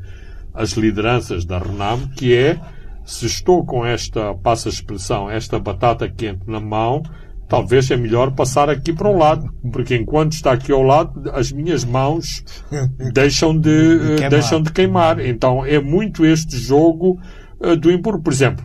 as 0.60 0.72
lideranças 0.72 1.46
da 1.46 1.58
Renam, 1.58 2.06
que 2.16 2.36
é 2.36 2.60
se 3.02 3.24
estou 3.24 3.64
com 3.64 3.84
esta, 3.84 4.34
passa 4.34 4.68
a 4.68 4.72
expressão, 4.72 5.30
esta 5.30 5.58
batata 5.58 6.06
quente 6.06 6.42
na 6.46 6.60
mão, 6.60 7.02
talvez 7.48 7.90
é 7.90 7.96
melhor 7.96 8.32
passar 8.32 8.68
aqui 8.68 8.92
para 8.92 9.08
o 9.08 9.16
lado, 9.16 9.50
porque 9.72 9.96
enquanto 9.96 10.32
está 10.32 10.52
aqui 10.52 10.70
ao 10.70 10.82
lado, 10.82 11.30
as 11.32 11.50
minhas 11.50 11.82
mãos 11.82 12.44
deixam 13.14 13.56
de, 13.56 13.70
queimar. 14.16 14.30
deixam 14.30 14.62
de 14.62 14.72
queimar. 14.72 15.18
Então 15.18 15.64
é 15.64 15.80
muito 15.80 16.26
este 16.26 16.58
jogo 16.58 17.18
uh, 17.58 17.74
do 17.74 17.90
empurro. 17.90 18.20
Por 18.20 18.32
exemplo, 18.32 18.64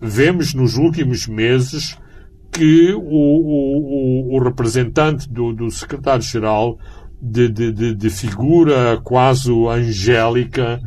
vemos 0.00 0.54
nos 0.54 0.76
últimos 0.76 1.28
meses 1.28 1.96
que 2.50 2.92
o, 2.92 3.00
o, 3.00 4.32
o, 4.32 4.36
o 4.36 4.42
representante 4.42 5.28
do, 5.30 5.52
do 5.52 5.70
secretário-geral 5.70 6.78
de, 7.20 7.48
de, 7.48 7.72
de, 7.72 7.94
de 7.94 8.10
figura 8.10 9.00
quase 9.02 9.50
angélica 9.68 10.80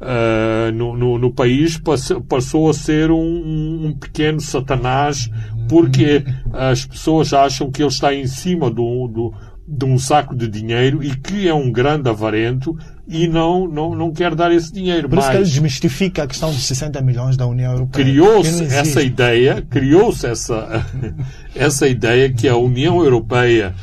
uh, 0.00 0.72
no, 0.72 0.96
no, 0.96 1.18
no, 1.18 1.32
país 1.32 1.80
passou 2.28 2.70
a 2.70 2.74
ser 2.74 3.10
um, 3.10 3.86
um, 3.86 3.96
pequeno 3.98 4.40
satanás 4.40 5.30
porque 5.68 6.24
as 6.52 6.84
pessoas 6.84 7.32
acham 7.32 7.70
que 7.70 7.82
ele 7.82 7.88
está 7.88 8.14
em 8.14 8.26
cima 8.26 8.70
do, 8.70 9.08
do, 9.08 9.34
de 9.66 9.84
um 9.84 9.98
saco 9.98 10.36
de 10.36 10.48
dinheiro 10.48 11.02
e 11.02 11.16
que 11.16 11.48
é 11.48 11.54
um 11.54 11.70
grande 11.70 12.08
avarento 12.08 12.76
e 13.06 13.26
não, 13.26 13.66
não, 13.66 13.94
não 13.94 14.12
quer 14.12 14.34
dar 14.34 14.52
esse 14.52 14.72
dinheiro. 14.72 15.08
Por 15.08 15.18
isso 15.18 15.30
que 15.30 15.36
ele 15.36 15.44
desmistifica 15.44 16.22
a 16.22 16.26
questão 16.26 16.50
dos 16.50 16.64
60 16.64 17.00
milhões 17.00 17.36
da 17.36 17.46
União 17.46 17.72
Europeia. 17.72 18.04
Criou-se 18.04 18.64
essa 18.64 19.02
ideia, 19.02 19.62
criou-se 19.68 20.26
essa, 20.26 20.86
essa 21.54 21.88
ideia 21.88 22.32
que 22.32 22.48
a 22.48 22.56
União 22.56 23.02
Europeia 23.02 23.74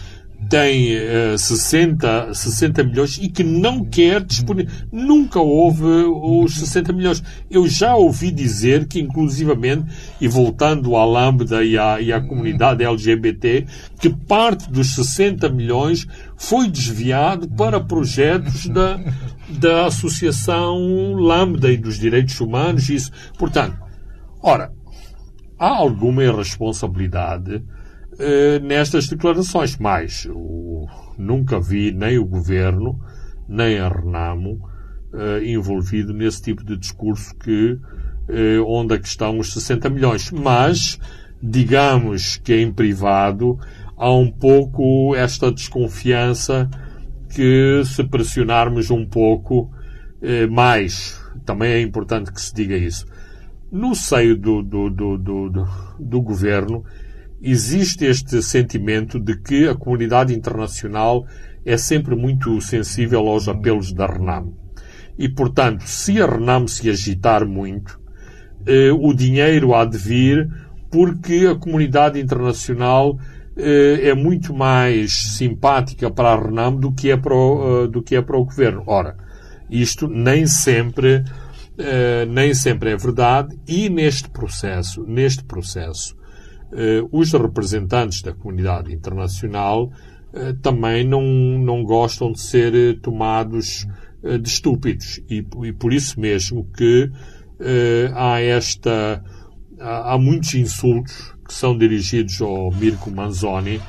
tem 0.50 0.96
uh, 0.98 1.38
60, 1.38 2.34
60 2.34 2.84
milhões 2.84 3.20
e 3.22 3.30
que 3.30 3.44
não 3.44 3.86
quer 3.86 4.24
disponibilizar. 4.24 4.88
Nunca 4.92 5.40
houve 5.40 5.84
os 5.86 6.56
60 6.56 6.92
milhões. 6.92 7.24
Eu 7.52 7.68
já 7.68 7.96
ouvi 7.96 8.32
dizer 8.32 8.88
que, 8.88 9.00
inclusivamente, 9.00 9.86
e 10.20 10.28
voltando 10.28 10.96
à 10.96 11.06
Lambda 11.06 11.64
e 11.64 11.78
à, 11.78 12.02
e 12.02 12.12
à 12.12 12.20
comunidade 12.20 12.84
LGBT, 12.84 13.68
que 14.00 14.10
parte 14.10 14.72
dos 14.72 14.96
60 14.96 15.48
milhões 15.50 16.08
foi 16.36 16.68
desviado 16.68 17.48
para 17.50 17.80
projetos 17.80 18.66
da, 18.68 19.00
da 19.50 19.86
Associação 19.86 21.14
Lambda 21.14 21.72
e 21.72 21.78
dos 21.78 22.00
Direitos 22.00 22.42
Humanos. 22.42 22.90
Isso. 22.90 23.12
Portanto, 23.38 23.78
ora, 24.42 24.72
há 25.60 25.70
alguma 25.70 26.24
irresponsabilidade 26.24 27.64
eh, 28.20 28.60
nestas 28.60 29.08
declarações. 29.08 29.78
Mas 29.78 30.28
nunca 31.18 31.60
vi 31.60 31.92
nem 31.92 32.18
o 32.18 32.26
governo, 32.26 33.00
nem 33.48 33.80
a 33.80 33.88
Renamo 33.88 34.60
uh, 35.14 35.44
envolvido 35.44 36.14
nesse 36.14 36.42
tipo 36.42 36.64
de 36.64 36.78
discurso 36.78 37.34
que 37.38 37.74
uh, 37.74 38.66
onde 38.68 38.96
é 38.96 39.00
que 39.00 39.08
estão 39.08 39.40
os 39.40 39.54
60 39.54 39.90
milhões. 39.90 40.32
Mas, 40.32 41.00
digamos 41.42 42.36
que 42.38 42.54
em 42.56 42.74
privado 42.74 43.58
há 43.98 44.12
um 44.12 44.30
pouco 44.30 45.16
esta 45.16 45.50
desconfiança 45.50 46.70
que 47.34 47.82
se 47.86 48.04
pressionarmos 48.04 48.90
um 48.90 49.06
pouco 49.06 49.72
mais, 50.52 51.22
também 51.46 51.72
é 51.72 51.82
importante 51.82 52.34
que 52.34 52.42
se 52.42 52.54
diga 52.54 52.76
isso. 52.76 53.06
No 53.72 53.96
seio 53.96 54.36
do, 54.36 54.62
do, 54.62 54.90
do, 54.90 55.18
do, 55.18 55.68
do 56.00 56.22
governo, 56.22 56.84
existe 57.42 58.06
este 58.06 58.42
sentimento 58.42 59.20
de 59.20 59.38
que 59.40 59.68
a 59.68 59.76
comunidade 59.76 60.34
internacional 60.34 61.26
é 61.66 61.78
sempre 61.78 62.16
muito 62.16 62.60
sensível 62.62 63.28
aos 63.28 63.48
apelos 63.48 63.94
da 63.94 64.06
RENAM. 64.06 64.54
E, 65.18 65.28
portanto, 65.28 65.84
se 65.86 66.22
a 66.22 66.26
RENAM 66.26 66.68
se 66.68 66.90
agitar 66.90 67.46
muito, 67.46 68.00
eh, 68.66 68.92
o 68.92 69.14
dinheiro 69.14 69.74
há 69.74 69.86
de 69.86 69.98
vir 69.98 70.50
porque 70.92 71.48
a 71.50 71.56
comunidade 71.56 72.20
internacional 72.20 73.18
eh, 73.56 74.10
é 74.10 74.14
muito 74.14 74.54
mais 74.54 75.12
simpática 75.38 76.10
para 76.10 76.30
a 76.30 76.42
RENAM 76.42 76.78
do 76.78 76.94
que 76.94 77.12
é 77.12 77.18
para 77.18 77.36
o, 77.36 77.84
uh, 77.84 77.88
do 77.88 78.02
que 78.02 78.16
é 78.16 78.22
para 78.22 78.38
o 78.38 78.46
governo. 78.46 78.84
Ora, 78.88 79.18
isto 79.70 80.08
nem 80.08 80.48
sempre, 80.48 81.24
eh, 81.78 82.26
nem 82.26 82.54
sempre 82.54 82.92
é 82.92 82.98
verdade 82.98 83.60
e 83.68 83.90
neste 83.90 84.30
processo, 84.30 85.04
neste 85.04 85.44
processo, 85.44 86.16
os 87.12 87.32
representantes 87.34 88.22
da 88.22 88.34
comunidade 88.34 88.94
internacional 88.94 89.92
eh, 90.34 90.54
também 90.62 91.08
não, 91.08 91.24
não 91.24 91.84
gostam 91.84 92.32
de 92.32 92.40
ser 92.40 92.76
eh, 92.76 92.94
tomados 93.02 93.88
de 94.22 94.50
estúpidos. 94.50 95.22
E, 95.30 95.46
e 95.64 95.72
por 95.72 95.94
isso 95.94 96.20
mesmo 96.20 96.68
que 96.76 97.10
há 98.14 98.42
esta. 98.42 99.24
Há, 99.80 100.18
muitos 100.18 100.56
insultos 100.56 101.34
que 101.48 101.54
são 101.54 101.78
dirigidos 101.78 102.42
ao 102.42 102.70
Mirko 102.70 103.10
Manzoni 103.10 103.80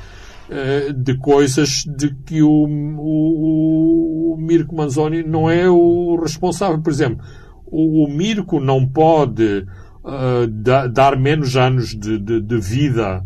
de 0.95 1.19
coisas 1.19 1.83
de 1.85 2.15
que 2.25 2.43
o, 2.45 2.49
o, 2.49 4.35
o 4.35 4.37
Mirko 4.37 4.77
Manzoni 4.77 5.25
não 5.25 5.51
é 5.51 5.69
o 5.69 6.17
responsável. 6.21 6.81
Por 6.81 6.93
exemplo, 6.93 7.25
o, 7.67 8.05
o 8.05 8.09
Mirko 8.09 8.61
não 8.61 8.87
pode 8.87 9.67
uh, 10.05 10.47
da, 10.47 10.87
dar 10.87 11.19
menos 11.19 11.57
anos 11.57 11.91
de, 11.91 12.19
de, 12.19 12.41
de, 12.41 12.61
vida 12.61 13.23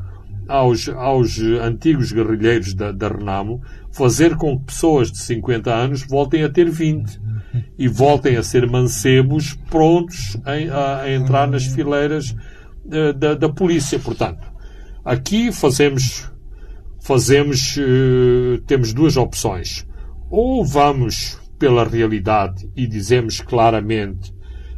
aos, 0.49 0.89
aos 0.89 1.39
antigos 1.39 2.13
guerrilheiros 2.13 2.75
da, 2.75 2.93
da 2.93 3.09
Renamo, 3.09 3.63
fazer 3.93 4.37
com 4.37 4.59
que 4.59 4.67
pessoas 4.67 5.11
de 5.11 5.19
50 5.19 5.73
anos 5.73 6.07
voltem 6.07 6.43
a 6.45 6.49
ter 6.49 6.71
20 6.71 7.21
e 7.79 7.89
voltem 7.89 8.37
a 8.37 8.43
ser 8.43 8.69
mancebos 8.69 9.55
prontos 9.71 10.37
a, 10.45 11.03
a 11.03 11.13
entrar 11.13 11.49
nas 11.49 11.65
fileiras 11.65 12.35
uh, 12.87 13.13
da, 13.17 13.35
da 13.35 13.49
polícia. 13.49 13.99
Portanto, 13.99 14.47
aqui 15.05 15.53
fazemos, 15.53 16.31
fazemos 17.01 17.77
uh, 17.77 18.61
temos 18.67 18.93
duas 18.93 19.17
opções. 19.17 19.87
Ou 20.31 20.65
vamos 20.65 21.39
pela 21.59 21.85
realidade 21.85 22.69
e 22.77 22.87
dizemos 22.87 23.41
claramente 23.41 24.35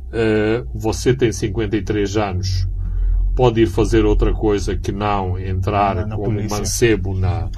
uh, 0.09 0.69
você 0.75 1.15
tem 1.15 1.33
53 1.33 2.17
anos, 2.17 2.69
pode 3.35 3.61
ir 3.61 3.67
fazer 3.67 4.05
outra 4.05 4.33
coisa 4.33 4.77
que 4.77 4.91
não 4.91 5.39
entrar 5.39 5.95
na, 5.95 6.07
na 6.07 6.17
como 6.17 6.33
polícia. 6.33 6.59
mancebo 6.59 7.15
na, 7.15 7.51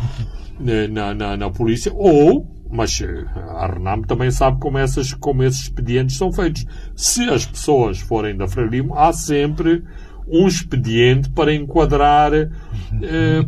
na, 0.90 1.14
na, 1.14 1.36
na, 1.36 1.50
polícia, 1.50 1.92
ou, 1.94 2.46
mas 2.68 3.00
eh, 3.00 3.24
a 3.34 3.66
Renam 3.66 4.02
também 4.02 4.30
sabe 4.30 4.58
como, 4.58 4.76
essas, 4.76 5.14
como 5.14 5.44
esses 5.44 5.62
expedientes 5.62 6.16
são 6.16 6.32
feitos. 6.32 6.66
Se 6.96 7.30
as 7.30 7.46
pessoas 7.46 8.00
forem 8.00 8.36
da 8.36 8.48
Frelimo, 8.48 8.94
há 8.94 9.12
sempre 9.12 9.84
um 10.26 10.46
expediente 10.46 11.30
para 11.30 11.54
enquadrar 11.54 12.32
eh, 12.34 12.50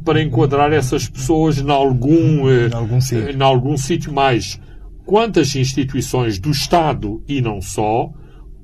para 0.05 0.22
enquadrar 0.22 0.72
essas 0.72 1.09
pessoas 1.09 1.59
em 1.59 1.70
algum 1.70 2.46
algum 2.72 3.01
sítio. 3.01 3.30
em 3.30 3.42
algum 3.42 3.76
sítio 3.76 4.12
mais 4.14 4.59
quantas 5.05 5.55
instituições 5.57 6.38
do 6.38 6.51
Estado 6.51 7.22
e 7.28 7.42
não 7.42 7.61
só 7.61 8.11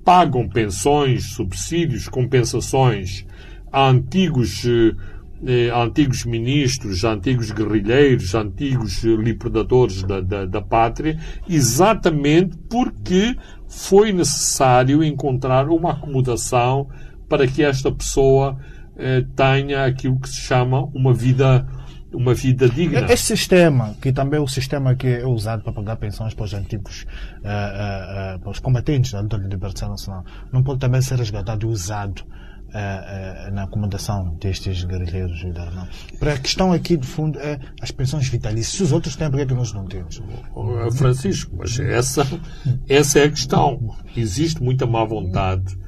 pagam 0.07 0.49
pensões, 0.49 1.25
subsídios, 1.25 2.09
compensações 2.09 3.27
a 3.73 3.89
antigos, 3.89 4.65
eh, 5.45 5.69
antigos 5.75 6.25
ministros, 6.25 7.05
a 7.05 7.13
antigos 7.13 7.51
guerrilheiros, 7.51 8.33
a 8.37 8.43
antigos 8.43 9.03
libertadores 9.03 10.05
da, 10.05 10.21
da, 10.21 10.47
da 10.47 10.63
pátria, 10.63 11.19
exatamente 11.49 12.57
porque 12.71 13.37
foi 13.69 14.13
necessário 14.13 15.03
encontrar 15.03 15.69
uma 15.69 15.91
acomodação 15.91 16.89
para 17.29 17.45
que 17.49 17.65
esta 17.65 17.91
pessoa 17.91 18.57
eh, 18.97 19.25
tenha 19.35 19.87
aquilo 19.87 20.21
que 20.21 20.29
se 20.29 20.41
chama 20.41 20.85
uma 20.95 21.13
vida 21.13 21.67
uma 22.17 22.35
vida 22.35 22.69
digna. 22.69 23.01
Este 23.13 23.37
sistema, 23.37 23.95
que 24.01 24.13
também 24.13 24.39
é 24.39 24.43
o 24.43 24.49
sistema 24.49 24.95
que 24.95 25.07
é 25.07 25.27
usado 25.27 25.63
para 25.63 25.73
pagar 25.73 25.97
pensões 25.97 26.35
para 26.35 26.45
os 26.45 26.55
antigos, 26.55 27.07
uh, 27.43 28.37
uh, 28.37 28.41
para 28.41 28.51
os 28.51 28.59
combatentes 28.59 29.13
da 29.13 29.21
luta 29.21 29.39
de 29.39 29.49
libertação 29.49 29.91
nacional, 29.91 30.25
não 30.53 30.63
pode 30.63 30.81
também 30.81 31.03
ser 31.03 31.19
resgatado 31.19 31.67
e 31.67 31.71
usado 31.71 32.25
na 33.53 33.63
acomodação 33.63 34.37
destes 34.39 34.85
guerrilheiros 34.85 35.43
da 35.55 35.63
Arnão. 35.63 35.89
Para 36.19 36.35
a 36.35 36.39
questão 36.39 36.73
aqui, 36.73 36.97
de 36.97 37.07
fundo, 37.07 37.39
é 37.39 37.59
as 37.81 37.91
pensões 37.91 38.29
vitalícias. 38.29 38.77
Se 38.77 38.83
os 38.83 38.93
outros 38.93 39.17
têm, 39.17 39.31
por 39.31 39.37
que, 39.37 39.43
é 39.45 39.47
que 39.47 39.55
nós 39.55 39.73
não 39.73 39.87
temos? 39.87 40.21
Francisco, 40.93 41.57
mas 41.57 41.79
essa, 41.81 42.27
essa 42.87 43.21
é 43.21 43.25
a 43.25 43.31
questão. 43.31 43.97
Existe 44.15 44.63
muita 44.63 44.85
má 44.85 45.05
vontade. 45.05 45.79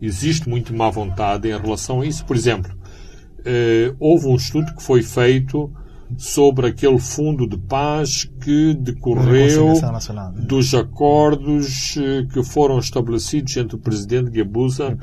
Existe 0.00 0.48
muito 0.48 0.72
má 0.72 0.88
vontade 0.90 1.48
em 1.48 1.58
relação 1.58 2.02
a 2.02 2.06
isso. 2.06 2.24
Por 2.24 2.36
exemplo, 2.36 2.77
eh, 3.44 3.94
houve 3.98 4.26
um 4.26 4.36
estudo 4.36 4.74
que 4.74 4.82
foi 4.82 5.02
feito 5.02 5.70
sobre 6.16 6.68
aquele 6.68 6.98
fundo 6.98 7.46
de 7.46 7.58
paz 7.58 8.24
que 8.40 8.74
decorreu 8.74 9.74
dos 10.46 10.74
acordos 10.74 11.96
eh, 11.98 12.26
que 12.32 12.42
foram 12.42 12.78
estabelecidos 12.78 13.56
entre 13.56 13.76
o 13.76 13.78
presidente 13.78 14.30
Gabusa 14.30 14.96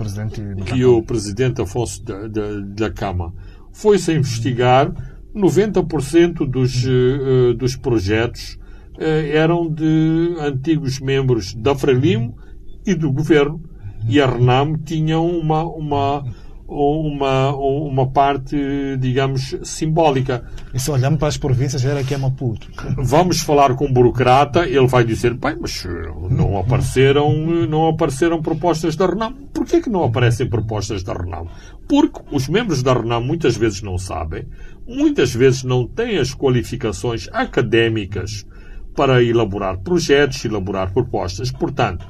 e, 0.73 0.77
e 0.77 0.85
o 0.85 1.03
presidente 1.03 1.61
Afonso 1.61 2.03
da, 2.03 2.27
da, 2.27 2.59
da 2.59 2.91
Cama. 2.91 3.33
Foi-se 3.71 4.11
a 4.11 4.15
investigar 4.15 4.91
90% 5.35 6.49
dos, 6.49 6.85
uh, 6.85 7.53
dos 7.55 7.75
projetos 7.75 8.57
uh, 8.97 9.01
eram 9.01 9.69
de 9.69 10.35
antigos 10.39 10.99
membros 10.99 11.53
da 11.53 11.75
Frelimo 11.75 12.37
e 12.85 12.95
do 12.95 13.11
governo 13.11 13.61
e 14.07 14.21
a 14.21 14.27
Renam 14.27 14.77
tinham 14.77 15.27
uma, 15.27 15.63
uma 15.63 16.23
uma, 16.67 17.55
uma 17.55 18.07
parte, 18.07 18.57
digamos, 18.99 19.55
simbólica. 19.63 20.43
E 20.73 20.79
se 20.79 20.89
olhamos 20.89 21.19
para 21.19 21.27
as 21.27 21.37
províncias, 21.37 21.85
era 21.85 22.03
que 22.03 22.13
é 22.13 22.17
Maputo. 22.17 22.67
Vamos 22.97 23.41
falar 23.41 23.75
com 23.75 23.85
um 23.85 23.93
burocrata, 23.93 24.67
ele 24.67 24.87
vai 24.87 25.03
dizer, 25.03 25.33
bem, 25.35 25.55
mas 25.59 25.85
eh, 25.85 26.11
não 26.29 26.57
apareceram, 26.57 27.33
não 27.67 27.87
apareceram 27.87 28.41
propostas 28.41 28.95
da 28.95 29.05
Renam. 29.05 29.33
Porquê 29.53 29.81
que 29.81 29.89
não 29.89 30.03
aparecem 30.03 30.49
propostas 30.49 31.03
da 31.03 31.13
Renam? 31.13 31.47
Porque 31.87 32.21
os 32.31 32.47
membros 32.49 32.81
da 32.81 32.93
Renam 32.93 33.21
muitas 33.21 33.55
vezes 33.55 33.81
não 33.81 33.97
sabem, 33.97 34.45
muitas 34.87 35.33
vezes 35.33 35.63
não 35.63 35.87
têm 35.87 36.17
as 36.17 36.33
qualificações 36.33 37.29
académicas 37.31 38.45
para 38.95 39.21
elaborar 39.21 39.77
projetos, 39.79 40.43
elaborar 40.45 40.91
propostas. 40.91 41.51
Portanto, 41.51 42.07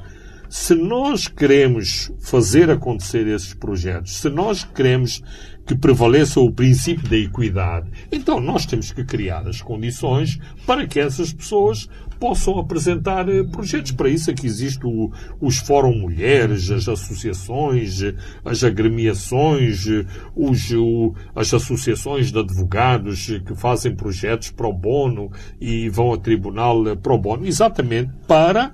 Se 0.48 0.74
nós 0.74 1.26
queremos 1.26 2.12
fazer 2.20 2.70
acontecer 2.70 3.26
esses 3.26 3.54
projetos, 3.54 4.16
se 4.18 4.28
nós 4.28 4.64
queremos 4.64 5.22
que 5.66 5.74
prevaleça 5.74 6.38
o 6.38 6.52
princípio 6.52 7.08
da 7.08 7.16
equidade, 7.16 7.90
então 8.12 8.40
nós 8.40 8.64
temos 8.64 8.92
que 8.92 9.04
criar 9.04 9.48
as 9.48 9.60
condições 9.60 10.38
para 10.64 10.86
que 10.86 11.00
essas 11.00 11.32
pessoas 11.32 11.88
possam 12.20 12.58
apresentar 12.58 13.28
eh, 13.28 13.42
projetos. 13.42 13.90
Para 13.92 14.08
isso 14.08 14.30
é 14.30 14.34
que 14.34 14.46
existem 14.46 14.88
os 15.40 15.58
Fórum 15.58 15.98
Mulheres, 15.98 16.70
as 16.70 16.88
associações, 16.88 18.00
as 18.44 18.62
agremiações, 18.62 19.86
os, 20.34 20.68
as 21.34 21.52
associações 21.52 22.30
de 22.30 22.38
advogados 22.38 23.26
que 23.44 23.54
fazem 23.56 23.94
projetos 23.94 24.50
pro 24.50 24.72
bono 24.72 25.30
e 25.60 25.88
vão 25.88 26.12
a 26.12 26.18
tribunal 26.18 26.88
eh, 26.88 26.94
pro 26.94 27.18
bono, 27.18 27.44
exatamente 27.44 28.12
para 28.26 28.72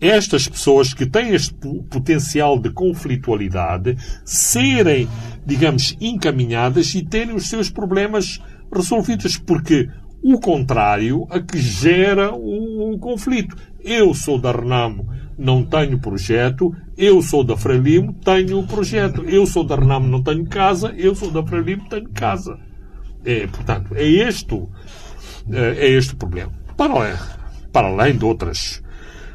estas 0.00 0.48
pessoas 0.48 0.92
que 0.92 1.06
têm 1.06 1.30
este 1.30 1.54
potencial 1.90 2.58
de 2.58 2.70
conflitualidade 2.70 3.96
serem, 4.24 5.08
digamos, 5.46 5.96
encaminhadas 6.00 6.94
e 6.94 7.02
terem 7.02 7.34
os 7.34 7.48
seus 7.48 7.70
problemas 7.70 8.40
resolvidos, 8.72 9.36
porque 9.38 9.88
o 10.22 10.40
contrário 10.40 11.26
a 11.30 11.38
que 11.38 11.58
gera 11.58 12.34
o, 12.34 12.94
o 12.94 12.98
conflito. 12.98 13.54
Eu 13.80 14.14
sou 14.14 14.38
da 14.38 14.52
Renamo, 14.52 15.06
não 15.36 15.62
tenho 15.62 15.98
projeto. 15.98 16.74
Eu 16.96 17.20
sou 17.20 17.44
da 17.44 17.56
Frelimo, 17.56 18.14
tenho 18.14 18.62
projeto. 18.62 19.22
Eu 19.24 19.46
sou 19.46 19.64
da 19.64 19.76
Renamo, 19.76 20.08
não 20.08 20.22
tenho 20.22 20.46
casa. 20.46 20.94
Eu 20.96 21.14
sou 21.14 21.30
da 21.30 21.44
Frelimo, 21.44 21.88
tenho 21.90 22.08
casa. 22.10 22.58
É, 23.24 23.46
portanto, 23.46 23.94
é 23.94 24.06
este, 24.06 24.62
é, 25.50 25.86
é 25.86 25.90
este 25.90 26.14
o 26.14 26.16
problema. 26.16 26.52
Para, 26.76 27.18
para 27.70 27.88
além 27.88 28.16
de 28.16 28.24
outras, 28.24 28.82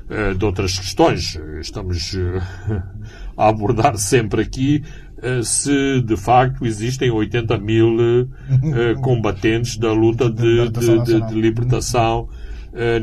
eh, 0.10 0.34
de 0.34 0.44
outras 0.44 0.76
questões, 0.76 1.40
estamos 1.62 2.16
eh, 2.16 2.42
a 3.38 3.48
abordar 3.48 3.96
sempre 3.96 4.42
aqui 4.42 4.84
eh, 5.22 5.44
se 5.44 6.02
de 6.02 6.18
facto 6.18 6.66
existem 6.66 7.12
80 7.12 7.56
mil 7.60 8.28
combatentes 9.04 9.78
da 9.78 9.94
luta 9.94 10.28
de, 10.28 10.68
de, 10.70 11.04
de, 11.04 11.28
de 11.28 11.34
libertação 11.40 12.28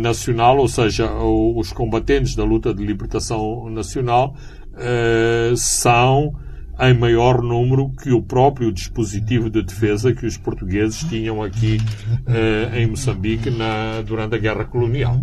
nacional, 0.01 0.59
ou 0.59 0.69
seja, 0.69 1.13
os 1.13 1.73
combatentes 1.73 2.35
da 2.35 2.45
luta 2.45 2.73
de 2.73 2.85
libertação 2.85 3.69
nacional 3.69 4.37
são 5.57 6.33
em 6.79 6.95
maior 6.95 7.43
número 7.43 7.91
que 7.91 8.13
o 8.13 8.23
próprio 8.23 8.71
dispositivo 8.71 9.51
de 9.51 9.63
defesa 9.63 10.15
que 10.15 10.25
os 10.25 10.37
portugueses 10.37 11.03
tinham 11.05 11.43
aqui 11.43 11.79
em 12.77 12.87
Moçambique 12.87 13.51
na, 13.51 14.03
durante 14.03 14.37
a 14.37 14.39
Guerra 14.39 14.65
Colonial. 14.67 15.21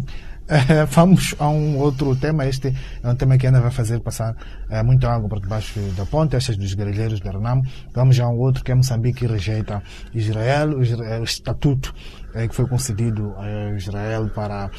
É, 0.47 0.85
vamos 0.91 1.35
a 1.39 1.47
um 1.49 1.77
outro 1.77 2.15
tema. 2.15 2.45
Este 2.45 2.73
é 3.01 3.09
um 3.09 3.15
tema 3.15 3.37
que 3.37 3.47
ainda 3.47 3.61
vai 3.61 3.71
fazer 3.71 3.99
passar 4.01 4.35
é, 4.69 4.83
muita 4.83 5.09
água 5.09 5.29
por 5.29 5.39
debaixo 5.39 5.79
da 5.95 6.05
ponte, 6.05 6.35
estas 6.35 6.57
dos 6.57 6.73
guerrilheiros 6.73 7.21
de 7.21 7.29
Renamo. 7.29 7.63
Vamos 7.93 8.19
a 8.19 8.27
um 8.27 8.37
outro 8.37 8.63
que 8.63 8.71
é 8.71 8.75
Moçambique 8.75 9.25
rejeita 9.25 9.81
Israel, 10.13 10.77
o, 10.77 10.83
Israel, 10.83 11.21
o 11.21 11.23
estatuto 11.23 11.93
é, 12.33 12.47
que 12.47 12.55
foi 12.55 12.67
concedido 12.67 13.33
a 13.37 13.71
Israel 13.75 14.29
para 14.29 14.69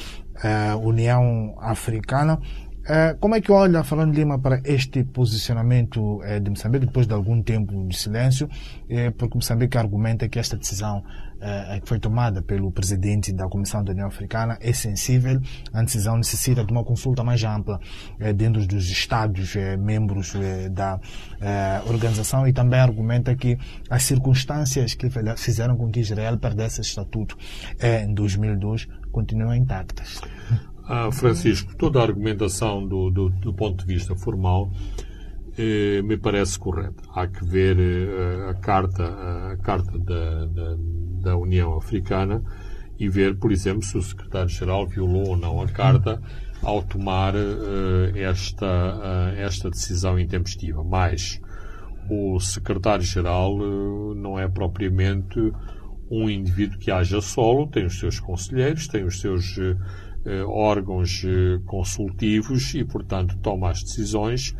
a 0.42 0.76
União 0.76 1.54
Africana. 1.60 2.38
É, 2.86 3.14
como 3.18 3.34
é 3.34 3.40
que 3.40 3.50
olha, 3.50 3.82
falando 3.82 4.14
Lima, 4.14 4.38
para 4.38 4.60
este 4.62 5.04
posicionamento 5.04 6.22
é, 6.22 6.38
de 6.38 6.50
Moçambique 6.50 6.84
depois 6.84 7.06
de 7.06 7.14
algum 7.14 7.42
tempo 7.42 7.88
de 7.88 7.96
silêncio? 7.96 8.46
É, 8.90 9.10
porque 9.10 9.36
Moçambique 9.36 9.78
argumenta 9.78 10.28
que 10.28 10.38
esta 10.38 10.54
decisão 10.54 11.02
eh, 11.46 11.80
que 11.80 11.86
foi 11.86 12.00
tomada 12.00 12.40
pelo 12.40 12.72
presidente 12.72 13.30
da 13.30 13.46
Comissão 13.46 13.84
da 13.84 13.92
União 13.92 14.06
Africana 14.06 14.56
é 14.62 14.72
sensível. 14.72 15.38
A 15.74 15.82
decisão 15.82 16.16
necessita 16.16 16.64
de 16.64 16.72
uma 16.72 16.82
consulta 16.82 17.22
mais 17.22 17.44
ampla 17.44 17.78
eh, 18.18 18.32
dentro 18.32 18.66
dos 18.66 18.88
Estados 18.88 19.54
eh, 19.54 19.76
membros 19.76 20.32
da 20.70 20.98
organização 21.86 22.48
e 22.48 22.52
também 22.52 22.80
argumenta 22.80 23.34
que 23.36 23.58
as 23.90 24.04
circunstâncias 24.04 24.94
que 24.94 25.08
fizeram 25.36 25.76
com 25.76 25.90
que 25.90 26.00
Israel 26.00 26.38
perdesse 26.38 26.80
esse 26.80 26.88
estatuto 26.90 27.36
em 27.78 28.14
2002 28.14 28.88
continuam 29.12 29.54
intactas. 29.54 30.22
Ah, 30.86 31.10
Francisco, 31.12 31.76
toda 31.76 32.00
a 32.00 32.02
argumentação 32.02 32.86
do, 32.86 33.10
do, 33.10 33.28
do 33.28 33.52
ponto 33.52 33.86
de 33.86 33.94
vista 33.94 34.16
formal 34.16 34.70
eh, 35.56 36.02
me 36.02 36.16
parece 36.16 36.58
correta. 36.58 37.02
Há 37.14 37.28
que 37.28 37.44
ver 37.44 37.78
eh, 37.78 38.50
a 38.50 38.54
carta, 38.54 39.04
a 39.52 39.56
carta 39.58 39.98
da, 39.98 40.46
da, 40.46 40.76
da, 41.24 41.36
União 41.36 41.76
Africana 41.76 42.42
e 42.98 43.08
ver, 43.08 43.36
por 43.36 43.50
exemplo, 43.50 43.82
se 43.82 43.96
o 43.96 44.02
secretário-geral 44.02 44.86
violou 44.86 45.30
ou 45.30 45.36
não 45.36 45.60
a 45.60 45.66
carta 45.66 46.22
ao 46.62 46.82
tomar 46.82 47.34
eh, 47.34 48.20
esta, 48.20 49.34
esta 49.36 49.68
decisão 49.70 50.18
intempestiva. 50.18 50.82
Mas 50.84 51.40
o 52.08 52.38
secretário-geral 52.38 53.58
não 54.14 54.38
é 54.38 54.46
propriamente 54.46 55.40
um 56.10 56.28
indivíduo 56.30 56.78
que 56.78 56.90
haja 56.90 57.20
solo, 57.20 57.66
tem 57.66 57.86
os 57.86 57.98
seus 57.98 58.20
conselheiros, 58.20 58.86
tem 58.86 59.04
os 59.04 59.20
seus 59.20 59.58
órgãos 60.46 61.22
consultivos 61.66 62.74
e, 62.74 62.84
portanto, 62.84 63.36
toma 63.42 63.70
as 63.70 63.82
decisões 63.82 64.54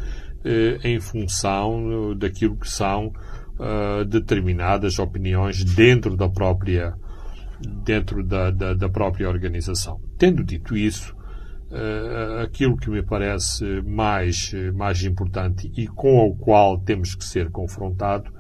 em 0.83 0.99
função 1.01 2.15
daquilo 2.17 2.57
que 2.57 2.69
são 2.69 3.13
uh, 3.59 4.05
determinadas 4.05 4.99
opiniões 4.99 5.65
dentro 5.65 6.17
da 6.17 6.29
própria 6.29 6.95
dentro 7.85 8.23
da, 8.23 8.51
da, 8.51 8.75
da 8.75 8.89
própria 8.89 9.29
organização. 9.29 10.01
Tendo 10.19 10.45
dito 10.45 10.77
isso, 10.77 11.15
uh, 11.71 12.43
aquilo 12.43 12.77
que 12.77 12.91
me 12.91 13.03
parece 13.03 13.81
mais, 13.83 14.53
mais 14.75 15.03
importante 15.05 15.71
e 15.77 15.87
com 15.87 16.27
o 16.27 16.37
qual 16.37 16.79
temos 16.79 17.15
que 17.15 17.25
ser 17.25 17.51
confrontado, 17.51 18.31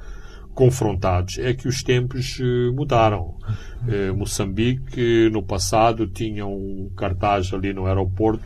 confrontados 0.52 1.38
é 1.38 1.54
que 1.54 1.66
os 1.66 1.82
tempos 1.82 2.38
mudaram. 2.74 3.36
Moçambique, 4.16 5.28
no 5.32 5.42
passado, 5.42 6.06
tinha 6.06 6.46
um 6.46 6.90
cartaz 6.96 7.52
ali 7.52 7.72
no 7.72 7.86
aeroporto 7.86 8.44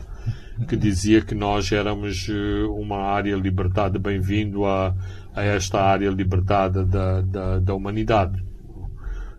que 0.67 0.75
dizia 0.75 1.21
que 1.21 1.35
nós 1.35 1.71
éramos 1.71 2.27
uma 2.71 2.97
área 2.97 3.35
libertada, 3.35 3.99
bem-vindo 3.99 4.65
a, 4.65 4.93
a, 5.39 5.43
esta 5.43 5.81
área 5.81 6.09
libertada 6.09 6.85
da, 6.85 7.21
da, 7.21 7.59
da, 7.59 7.73
humanidade. 7.73 8.43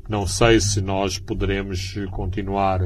Não 0.08 0.26
sei 0.26 0.60
se 0.60 0.80
nós 0.80 1.18
poderemos 1.18 1.94
continuar 2.10 2.80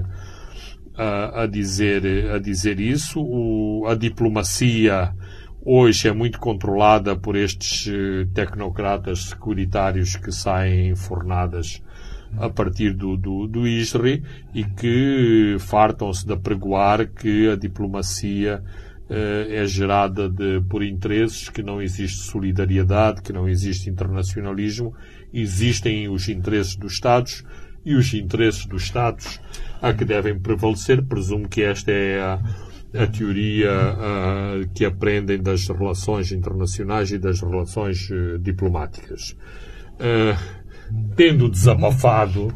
a, 0.97 1.43
a 1.43 1.47
dizer, 1.47 2.31
a 2.31 2.39
dizer 2.39 2.81
isso. 2.81 3.21
O, 3.21 3.87
a 3.87 3.95
diplomacia 3.95 5.15
hoje 5.65 6.09
é 6.09 6.13
muito 6.13 6.39
controlada 6.39 7.17
por 7.17 7.37
estes 7.37 7.89
eh, 7.89 8.27
tecnocratas 8.35 9.27
securitários 9.31 10.17
que 10.17 10.31
saem 10.31 10.91
em 10.91 10.97
fornadas 10.97 11.83
a 12.39 12.51
partir 12.51 12.93
do, 12.93 13.17
do, 13.17 13.47
do 13.47 13.67
ISRI 13.67 14.23
e 14.53 14.65
que 14.65 15.57
fartam-se 15.61 16.27
de 16.27 16.33
apregoar 16.33 17.07
que 17.07 17.49
a 17.49 17.57
diplomacia 17.57 18.63
é 19.09 19.67
gerada 19.67 20.29
de, 20.29 20.63
por 20.69 20.83
interesses, 20.83 21.49
que 21.49 21.63
não 21.63 21.83
existe 21.83 22.23
solidariedade, 22.23 23.21
que 23.21 23.33
não 23.33 23.49
existe 23.49 23.91
internacionalismo, 23.91 24.95
existem 25.33 26.09
os 26.09 26.29
interesses 26.29 26.77
dos 26.77 26.95
Estados 26.95 27.45
e 27.85 27.95
os 27.95 28.15
interesses 28.15 28.65
dos 28.67 28.85
Estados 28.85 29.41
a 29.83 29.93
que 29.93 30.05
devem 30.05 30.39
prevalecer. 30.39 31.03
Presumo 31.03 31.49
que 31.49 31.63
esta 31.63 31.91
é 31.91 32.21
a, 32.21 32.41
a 32.95 33.07
teoria 33.07 33.71
uh, 33.71 34.69
que 34.73 34.85
aprendem 34.85 35.43
das 35.43 35.69
relações 35.69 36.33
internacionais 36.33 37.13
e 37.13 37.19
das 37.19 37.41
relações 37.41 38.09
uh, 38.11 38.39
diplomáticas. 38.39 39.37
Uh, 39.95 40.65
tendo 41.15 41.49
desabafado, 41.51 42.47
uh, 42.47 42.55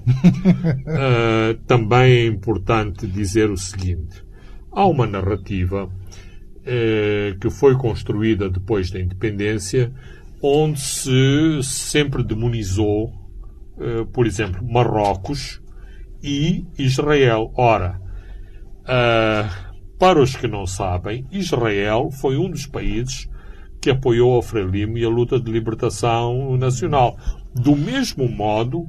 também 1.66 2.12
é 2.12 2.26
importante 2.26 3.07
dizer 3.07 3.51
o 3.51 3.57
seguinte: 3.57 4.24
há 4.72 4.86
uma 4.86 5.07
narrativa 5.07 5.90
uh, 6.68 7.38
que 7.38 7.50
foi 7.50 7.76
construída 7.76 8.50
depois 8.50 8.90
da 8.90 9.00
independência, 9.00 9.92
onde 10.42 10.80
se 10.80 11.62
sempre 11.62 12.22
demonizou, 12.22 13.06
uh, 13.76 14.06
por 14.12 14.26
exemplo, 14.26 14.62
Marrocos 14.64 15.60
e 16.22 16.64
Israel. 16.78 17.52
Ora, 17.56 18.00
para 19.98 20.22
os 20.22 20.34
que 20.34 20.48
não 20.48 20.66
sabem, 20.66 21.26
Israel 21.30 22.10
foi 22.10 22.38
um 22.38 22.50
dos 22.50 22.66
países 22.66 23.28
que 23.80 23.90
apoiou 23.90 24.38
a 24.38 24.42
Frelimo 24.42 24.96
e 24.96 25.04
a 25.04 25.08
luta 25.08 25.38
de 25.38 25.50
libertação 25.50 26.56
nacional 26.56 27.16
do 27.54 27.76
mesmo 27.76 28.28
modo 28.28 28.88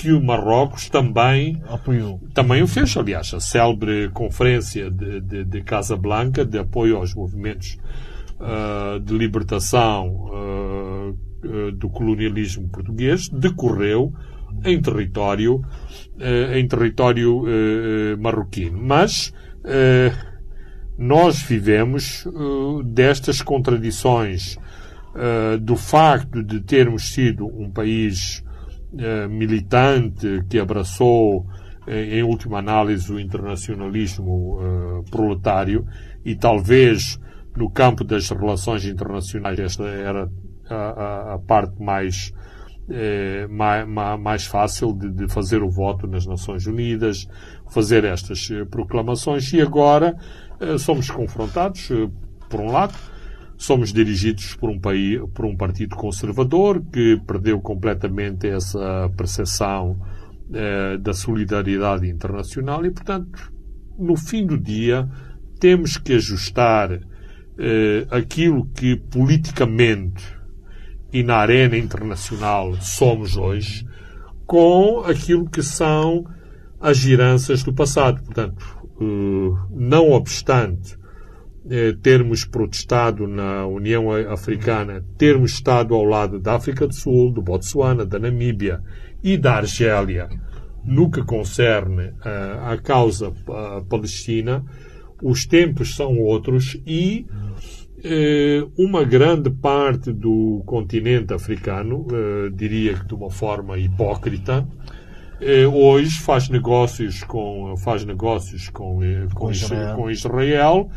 que 0.00 0.12
o 0.12 0.22
Marrocos 0.22 0.88
também 0.88 1.60
apoiou. 1.68 2.18
Também 2.32 2.62
o 2.62 2.66
fez, 2.66 2.96
aliás, 2.96 3.34
a 3.34 3.40
célebre 3.40 4.08
conferência 4.14 4.90
de, 4.90 5.20
de, 5.20 5.44
de 5.44 5.62
Casablanca 5.62 6.42
de 6.42 6.58
apoio 6.58 6.96
aos 6.96 7.14
movimentos 7.14 7.76
uh, 8.40 8.98
de 8.98 9.12
libertação 9.12 10.08
uh, 10.08 11.10
uh, 11.44 11.72
do 11.72 11.90
colonialismo 11.90 12.66
português 12.70 13.28
decorreu 13.28 14.10
em 14.64 14.80
território 14.80 15.62
em 16.54 16.66
território 16.66 17.44
marroquino. 18.18 18.78
Mas 18.82 19.32
nós 21.00 21.40
vivemos 21.40 22.26
uh, 22.26 22.82
destas 22.82 23.40
contradições 23.40 24.56
uh, 25.14 25.58
do 25.58 25.74
facto 25.74 26.42
de 26.42 26.60
termos 26.60 27.14
sido 27.14 27.46
um 27.46 27.70
país 27.70 28.44
uh, 28.92 29.28
militante 29.28 30.44
que 30.48 30.58
abraçou, 30.58 31.46
em 31.88 32.22
última 32.22 32.58
análise, 32.58 33.10
o 33.10 33.18
internacionalismo 33.18 35.02
proletário 35.10 35.84
e 36.24 36.36
talvez 36.36 37.18
no 37.56 37.70
campo 37.70 38.04
das 38.04 38.28
relações 38.28 38.84
internacionais 38.84 39.58
esta 39.58 39.84
era 39.84 40.30
a, 40.68 40.74
a, 40.74 41.34
a 41.34 41.38
parte 41.38 41.82
mais 41.82 42.32
é, 42.88 43.46
mais, 43.48 43.88
mais, 44.20 44.46
fácil 44.46 44.92
de, 44.92 45.10
de, 45.10 45.32
fazer 45.32 45.62
o 45.62 45.70
voto 45.70 46.06
nas 46.06 46.26
Nações 46.26 46.66
Unidas, 46.66 47.26
fazer 47.72 48.04
estas 48.04 48.48
proclamações. 48.70 49.52
E 49.52 49.60
agora 49.60 50.14
somos 50.78 51.10
confrontados, 51.10 51.88
por 52.48 52.60
um 52.60 52.70
lado, 52.70 52.94
somos 53.60 53.92
dirigidos 53.92 54.54
por 54.54 54.70
um, 54.70 54.80
país, 54.80 55.20
por 55.34 55.44
um 55.44 55.54
partido 55.54 55.94
conservador 55.94 56.82
que 56.90 57.20
perdeu 57.26 57.60
completamente 57.60 58.48
essa 58.48 59.12
percepção 59.14 60.00
eh, 60.50 60.96
da 60.96 61.12
solidariedade 61.12 62.08
internacional 62.08 62.86
e, 62.86 62.90
portanto, 62.90 63.52
no 63.98 64.16
fim 64.16 64.46
do 64.46 64.56
dia, 64.56 65.06
temos 65.60 65.98
que 65.98 66.14
ajustar 66.14 66.90
eh, 67.58 68.06
aquilo 68.10 68.64
que 68.64 68.96
politicamente 68.96 70.24
e 71.12 71.22
na 71.22 71.36
arena 71.36 71.76
internacional 71.76 72.74
somos 72.80 73.36
hoje 73.36 73.86
com 74.46 75.00
aquilo 75.00 75.50
que 75.50 75.62
são 75.62 76.24
as 76.80 77.04
heranças 77.04 77.62
do 77.62 77.74
passado. 77.74 78.22
Portanto, 78.22 78.64
eh, 79.02 79.68
não 79.70 80.12
obstante 80.12 80.98
termos 82.02 82.44
protestado 82.44 83.26
na 83.26 83.66
União 83.66 84.10
Africana, 84.32 85.04
termos 85.18 85.52
estado 85.52 85.94
ao 85.94 86.04
lado 86.04 86.38
da 86.38 86.54
África 86.54 86.86
do 86.86 86.94
Sul, 86.94 87.30
do 87.30 87.42
Botsuana, 87.42 88.06
da 88.06 88.18
Namíbia 88.18 88.82
e 89.22 89.36
da 89.36 89.56
Argélia, 89.56 90.28
no 90.84 91.10
que 91.10 91.22
concerne 91.22 92.14
à 92.24 92.72
eh, 92.72 92.78
causa 92.82 93.32
palestina, 93.88 94.64
os 95.22 95.44
tempos 95.44 95.94
são 95.94 96.18
outros 96.18 96.80
e 96.86 97.26
uma 98.78 99.04
grande 99.04 99.50
parte 99.50 100.10
do 100.10 100.62
continente 100.64 101.34
africano, 101.34 102.06
diria 102.54 102.94
que 102.94 103.06
de 103.06 103.14
uma 103.14 103.30
forma 103.30 103.78
hipócrita, 103.78 104.66
eh, 105.40 105.66
hoje 105.66 106.20
faz 106.20 106.50
negócios 106.50 107.24
com 107.24 107.74
faz 107.78 108.04
negócios 108.04 108.68
com 108.68 109.02
eh, 109.02 109.26
com, 109.32 109.46
com 109.46 109.50
Israel, 109.50 109.96
com 109.96 110.10
Israel 110.10 110.90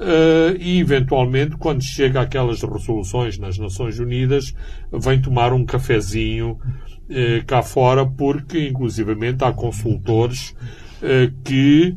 uh, 0.00 0.56
e 0.58 0.80
eventualmente 0.80 1.56
quando 1.56 1.82
chega 1.82 2.20
aquelas 2.20 2.62
resoluções 2.62 3.38
nas 3.38 3.58
Nações 3.58 3.98
Unidas 3.98 4.54
vem 4.90 5.20
tomar 5.20 5.52
um 5.52 5.64
cafezinho 5.64 6.52
uh, 6.52 7.44
cá 7.46 7.62
fora 7.62 8.06
porque 8.06 8.68
inclusivamente 8.68 9.44
há 9.44 9.52
consultores 9.52 10.54
uh, 11.02 11.32
que 11.44 11.94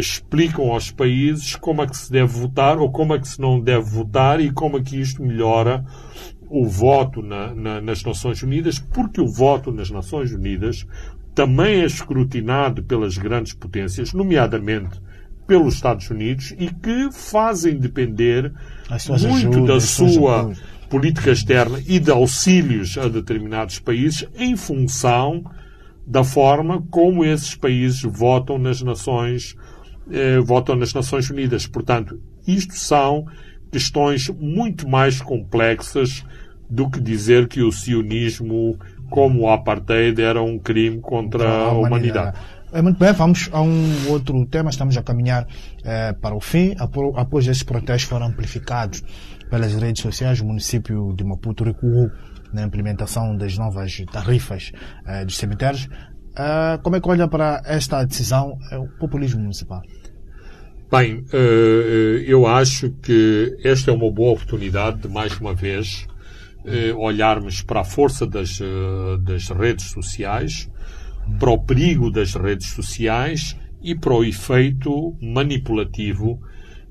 explicam 0.00 0.72
aos 0.72 0.90
países 0.90 1.56
como 1.56 1.82
é 1.82 1.86
que 1.86 1.94
se 1.94 2.10
deve 2.10 2.40
votar 2.40 2.78
ou 2.78 2.90
como 2.90 3.14
é 3.14 3.18
que 3.18 3.28
se 3.28 3.38
não 3.38 3.60
deve 3.60 3.84
votar 3.90 4.40
e 4.40 4.50
como 4.50 4.78
é 4.78 4.82
que 4.82 4.98
isto 4.98 5.22
melhora 5.22 5.84
o 6.48 6.66
voto 6.66 7.20
na, 7.20 7.54
na, 7.54 7.80
nas 7.82 8.02
Nações 8.02 8.42
Unidas, 8.42 8.78
porque 8.78 9.20
o 9.20 9.26
voto 9.26 9.70
nas 9.70 9.90
Nações 9.90 10.32
Unidas 10.32 10.86
também 11.34 11.82
é 11.82 11.84
escrutinado 11.84 12.82
pelas 12.82 13.18
grandes 13.18 13.52
potências, 13.52 14.14
nomeadamente 14.14 14.98
pelos 15.46 15.74
Estados 15.74 16.10
Unidos, 16.10 16.54
e 16.58 16.68
que 16.68 17.10
fazem 17.12 17.78
depender 17.78 18.52
muito 19.18 19.24
ajudas, 19.34 19.66
da 19.66 19.80
sua 19.80 20.52
política 20.88 21.30
externa 21.30 21.80
e 21.86 21.98
de 21.98 22.10
auxílios 22.10 22.96
a 22.98 23.08
determinados 23.08 23.78
países 23.78 24.26
em 24.36 24.56
função 24.56 25.44
da 26.06 26.22
forma 26.22 26.82
como 26.90 27.24
esses 27.24 27.54
países 27.54 28.02
votam 28.02 28.58
nas 28.58 28.80
Nações 28.80 29.56
eh, 30.10 30.38
votam 30.38 30.76
nas 30.76 30.94
Nações 30.94 31.28
Unidas. 31.30 31.66
Portanto, 31.66 32.20
isto 32.46 32.74
são 32.74 33.26
questões 33.72 34.28
muito 34.28 34.88
mais 34.88 35.20
complexas 35.20 36.24
do 36.70 36.88
que 36.88 37.00
dizer 37.00 37.48
que 37.48 37.62
o 37.62 37.72
sionismo, 37.72 38.78
como 39.10 39.42
o 39.42 39.50
apartheid, 39.50 40.20
era 40.20 40.40
um 40.42 40.58
crime 40.58 41.00
contra 41.00 41.48
a 41.48 41.72
humanidade. 41.72 41.86
humanidade. 41.86 42.38
É 42.72 42.82
muito 42.82 42.98
bem, 42.98 43.12
vamos 43.12 43.48
a 43.52 43.62
um 43.62 44.10
outro 44.10 44.44
tema. 44.46 44.70
Estamos 44.70 44.96
a 44.96 45.02
caminhar 45.02 45.46
eh, 45.84 46.12
para 46.14 46.34
o 46.34 46.40
fim. 46.40 46.74
Após 46.78 47.46
esses 47.46 47.62
protestos 47.62 48.08
foram 48.08 48.26
amplificados 48.26 49.04
pelas 49.48 49.72
redes 49.74 50.02
sociais, 50.02 50.40
o 50.40 50.46
município 50.46 51.14
de 51.14 51.22
Maputo 51.22 51.62
recuou 51.62 52.10
na 52.52 52.64
implementação 52.64 53.36
das 53.36 53.56
novas 53.56 53.96
tarifas 54.12 54.72
eh, 55.06 55.24
dos 55.24 55.36
cemitérios. 55.36 55.88
Eh, 56.36 56.78
como 56.82 56.96
é 56.96 57.00
que 57.00 57.08
olha 57.08 57.28
para 57.28 57.62
esta 57.64 58.02
decisão 58.04 58.58
o 58.72 58.88
populismo 58.98 59.40
municipal? 59.40 59.82
Bem, 60.90 61.24
eu 62.26 62.46
acho 62.46 62.90
que 63.02 63.56
esta 63.64 63.90
é 63.90 63.94
uma 63.94 64.08
boa 64.08 64.34
oportunidade 64.34 65.00
de, 65.00 65.08
mais 65.08 65.36
uma 65.40 65.52
vez, 65.52 66.06
olharmos 66.96 67.60
para 67.60 67.80
a 67.80 67.84
força 67.84 68.24
das, 68.24 68.60
das 69.24 69.48
redes 69.48 69.86
sociais, 69.86 70.70
para 71.38 71.50
o 71.50 71.58
perigo 71.58 72.10
das 72.10 72.34
redes 72.34 72.68
sociais 72.70 73.56
e 73.82 73.94
para 73.94 74.14
o 74.14 74.24
efeito 74.24 75.16
manipulativo 75.20 76.40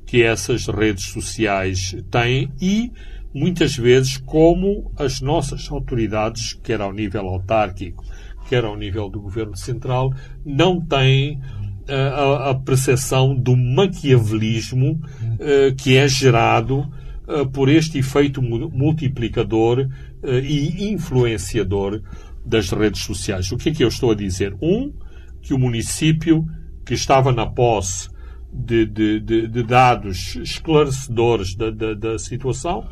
que 0.05 0.23
essas 0.23 0.67
redes 0.67 1.05
sociais 1.05 1.95
têm 2.11 2.51
e, 2.61 2.91
muitas 3.33 3.75
vezes, 3.75 4.17
como 4.17 4.91
as 4.97 5.19
nossas 5.19 5.69
autoridades, 5.71 6.53
quer 6.63 6.79
ao 6.79 6.93
nível 6.93 7.27
autárquico, 7.27 8.03
quer 8.47 8.63
ao 8.63 8.77
nível 8.77 9.09
do 9.09 9.19
governo 9.19 9.57
central, 9.57 10.13
não 10.45 10.79
têm 10.79 11.41
a, 11.87 12.51
a 12.51 12.55
percepção 12.55 13.35
do 13.35 13.55
maquiavelismo 13.55 14.93
uh, 14.93 15.75
que 15.75 15.97
é 15.97 16.07
gerado 16.07 16.79
uh, 17.27 17.45
por 17.51 17.69
este 17.69 17.99
efeito 17.99 18.41
multiplicador 18.41 19.87
uh, 20.23 20.27
e 20.27 20.91
influenciador 20.91 22.01
das 22.45 22.69
redes 22.69 23.01
sociais. 23.03 23.51
O 23.51 23.57
que 23.57 23.69
é 23.69 23.73
que 23.73 23.83
eu 23.83 23.87
estou 23.87 24.11
a 24.11 24.15
dizer? 24.15 24.55
Um, 24.61 24.93
que 25.41 25.53
o 25.53 25.59
município 25.59 26.45
que 26.85 26.93
estava 26.93 27.31
na 27.31 27.45
posse 27.45 28.09
de, 28.51 28.85
de, 28.85 29.19
de, 29.19 29.47
de 29.47 29.63
dados 29.63 30.35
esclarecedores 30.35 31.55
da, 31.55 31.69
da, 31.71 31.93
da 31.93 32.17
situação, 32.17 32.87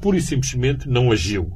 pura 0.00 0.16
e 0.16 0.22
simplesmente 0.22 0.88
não 0.88 1.12
agiu 1.12 1.52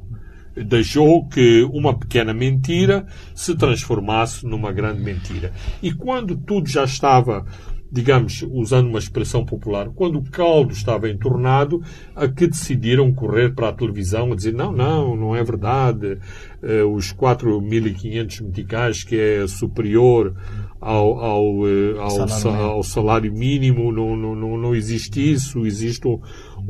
deixou 0.55 1.27
que 1.27 1.63
uma 1.71 1.97
pequena 1.97 2.33
mentira 2.33 3.05
se 3.33 3.55
transformasse 3.55 4.45
numa 4.45 4.71
grande 4.71 5.01
mentira. 5.01 5.53
E 5.81 5.93
quando 5.93 6.35
tudo 6.35 6.69
já 6.69 6.83
estava, 6.83 7.45
digamos, 7.91 8.41
usando 8.49 8.87
uma 8.87 8.99
expressão 8.99 9.43
popular, 9.43 9.89
quando 9.89 10.17
o 10.17 10.23
caldo 10.23 10.71
estava 10.71 11.09
entornado, 11.09 11.83
a 12.15 12.25
que 12.25 12.47
decidiram 12.47 13.13
correr 13.13 13.53
para 13.53 13.67
a 13.67 13.73
televisão 13.73 14.31
a 14.31 14.35
dizer 14.35 14.53
não, 14.53 14.71
não, 14.71 15.15
não 15.15 15.35
é 15.35 15.43
verdade, 15.43 16.17
uh, 16.63 16.87
os 16.95 17.13
4.500 17.13 18.43
meticais 18.43 19.03
que 19.03 19.19
é 19.19 19.45
superior 19.45 20.33
ao, 20.79 21.19
ao, 21.19 21.59
uh, 21.59 21.99
ao, 21.99 22.27
salário, 22.29 22.65
ao 22.65 22.83
salário 22.83 23.33
mínimo, 23.33 23.91
não, 23.91 24.15
não, 24.15 24.57
não, 24.57 24.73
existe 24.73 25.33
isso, 25.33 25.65
existe 25.65 26.07
um, 26.07 26.19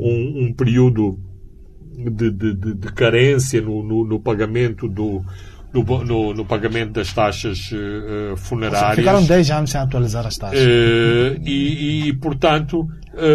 um 0.00 0.52
período 0.52 1.20
de, 1.96 2.30
de, 2.30 2.54
de, 2.54 2.74
de 2.74 2.92
carência 2.92 3.60
no, 3.60 3.82
no, 3.82 4.04
no, 4.04 4.18
pagamento 4.18 4.88
do 4.88 5.22
no, 5.72 6.34
no, 6.34 6.44
pagamento 6.44 6.92
das 6.92 7.12
taxas 7.12 7.70
uh, 7.72 8.36
funerárias. 8.36 8.96
Ficaram 8.96 9.24
10 9.24 9.50
anos 9.50 9.70
sem 9.70 9.80
atualizar 9.80 10.26
as 10.26 10.36
taxas. 10.36 10.60
Uh, 10.60 11.40
e, 11.42 12.08
e, 12.08 12.12
portanto, 12.14 12.86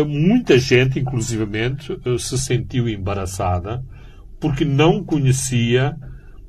muita 0.08 0.58
gente, 0.58 1.00
inclusivamente, 1.00 1.98
se 2.20 2.38
sentiu 2.38 2.90
embaraçada 2.90 3.84
porque 4.40 4.66
não 4.66 5.04
conhecia 5.04 5.96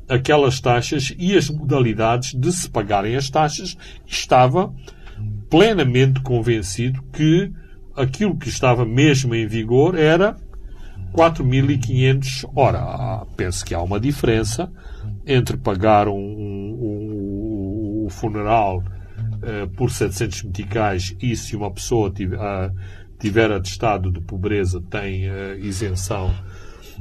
aquelas 0.08 0.60
taxas 0.60 1.14
e 1.18 1.36
as 1.36 1.50
modalidades 1.50 2.34
de 2.34 2.50
se 2.52 2.68
pagarem 2.70 3.16
as 3.16 3.28
taxas. 3.28 3.76
Estava 4.06 4.72
plenamente 5.50 6.20
convencido 6.20 7.02
que 7.12 7.50
aquilo 7.96 8.36
que 8.36 8.48
estava 8.48 8.84
mesmo 8.84 9.34
em 9.34 9.46
vigor 9.46 9.98
era 9.98 10.36
4.500. 11.12 12.48
Ora, 12.54 13.26
penso 13.36 13.64
que 13.64 13.74
há 13.74 13.82
uma 13.82 14.00
diferença 14.00 14.70
entre 15.28 15.58
pagar 15.58 16.08
um, 16.08 16.14
um, 16.14 18.04
um 18.06 18.10
funeral 18.10 18.78
uh, 18.78 19.68
por 19.76 19.90
700 19.90 20.44
meticais 20.44 21.14
e 21.20 21.36
se 21.36 21.54
uma 21.54 21.70
pessoa 21.70 22.10
tiver, 22.10 22.38
uh, 22.38 22.74
tiver 23.18 23.52
atestado 23.52 24.10
de 24.10 24.20
pobreza 24.22 24.82
tem 24.90 25.28
uh, 25.28 25.58
isenção 25.58 26.34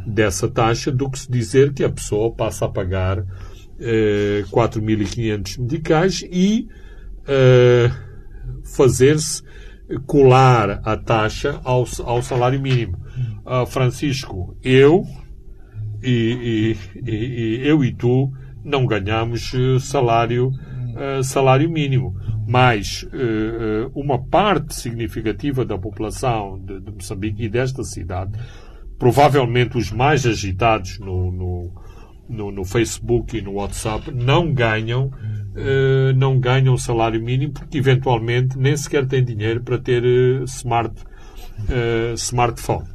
dessa 0.06 0.50
taxa 0.50 0.92
do 0.92 1.10
que 1.10 1.20
se 1.20 1.32
dizer 1.32 1.74
que 1.74 1.86
a 1.86 1.90
pessoa 1.90 2.32
passa 2.34 2.66
a 2.66 2.70
pagar 2.70 3.20
uh, 3.20 3.26
4.500 4.52 5.60
meticais 5.60 6.24
e 6.30 6.68
fazer-se 8.64 9.44
colar 10.06 10.82
a 10.84 10.96
taxa 10.96 11.60
ao, 11.64 11.86
ao 12.04 12.22
salário 12.22 12.62
mínimo. 12.62 12.98
Uh, 13.46 13.66
Francisco, 13.66 14.56
eu 14.64 15.06
e, 16.02 16.76
e, 16.96 17.10
e, 17.10 17.68
eu 17.68 17.84
e 17.84 17.94
tu 17.94 18.32
não 18.68 18.86
ganhamos 18.86 19.54
uh, 19.54 19.80
salário, 19.80 20.50
uh, 20.50 21.24
salário 21.24 21.70
mínimo. 21.70 22.16
Mas 22.48 23.04
uh, 23.04 23.92
uma 23.94 24.18
parte 24.20 24.76
significativa 24.76 25.66
da 25.66 25.78
população 25.78 26.60
de, 26.60 26.80
de, 26.80 26.92
Moçambique 26.92 27.44
e 27.44 27.50
desta 27.50 27.84
cidade, 27.84 28.40
provavelmente 28.98 29.78
os 29.78 29.92
mais 29.92 30.26
agitados 30.26 31.00
no, 31.00 31.32
no, 31.32 31.72
no, 32.30 32.52
no 32.52 32.66
Facebook 32.66 33.38
e 33.38 33.42
no 33.42 33.54
WhatsApp, 33.54 34.12
não 34.12 34.54
ganham 34.54 35.12
não 36.16 36.40
ganham 36.40 36.78
salário 36.78 37.20
mínimo 37.20 37.52
porque 37.52 37.80
eventualmente 37.80 38.56
nem 38.60 38.78
sequer 38.78 39.08
têm 39.08 39.24
dinheiro 39.24 39.64
para 39.64 39.80
ter 39.80 40.04
smart, 40.44 40.94
smartphone. 42.16 42.86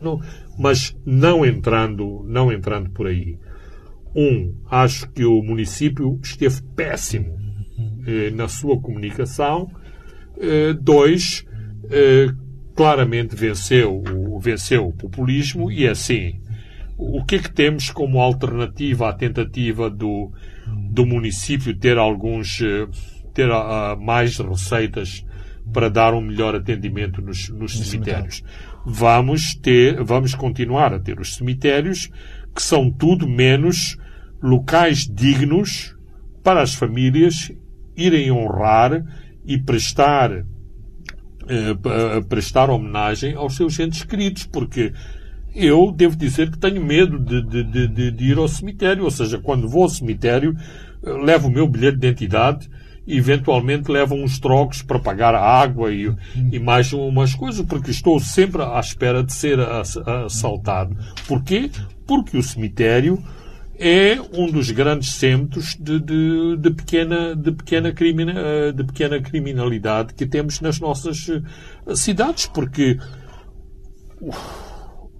Não, 0.00 0.20
mas 0.58 0.96
não 1.04 1.44
entrando, 1.44 2.24
não 2.26 2.52
entrando 2.52 2.90
por 2.90 3.06
aí. 3.06 3.38
Um, 4.14 4.54
acho 4.70 5.10
que 5.10 5.24
o 5.24 5.42
município 5.42 6.18
esteve 6.22 6.62
péssimo 6.74 7.36
na 8.34 8.48
sua 8.48 8.80
comunicação. 8.80 9.68
dois, 10.80 11.44
claramente 12.74 13.36
venceu, 13.36 14.02
venceu 14.40 14.86
o 14.86 14.92
populismo 14.92 15.70
e 15.70 15.86
assim 15.86 16.40
o 16.98 17.24
que 17.24 17.36
é 17.36 17.38
que 17.38 17.50
temos 17.50 17.90
como 17.90 18.20
alternativa 18.20 19.08
à 19.08 19.12
tentativa 19.12 19.90
do, 19.90 20.32
do 20.90 21.04
município 21.04 21.76
ter 21.76 21.98
alguns 21.98 22.60
eh, 22.62 22.88
ter 23.34 23.50
uh, 23.50 24.00
mais 24.00 24.38
receitas 24.38 25.24
para 25.72 25.90
dar 25.90 26.14
um 26.14 26.22
melhor 26.22 26.54
atendimento 26.54 27.20
nos, 27.20 27.50
nos 27.50 27.78
cemitérios. 27.78 28.42
Vamos 28.88 29.56
ter, 29.56 30.00
vamos 30.04 30.32
continuar 30.36 30.94
a 30.94 31.00
ter 31.00 31.18
os 31.18 31.34
cemitérios 31.34 32.08
que 32.54 32.62
são 32.62 32.88
tudo 32.88 33.26
menos 33.26 33.98
locais 34.40 35.10
dignos 35.12 35.96
para 36.44 36.62
as 36.62 36.72
famílias 36.72 37.50
irem 37.96 38.30
honrar 38.30 39.04
e 39.44 39.58
prestar 39.58 40.30
uh, 40.32 42.24
prestar 42.28 42.70
homenagem 42.70 43.34
aos 43.34 43.56
seus 43.56 43.76
entes 43.80 44.04
queridos, 44.04 44.46
porque 44.46 44.92
eu 45.52 45.90
devo 45.90 46.14
dizer 46.14 46.52
que 46.52 46.58
tenho 46.58 46.84
medo 46.84 47.18
de, 47.18 47.42
de, 47.42 47.88
de, 47.88 48.10
de, 48.12 48.24
ir 48.24 48.38
ao 48.38 48.46
cemitério, 48.46 49.02
ou 49.02 49.10
seja, 49.10 49.36
quando 49.36 49.68
vou 49.68 49.82
ao 49.82 49.88
cemitério, 49.88 50.54
eh, 51.02 51.10
levo 51.24 51.48
o 51.48 51.50
meu 51.50 51.66
bilhete 51.66 51.98
de 51.98 52.06
identidade 52.06 52.70
eventualmente 53.06 53.90
levo 53.90 54.14
uns 54.14 54.38
trocos 54.38 54.82
para 54.82 54.98
pagar 54.98 55.34
a 55.34 55.40
água 55.40 55.92
e, 55.92 56.12
e 56.52 56.58
mais 56.58 56.92
umas 56.92 57.34
coisas, 57.34 57.64
porque 57.64 57.90
estou 57.90 58.18
sempre 58.18 58.62
à 58.62 58.80
espera 58.80 59.22
de 59.22 59.32
ser 59.32 59.58
assaltado. 59.60 60.96
Porquê? 61.26 61.70
Porque 62.06 62.36
o 62.36 62.42
cemitério 62.42 63.22
é 63.78 64.18
um 64.32 64.50
dos 64.50 64.70
grandes 64.70 65.12
centros 65.12 65.76
de, 65.78 66.00
de, 66.00 66.56
de, 66.56 66.70
pequena, 66.70 67.36
de, 67.36 67.52
pequena 67.52 67.92
crimina, 67.92 68.32
eh, 68.34 68.72
de 68.72 68.84
pequena 68.84 69.20
criminalidade 69.20 70.14
que 70.14 70.24
temos 70.26 70.60
nas 70.60 70.80
nossas 70.80 71.28
eh, 71.28 71.94
cidades, 71.94 72.46
porque 72.46 72.98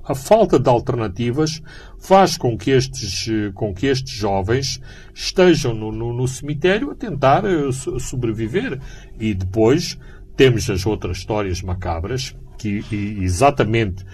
a 0.07 0.15
falta 0.15 0.59
de 0.59 0.69
alternativas 0.69 1.61
faz 1.99 2.37
com 2.37 2.57
que 2.57 2.71
estes, 2.71 3.29
com 3.55 3.75
que 3.75 3.87
estes 3.87 4.15
jovens 4.15 4.81
estejam 5.13 5.75
no, 5.75 5.91
no, 5.91 6.13
no 6.13 6.29
cemitério 6.29 6.91
a 6.91 6.95
tentar 6.95 7.45
uh, 7.45 7.73
sobreviver. 7.73 8.81
E 9.19 9.35
depois 9.35 9.99
temos 10.37 10.71
as 10.71 10.87
outras 10.87 11.19
histórias 11.19 11.61
macabras 11.61 12.37
que 12.57 12.85
exatamente 13.21 14.05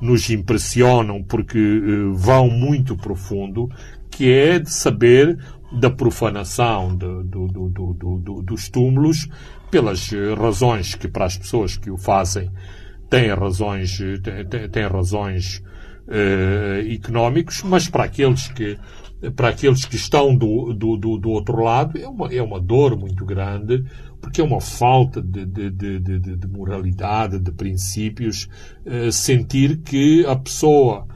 nos 0.00 0.28
impressionam 0.30 1.22
porque 1.22 1.58
uh, 1.58 2.14
vão 2.14 2.50
muito 2.50 2.96
profundo, 2.96 3.70
que 4.10 4.32
é 4.32 4.58
de 4.58 4.70
saber 4.70 5.38
da 5.72 5.90
profanação 5.90 6.94
do, 6.94 7.22
do, 7.22 7.48
do, 7.48 8.42
dos 8.42 8.68
túmulos 8.68 9.28
pelas 9.70 10.12
eh, 10.12 10.34
razões 10.34 10.94
que 10.94 11.08
para 11.08 11.26
as 11.26 11.36
pessoas 11.36 11.76
que 11.76 11.90
o 11.90 11.98
fazem 11.98 12.50
tem 13.08 13.32
razões, 13.32 13.98
tem, 14.22 14.68
tem 14.68 14.86
razões 14.86 15.62
uh, 16.08 16.92
económicos, 16.92 17.62
mas 17.62 17.88
para 17.88 18.04
aqueles 18.04 18.48
que 18.48 18.78
para 19.34 19.48
aqueles 19.48 19.86
que 19.86 19.96
estão 19.96 20.36
do, 20.36 20.74
do, 20.74 20.96
do, 20.96 21.16
do, 21.16 21.30
outro 21.30 21.62
lado 21.62 21.98
é 21.98 22.06
uma, 22.06 22.32
é 22.32 22.42
uma 22.42 22.60
dor 22.60 22.98
muito 22.98 23.24
grande, 23.24 23.82
porque 24.20 24.42
é 24.42 24.44
uma 24.44 24.60
falta 24.60 25.22
de, 25.22 25.46
de, 25.46 25.70
de, 25.70 25.98
de, 25.98 26.36
de 26.36 26.46
moralidade, 26.46 27.38
de 27.38 27.50
princípios, 27.50 28.46
uh, 28.84 29.10
sentir 29.10 29.78
que 29.78 30.24
a 30.26 30.36
pessoa 30.36 31.06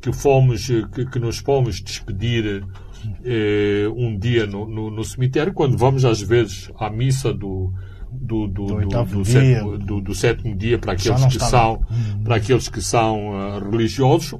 que 0.00 0.12
fomos, 0.12 0.66
que, 0.66 1.06
que 1.06 1.18
nos 1.18 1.38
fomos 1.38 1.80
despedir 1.80 2.62
uh, 2.62 3.92
um 3.96 4.18
dia 4.18 4.46
no, 4.46 4.68
no, 4.68 4.90
no, 4.90 5.04
cemitério, 5.04 5.52
quando 5.52 5.76
vamos 5.76 6.04
às 6.04 6.20
vezes 6.20 6.70
à 6.78 6.90
missa 6.90 7.32
do, 7.32 7.72
do, 8.10 8.46
do, 8.46 8.66
do, 8.66 9.04
do, 9.04 9.24
sétimo, 9.24 9.78
do, 9.78 10.00
do 10.00 10.14
sétimo 10.14 10.56
dia 10.56 10.78
para 10.78 10.92
aqueles 10.92 11.26
que 11.26 11.38
são, 11.38 11.74
uhum. 11.74 12.22
para 12.24 12.36
aqueles 12.36 12.68
que 12.68 12.80
são 12.80 13.30
uh, 13.30 13.70
religiosos, 13.70 14.38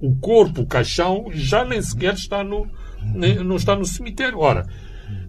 o 0.00 0.14
corpo, 0.16 0.62
o 0.62 0.66
caixão, 0.66 1.26
já 1.32 1.64
nem 1.64 1.80
sequer 1.80 2.14
está 2.14 2.42
no, 2.42 2.66
nem, 3.14 3.36
não 3.36 3.56
está 3.56 3.74
no 3.76 3.84
cemitério. 3.84 4.38
Ora, 4.38 4.66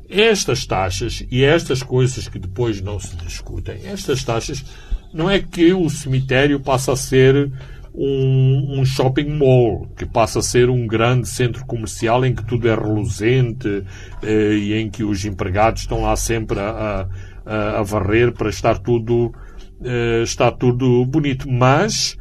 estas 0.10 0.66
taxas 0.66 1.26
e 1.32 1.44
estas 1.44 1.82
coisas 1.82 2.28
que 2.28 2.40
depois 2.40 2.82
não 2.82 3.00
se 3.00 3.16
discutem, 3.18 3.80
estas 3.86 4.24
taxas, 4.24 4.64
não 5.14 5.30
é 5.30 5.40
que 5.40 5.74
o 5.74 5.90
cemitério 5.90 6.60
passa 6.60 6.94
a 6.94 6.96
ser 6.96 7.52
um, 7.94 8.80
um, 8.80 8.86
shopping 8.86 9.30
mall, 9.30 9.88
que 9.96 10.06
passa 10.06 10.40
a 10.40 10.42
ser 10.42 10.70
um 10.70 10.88
grande 10.88 11.28
centro 11.28 11.64
comercial 11.66 12.26
em 12.26 12.34
que 12.34 12.44
tudo 12.44 12.68
é 12.68 12.74
reluzente 12.74 13.84
eh, 14.24 14.54
e 14.54 14.74
em 14.74 14.90
que 14.90 15.04
os 15.04 15.24
empregados 15.26 15.84
estão 15.84 16.02
lá 16.02 16.16
sempre 16.16 16.60
a, 16.60 16.70
a 16.70 17.08
a, 17.46 17.80
a 17.80 17.84
varrer 17.84 18.32
para 18.32 18.50
estar 18.50 18.78
tudo, 18.80 19.34
uh, 19.82 20.24
estar 20.24 20.52
tudo 20.52 21.06
bonito. 21.06 21.50
Mas, 21.50 22.18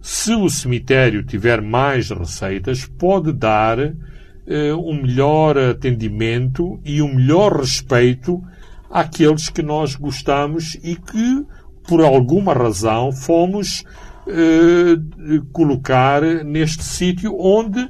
se 0.00 0.34
o 0.34 0.48
cemitério 0.48 1.24
tiver 1.24 1.60
mais 1.60 2.10
receitas, 2.10 2.86
pode 2.86 3.32
dar 3.32 3.78
uh, 3.78 3.94
um 4.78 5.02
melhor 5.02 5.56
atendimento 5.58 6.80
e 6.84 7.02
um 7.02 7.14
melhor 7.14 7.60
respeito 7.60 8.42
àqueles 8.90 9.48
que 9.48 9.62
nós 9.62 9.94
gostamos 9.94 10.74
e 10.82 10.96
que, 10.96 11.44
por 11.86 12.00
alguma 12.02 12.52
razão, 12.52 13.12
fomos 13.12 13.84
uh, 14.26 15.44
colocar 15.52 16.22
neste 16.44 16.82
sítio 16.82 17.36
onde 17.38 17.88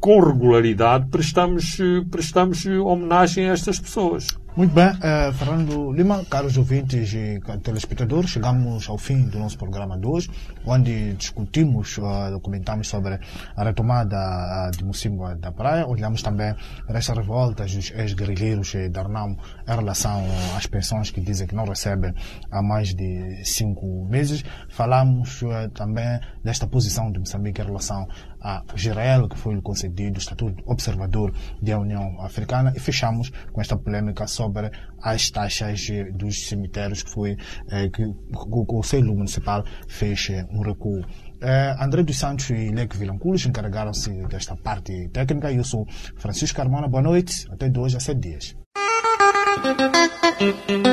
com 0.00 0.20
regularidade 0.20 1.08
prestamos, 1.10 1.76
prestamos 2.10 2.64
homenagem 2.64 3.50
a 3.50 3.52
estas 3.52 3.78
pessoas. 3.78 4.28
Muito 4.56 4.74
bem, 4.74 4.88
uh, 4.88 5.32
Fernando 5.34 5.92
Lima, 5.92 6.24
caros 6.24 6.56
ouvintes 6.56 7.12
e 7.12 7.40
telespectadores, 7.62 8.30
chegamos 8.30 8.88
ao 8.88 8.98
fim 8.98 9.28
do 9.28 9.38
nosso 9.38 9.56
programa 9.56 9.96
de 9.96 10.04
hoje, 10.04 10.28
onde 10.66 11.12
discutimos, 11.12 11.96
uh, 11.98 12.40
comentamos 12.40 12.88
sobre 12.88 13.20
a 13.54 13.64
retomada 13.64 14.16
uh, 14.16 14.76
de 14.76 14.84
Mocimboa 14.84 15.36
da 15.36 15.52
Praia, 15.52 15.86
olhamos 15.86 16.22
também 16.22 16.56
para 16.86 16.98
essas 16.98 17.16
revoltas 17.16 17.72
dos 17.72 17.92
ex-guerrilheiros 17.92 18.72
da 18.90 19.02
Arnam 19.02 19.36
em 19.66 19.76
relação 19.76 20.24
às 20.56 20.66
pensões 20.66 21.12
que 21.12 21.20
dizem 21.20 21.46
que 21.46 21.54
não 21.54 21.64
recebem 21.64 22.12
há 22.50 22.60
mais 22.60 22.92
de 22.92 23.44
cinco 23.44 24.08
meses. 24.10 24.44
Falamos 24.70 25.40
uh, 25.42 25.68
também 25.72 26.18
desta 26.42 26.66
posição 26.66 27.12
de 27.12 27.20
Moçambique 27.20 27.60
em 27.60 27.64
relação 27.64 28.08
a 28.40 28.62
Israel, 28.74 29.28
que 29.28 29.38
foi 29.38 29.60
concedido 29.60 30.16
o 30.16 30.18
estatuto 30.18 30.62
observador 30.66 31.32
da 31.60 31.78
União 31.78 32.20
Africana, 32.20 32.72
e 32.74 32.80
fechamos 32.80 33.30
com 33.52 33.60
esta 33.60 33.76
polêmica 33.76 34.26
sobre 34.26 34.70
as 35.02 35.30
taxas 35.30 35.88
dos 36.12 36.46
cemitérios, 36.46 37.02
que 37.02 37.10
foi 37.10 37.36
eh, 37.70 37.88
que 37.88 38.04
o 38.04 38.66
Conselho 38.66 39.14
Municipal 39.14 39.64
fez 39.88 40.28
eh, 40.30 40.46
um 40.50 40.62
recuo. 40.62 41.04
Eh, 41.40 41.76
André 41.80 42.02
dos 42.02 42.18
Santos 42.18 42.50
e 42.50 42.70
Leque 42.70 42.96
Vilanculos 42.96 43.46
encarregaram-se 43.46 44.10
desta 44.26 44.56
parte 44.56 45.08
técnica. 45.08 45.52
Eu 45.52 45.64
sou 45.64 45.86
Francisco 46.16 46.56
Carmona. 46.56 46.88
Boa 46.88 47.02
noite. 47.02 47.46
Até 47.50 47.68
dois 47.68 47.94
a 47.94 48.00
sete 48.00 48.20
dias. 48.20 48.56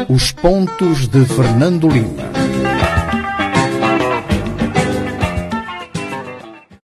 Os 0.09 0.31
pontos 0.31 1.07
de 1.07 1.25
Fernando 1.25 1.89
Lima. 1.89 2.23